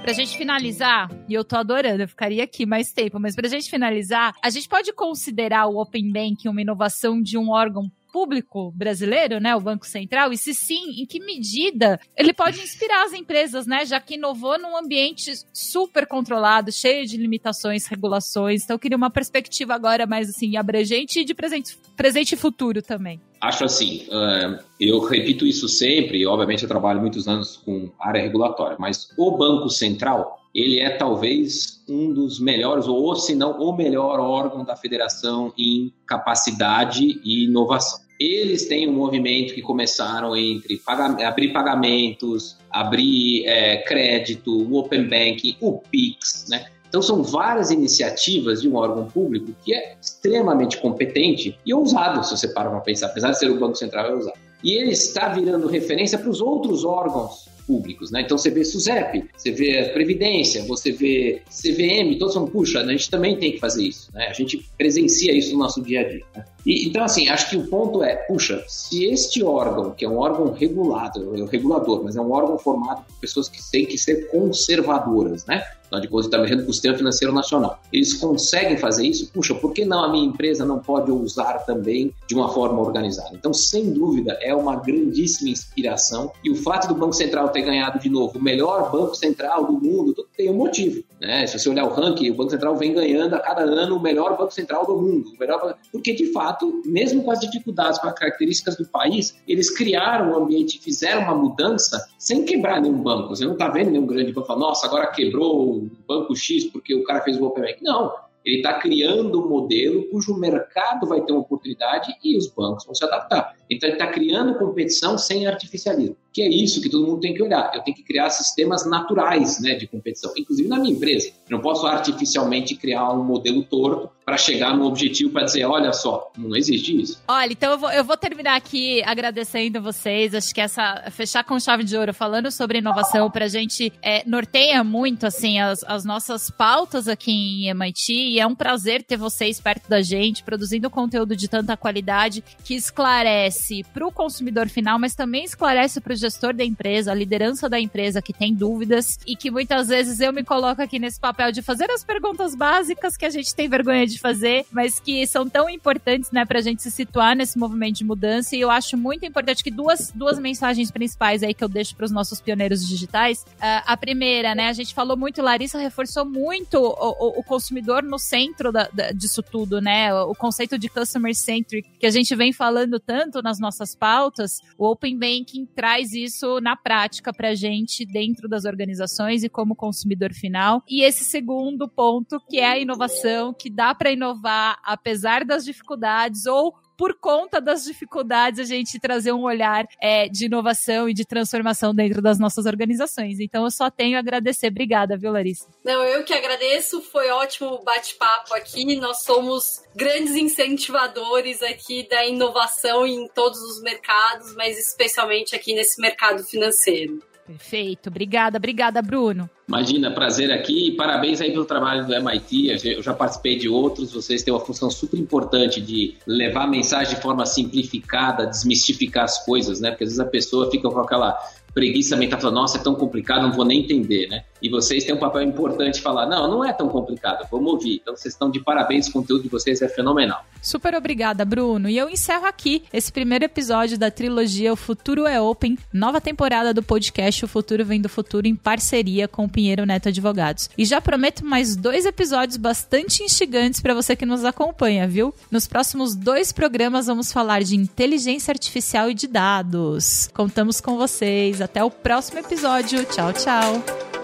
Pra 0.05 0.13
gente 0.13 0.37
finalizar, 0.37 1.09
e 1.27 1.33
eu 1.33 1.43
tô 1.43 1.57
adorando, 1.57 2.03
eu 2.03 2.07
ficaria 2.07 2.43
aqui 2.43 2.63
mais 2.63 2.93
tempo, 2.93 3.19
mas 3.19 3.35
pra 3.35 3.49
gente 3.49 3.67
finalizar, 3.67 4.35
a 4.39 4.51
gente 4.51 4.69
pode 4.69 4.93
considerar 4.93 5.65
o 5.65 5.81
Open 5.81 6.11
Banking 6.11 6.47
uma 6.47 6.61
inovação 6.61 7.19
de 7.19 7.39
um 7.39 7.49
órgão 7.49 7.91
público 8.15 8.71
brasileiro, 8.71 9.41
né, 9.41 9.53
o 9.57 9.59
Banco 9.59 9.85
Central, 9.85 10.31
e 10.31 10.37
se 10.37 10.53
sim, 10.53 11.01
em 11.01 11.05
que 11.05 11.19
medida 11.19 11.99
ele 12.15 12.31
pode 12.31 12.61
inspirar 12.61 13.03
as 13.03 13.11
empresas, 13.11 13.67
né, 13.67 13.85
já 13.85 13.99
que 13.99 14.13
inovou 14.13 14.57
num 14.57 14.77
ambiente 14.77 15.33
super 15.51 16.07
controlado, 16.07 16.71
cheio 16.71 17.05
de 17.05 17.17
limitações, 17.17 17.85
regulações. 17.87 18.63
Então, 18.63 18.75
eu 18.75 18.79
queria 18.79 18.95
uma 18.95 19.09
perspectiva 19.09 19.73
agora 19.73 20.07
mais 20.07 20.29
assim 20.29 20.55
abrangente 20.55 21.19
e 21.19 21.25
de 21.25 21.33
presente, 21.33 21.77
presente 21.97 22.35
e 22.35 22.37
futuro 22.37 22.81
também. 22.81 23.19
Acho 23.41 23.65
assim, 23.65 24.07
uh, 24.07 24.63
eu 24.79 25.01
repito 25.01 25.45
isso 25.45 25.67
sempre, 25.67 26.25
obviamente 26.25 26.63
eu 26.63 26.69
trabalho 26.69 27.01
muitos 27.01 27.27
anos 27.27 27.57
com 27.57 27.91
área 27.99 28.21
regulatória, 28.21 28.77
mas 28.79 29.09
o 29.17 29.31
Banco 29.31 29.69
Central 29.69 30.39
ele 30.55 30.79
é 30.79 30.89
talvez 30.89 31.83
um 31.87 32.13
dos 32.13 32.39
melhores, 32.39 32.87
ou 32.87 33.13
se 33.17 33.35
não 33.35 33.59
o 33.59 33.75
melhor 33.75 34.21
órgão 34.21 34.63
da 34.63 34.77
federação 34.77 35.51
em 35.57 35.93
capacidade 36.07 37.19
e 37.25 37.43
inovação. 37.43 38.04
Eles 38.19 38.67
têm 38.67 38.87
um 38.87 38.93
movimento 38.93 39.53
que 39.53 39.61
começaram 39.61 40.35
entre 40.35 40.81
abrir 40.87 41.51
pagamentos, 41.51 42.57
abrir 42.71 43.45
é, 43.45 43.77
crédito, 43.77 44.51
o 44.51 44.77
Open 44.77 45.03
Banking, 45.03 45.57
o 45.59 45.79
PIX, 45.79 46.45
né? 46.49 46.65
Então, 46.87 47.01
são 47.01 47.21
várias 47.23 47.71
iniciativas 47.71 48.61
de 48.61 48.69
um 48.69 48.75
órgão 48.75 49.05
público 49.07 49.53
que 49.65 49.73
é 49.73 49.97
extremamente 50.01 50.77
competente 50.77 51.57
e 51.65 51.73
ousado, 51.73 52.23
se 52.23 52.37
você 52.37 52.47
para 52.47 52.69
para 52.69 52.79
pensar, 52.79 53.07
apesar 53.07 53.31
de 53.31 53.39
ser 53.39 53.51
o 53.51 53.59
Banco 53.59 53.75
Central, 53.75 54.05
é 54.05 54.13
ousado. 54.13 54.37
E 54.63 54.71
ele 54.71 54.91
está 54.91 55.27
virando 55.27 55.67
referência 55.67 56.17
para 56.17 56.29
os 56.29 56.39
outros 56.39 56.85
órgãos 56.85 57.49
públicos, 57.67 58.11
né? 58.11 58.21
Então 58.21 58.37
você 58.37 58.49
vê 58.49 58.63
SUSEP, 58.63 59.25
você 59.35 59.51
vê 59.51 59.89
Previdência, 59.89 60.63
você 60.63 60.91
vê 60.91 61.41
CVM, 61.49 62.17
todos 62.17 62.33
falam, 62.33 62.49
puxa, 62.49 62.79
a 62.79 62.87
gente 62.87 63.09
também 63.09 63.37
tem 63.37 63.51
que 63.51 63.59
fazer 63.59 63.83
isso, 63.83 64.09
né? 64.13 64.27
A 64.27 64.33
gente 64.33 64.65
presencia 64.77 65.33
isso 65.33 65.51
no 65.53 65.59
nosso 65.59 65.81
dia 65.81 66.01
a 66.01 66.03
dia. 66.07 66.23
Né? 66.35 66.45
E, 66.65 66.87
então, 66.87 67.03
assim, 67.03 67.29
acho 67.29 67.49
que 67.49 67.57
o 67.57 67.67
ponto 67.67 68.03
é, 68.03 68.15
puxa, 68.15 68.63
se 68.67 69.05
este 69.05 69.43
órgão, 69.43 69.91
que 69.91 70.03
é 70.03 70.09
um 70.09 70.17
órgão 70.17 70.51
regulado, 70.51 71.35
é 71.35 71.45
regulador, 71.45 72.03
mas 72.03 72.15
é 72.15 72.21
um 72.21 72.31
órgão 72.31 72.57
formado 72.57 73.05
por 73.05 73.19
pessoas 73.19 73.47
que 73.47 73.59
têm 73.71 73.85
que 73.85 73.97
ser 73.97 74.29
conservadoras, 74.31 75.45
né? 75.45 75.63
Afinal 75.85 76.01
de 76.01 76.07
contas, 76.07 76.25
está 76.25 76.37
mexendo 76.39 76.63
com 76.63 76.71
o 76.71 76.73
sistema 76.73 76.97
financeiro 76.97 77.33
nacional. 77.33 77.79
Eles 77.93 78.13
conseguem 78.15 78.77
fazer 78.77 79.05
isso? 79.05 79.31
Puxa, 79.31 79.53
por 79.53 79.71
que 79.71 79.85
não 79.85 80.03
a 80.03 80.11
minha 80.11 80.25
empresa 80.25 80.65
não 80.65 80.79
pode 80.79 81.11
usar 81.11 81.59
também 81.59 82.13
de 82.27 82.33
uma 82.33 82.49
forma 82.49 82.81
organizada? 82.81 83.29
Então, 83.33 83.53
sem 83.53 83.91
dúvida, 83.91 84.37
é 84.41 84.53
uma 84.55 84.77
grandíssima 84.77 85.51
inspiração. 85.51 86.31
E 86.43 86.49
o 86.49 86.55
fato 86.55 86.87
do 86.87 86.95
Banco 86.95 87.13
Central 87.13 87.49
ter 87.49 87.61
ganhado 87.61 87.99
de 87.99 88.09
novo 88.09 88.39
o 88.39 88.41
melhor 88.41 88.91
Banco 88.91 89.15
Central 89.15 89.65
do 89.65 89.73
mundo, 89.73 90.15
tem 90.35 90.49
um 90.49 90.55
motivo. 90.55 91.03
Né? 91.21 91.45
Se 91.45 91.59
você 91.59 91.69
olhar 91.69 91.85
o 91.85 91.93
ranking, 91.93 92.31
o 92.31 92.35
Banco 92.35 92.49
Central 92.49 92.75
vem 92.75 92.93
ganhando 92.93 93.35
a 93.35 93.39
cada 93.39 93.61
ano 93.61 93.97
o 93.97 94.01
melhor 94.01 94.35
Banco 94.37 94.51
Central 94.51 94.85
do 94.85 94.97
mundo. 94.97 95.29
O 95.35 95.39
melhor... 95.39 95.77
Porque, 95.91 96.13
de 96.13 96.31
fato, 96.31 96.54
mesmo 96.85 97.23
com 97.23 97.31
as 97.31 97.39
dificuldades, 97.39 97.99
com 97.99 98.07
as 98.07 98.13
características 98.13 98.77
do 98.77 98.85
país, 98.87 99.35
eles 99.47 99.69
criaram 99.69 100.31
um 100.31 100.43
ambiente, 100.43 100.79
fizeram 100.79 101.21
uma 101.21 101.35
mudança 101.35 102.07
sem 102.17 102.45
quebrar 102.45 102.81
nenhum 102.81 103.01
banco. 103.01 103.29
Você 103.29 103.45
não 103.45 103.53
está 103.53 103.67
vendo 103.69 103.91
nenhum 103.91 104.05
grande 104.05 104.31
banco 104.31 104.47
falar, 104.47 104.59
nossa, 104.59 104.87
agora 104.87 105.07
quebrou 105.07 105.77
o 105.77 105.91
banco 106.07 106.35
X 106.35 106.65
porque 106.65 106.93
o 106.93 107.03
cara 107.03 107.21
fez 107.21 107.39
o 107.39 107.45
Open 107.45 107.63
Bank. 107.63 107.83
Não, 107.83 108.13
ele 108.45 108.57
está 108.57 108.73
criando 108.73 109.43
um 109.43 109.49
modelo 109.49 110.03
cujo 110.09 110.37
mercado 110.37 111.07
vai 111.07 111.21
ter 111.21 111.31
uma 111.31 111.41
oportunidade 111.41 112.13
e 112.23 112.37
os 112.37 112.47
bancos 112.47 112.85
vão 112.85 112.93
se 112.93 113.03
adaptar. 113.03 113.55
Então, 113.69 113.89
ele 113.89 113.97
está 113.97 114.07
criando 114.07 114.57
competição 114.59 115.17
sem 115.17 115.47
artificialismo. 115.47 116.15
Que 116.35 116.41
é 116.41 116.49
isso 116.49 116.81
que 116.81 116.89
todo 116.89 117.07
mundo 117.07 117.21
tem 117.21 117.33
que 117.33 117.41
olhar. 117.41 117.71
Eu 117.73 117.81
tenho 117.81 117.95
que 117.95 118.03
criar 118.03 118.29
sistemas 118.29 118.85
naturais 118.85 119.57
né, 119.61 119.73
de 119.75 119.87
competição, 119.87 120.33
inclusive 120.35 120.67
na 120.67 120.77
minha 120.77 120.93
empresa. 120.93 121.29
Eu 121.29 121.55
não 121.55 121.61
posso 121.61 121.87
artificialmente 121.87 122.75
criar 122.75 123.09
um 123.13 123.23
modelo 123.23 123.63
torto 123.63 124.09
para 124.25 124.37
chegar 124.37 124.75
no 124.75 124.85
objetivo 124.85 125.31
para 125.31 125.43
dizer, 125.43 125.63
olha 125.65 125.93
só, 125.93 126.31
não 126.35 126.55
existe 126.55 126.99
isso. 126.99 127.21
Olha, 127.27 127.51
então 127.51 127.71
eu 127.71 127.77
vou, 127.77 127.91
eu 127.91 128.03
vou 128.03 128.17
terminar 128.17 128.55
aqui 128.55 129.01
agradecendo 129.03 129.81
vocês. 129.81 130.33
Acho 130.33 130.53
que 130.53 130.59
essa 130.59 131.09
fechar 131.11 131.43
com 131.43 131.57
chave 131.59 131.83
de 131.83 131.95
ouro 131.95 132.13
falando 132.13 132.51
sobre 132.51 132.79
inovação 132.79 133.29
para 133.31 133.45
a 133.45 133.47
gente 133.47 133.93
é, 134.01 134.27
norteia 134.27 134.83
muito 134.83 135.25
assim 135.27 135.59
as, 135.59 135.83
as 135.83 136.03
nossas 136.03 136.49
pautas 136.49 137.07
aqui 137.07 137.31
em 137.31 137.69
MIT 137.69 138.13
e 138.13 138.39
é 138.39 138.47
um 138.47 138.55
prazer 138.55 139.03
ter 139.03 139.15
vocês 139.15 139.61
perto 139.61 139.87
da 139.87 140.01
gente 140.01 140.43
produzindo 140.43 140.89
conteúdo 140.89 141.35
de 141.35 141.47
tanta 141.47 141.77
qualidade 141.77 142.43
que 142.63 142.73
esclarece 142.73 143.83
para 143.93 144.05
o 144.05 144.11
consumidor 144.11 144.67
final, 144.67 144.97
mas 144.97 145.13
também 145.13 145.43
esclarece 145.45 146.01
para 146.01 146.13
o 146.13 146.17
gestor 146.25 146.53
da 146.53 146.65
empresa, 146.65 147.11
a 147.11 147.15
liderança 147.15 147.69
da 147.69 147.79
empresa 147.79 148.21
que 148.21 148.33
tem 148.33 148.53
dúvidas 148.53 149.19
e 149.27 149.35
que 149.35 149.51
muitas 149.51 149.87
vezes 149.87 150.19
eu 150.19 150.33
me 150.33 150.43
coloco 150.43 150.81
aqui 150.81 150.97
nesse 150.97 151.19
papel 151.19 151.51
de 151.51 151.61
fazer 151.61 151.89
as 151.91 152.03
perguntas 152.03 152.55
básicas 152.55 153.15
que 153.15 153.25
a 153.25 153.29
gente 153.29 153.53
tem 153.53 153.69
vergonha 153.69 154.07
de 154.07 154.19
fazer, 154.19 154.65
mas 154.71 154.99
que 154.99 155.25
são 155.27 155.47
tão 155.47 155.69
importantes, 155.69 156.31
né, 156.31 156.45
pra 156.45 156.61
gente 156.61 156.81
se 156.81 156.89
situar 156.89 157.35
nesse 157.35 157.57
movimento 157.57 157.97
de 157.97 158.03
mudança. 158.03 158.55
E 158.55 158.61
eu 158.61 158.71
acho 158.71 158.97
muito 158.97 159.25
importante 159.25 159.63
que 159.63 159.71
duas, 159.71 160.11
duas 160.11 160.39
mensagens 160.39 160.89
principais 160.89 161.43
aí 161.43 161.53
que 161.53 161.63
eu 161.63 161.69
deixo 161.69 161.95
para 161.95 162.05
os 162.05 162.11
nossos 162.11 162.41
pioneiros 162.41 162.87
digitais. 162.87 163.43
Uh, 163.57 163.85
a 163.85 163.97
primeira, 163.97 164.55
né, 164.55 164.67
a 164.67 164.73
gente 164.73 164.93
falou 164.93 165.15
muito, 165.15 165.41
Larissa 165.41 165.77
reforçou 165.77 166.25
muito 166.25 166.75
o, 166.79 167.37
o, 167.37 167.39
o 167.39 167.43
consumidor 167.43 168.01
no 168.01 168.17
centro 168.17 168.71
da, 168.71 168.89
da, 168.91 169.11
disso 169.11 169.43
tudo, 169.43 169.79
né? 169.79 170.13
O 170.13 170.33
conceito 170.33 170.77
de 170.77 170.89
customer 170.89 171.35
centric 171.35 171.87
que 171.99 172.05
a 172.05 172.09
gente 172.09 172.35
vem 172.35 172.51
falando 172.51 172.99
tanto 172.99 173.41
nas 173.41 173.59
nossas 173.59 173.95
pautas, 173.95 174.61
o 174.77 174.89
Open 174.89 175.17
Banking 175.17 175.65
traz 175.75 176.13
isso 176.15 176.61
na 176.61 176.75
prática 176.75 177.33
pra 177.33 177.53
gente 177.53 178.05
dentro 178.05 178.47
das 178.47 178.63
organizações 178.63 179.43
e 179.43 179.49
como 179.49 179.75
consumidor 179.75 180.33
final. 180.33 180.81
E 180.87 181.03
esse 181.03 181.25
segundo 181.25 181.87
ponto, 181.87 182.39
que 182.49 182.59
é 182.59 182.67
a 182.67 182.79
inovação, 182.79 183.53
que 183.53 183.69
dá 183.69 183.93
para 183.93 184.05
para 184.05 184.11
inovar, 184.11 184.77
apesar 184.83 185.43
das 185.43 185.65
dificuldades, 185.65 186.45
ou 186.45 186.75
por 186.97 187.17
conta 187.19 187.59
das 187.59 187.83
dificuldades, 187.83 188.59
a 188.59 188.63
gente 188.63 188.99
trazer 188.99 189.31
um 189.31 189.43
olhar 189.43 189.85
é, 190.01 190.27
de 190.27 190.45
inovação 190.45 191.09
e 191.09 191.13
de 191.13 191.25
transformação 191.25 191.93
dentro 191.93 192.21
das 192.21 192.39
nossas 192.39 192.65
organizações. 192.65 193.39
Então, 193.39 193.63
eu 193.63 193.71
só 193.71 193.89
tenho 193.89 194.17
a 194.17 194.19
agradecer. 194.19 194.67
Obrigada, 194.67 195.17
viu, 195.17 195.31
Larissa? 195.31 195.67
Não, 195.83 196.03
eu 196.03 196.23
que 196.23 196.33
agradeço. 196.33 197.01
Foi 197.01 197.29
ótimo 197.29 197.83
bate-papo 197.83 198.53
aqui. 198.53 198.95
Nós 198.97 199.23
somos 199.23 199.83
grandes 199.95 200.35
incentivadores 200.35 201.61
aqui 201.61 202.07
da 202.07 202.25
inovação 202.25 203.05
em 203.05 203.27
todos 203.29 203.59
os 203.59 203.81
mercados, 203.81 204.55
mas 204.55 204.77
especialmente 204.77 205.55
aqui 205.55 205.73
nesse 205.73 206.01
mercado 206.01 206.43
financeiro. 206.43 207.19
Perfeito. 207.45 208.09
Obrigada, 208.09 208.57
obrigada, 208.57 209.01
Bruno. 209.01 209.49
Imagina, 209.67 210.11
prazer 210.11 210.51
aqui 210.51 210.89
e 210.89 210.91
parabéns 210.95 211.41
aí 211.41 211.51
pelo 211.51 211.65
trabalho 211.65 212.05
do 212.05 212.13
MIT. 212.13 212.85
Eu 212.85 213.03
já 213.03 213.13
participei 213.13 213.57
de 213.57 213.69
outros, 213.69 214.11
vocês 214.11 214.41
têm 214.41 214.53
uma 214.53 214.59
função 214.59 214.89
super 214.89 215.19
importante 215.19 215.79
de 215.79 216.15
levar 216.25 216.63
a 216.63 216.67
mensagem 216.67 217.15
de 217.15 217.21
forma 217.21 217.45
simplificada, 217.45 218.47
desmistificar 218.47 219.25
as 219.25 219.45
coisas, 219.45 219.79
né? 219.79 219.91
Porque 219.91 220.05
às 220.05 220.09
vezes 220.09 220.19
a 220.19 220.25
pessoa 220.25 220.71
fica 220.71 220.89
com 220.89 220.99
aquela 220.99 221.37
preguiça 221.73 222.15
mental, 222.15 222.39
fala, 222.39 222.53
nossa, 222.53 222.77
é 222.77 222.81
tão 222.81 222.95
complicado, 222.95 223.43
não 223.43 223.51
vou 223.51 223.65
nem 223.65 223.81
entender, 223.81 224.27
né? 224.27 224.45
E 224.65 224.69
vocês 224.69 225.03
têm 225.03 225.13
um 225.13 225.19
papel 225.19 225.43
importante 225.43 226.01
falar, 226.01 226.25
não, 226.25 226.47
não 226.49 226.65
é 226.65 226.73
tão 226.73 226.89
complicado, 226.89 227.47
vamos 227.51 227.71
ouvir. 227.71 227.99
Então 228.01 228.15
vocês 228.15 228.33
estão 228.33 228.49
de 228.49 228.59
parabéns, 228.59 229.07
o 229.07 229.11
conteúdo 229.11 229.43
de 229.43 229.47
vocês 229.47 229.79
é 229.79 229.87
fenomenal. 229.87 230.43
Super 230.59 230.95
obrigada, 230.95 231.45
Bruno. 231.45 231.87
E 231.87 231.95
eu 231.95 232.09
encerro 232.09 232.47
aqui 232.47 232.81
esse 232.91 233.11
primeiro 233.11 233.45
episódio 233.45 233.95
da 233.95 234.09
trilogia 234.09 234.73
O 234.73 234.75
Futuro 234.75 235.27
é 235.27 235.39
Open, 235.39 235.77
nova 235.93 236.19
temporada 236.19 236.73
do 236.73 236.81
podcast 236.81 237.45
O 237.45 237.47
Futuro 237.47 237.85
Vem 237.85 238.01
do 238.01 238.09
Futuro, 238.09 238.47
em 238.47 238.55
parceria 238.55 239.27
com 239.27 239.45
o 239.45 239.49
Pinheiro 239.49 239.85
Neto 239.85 240.09
Advogados. 240.09 240.67
E 240.75 240.83
já 240.83 240.99
prometo 240.99 241.45
mais 241.45 241.75
dois 241.75 242.03
episódios 242.03 242.57
bastante 242.57 243.21
instigantes 243.21 243.79
para 243.79 243.93
você 243.93 244.15
que 244.15 244.25
nos 244.25 244.43
acompanha, 244.43 245.07
viu? 245.07 245.31
Nos 245.51 245.67
próximos 245.67 246.15
dois 246.15 246.51
programas 246.51 247.05
vamos 247.05 247.31
falar 247.31 247.61
de 247.61 247.75
inteligência 247.75 248.51
artificial 248.51 249.11
e 249.11 249.13
de 249.13 249.27
dados. 249.27 250.27
Contamos 250.33 250.81
com 250.81 250.97
vocês. 250.97 251.61
Até 251.61 251.83
o 251.83 251.91
próximo 251.91 252.39
episódio. 252.39 253.05
Tchau, 253.05 253.31
tchau. 253.31 254.14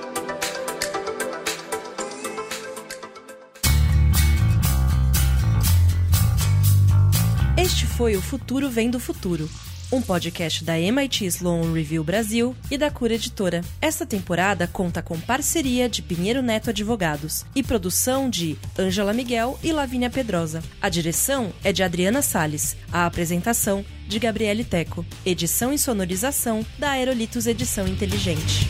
Foi 8.01 8.15
o 8.15 8.21
Futuro 8.21 8.67
Vem 8.67 8.89
do 8.89 8.99
Futuro, 8.99 9.47
um 9.91 10.01
podcast 10.01 10.63
da 10.63 10.79
MIT 10.79 11.23
Sloan 11.27 11.71
Review 11.71 12.03
Brasil 12.03 12.55
e 12.71 12.75
da 12.75 12.89
Cura 12.89 13.13
Editora. 13.13 13.61
Esta 13.79 14.07
temporada 14.07 14.65
conta 14.65 15.03
com 15.03 15.19
parceria 15.19 15.87
de 15.87 16.01
Pinheiro 16.01 16.41
Neto 16.41 16.71
Advogados 16.71 17.45
e 17.55 17.61
produção 17.61 18.27
de 18.27 18.57
Ângela 18.75 19.13
Miguel 19.13 19.59
e 19.61 19.71
Lavínia 19.71 20.09
Pedrosa. 20.09 20.63
A 20.81 20.89
direção 20.89 21.53
é 21.63 21.71
de 21.71 21.83
Adriana 21.83 22.23
Sales, 22.23 22.75
a 22.91 23.05
apresentação 23.05 23.85
de 24.07 24.17
Gabriele 24.17 24.63
Teco, 24.63 25.05
edição 25.23 25.71
e 25.71 25.77
sonorização 25.77 26.65
da 26.79 26.89
Aerolitos 26.89 27.45
Edição 27.45 27.87
Inteligente. 27.87 28.67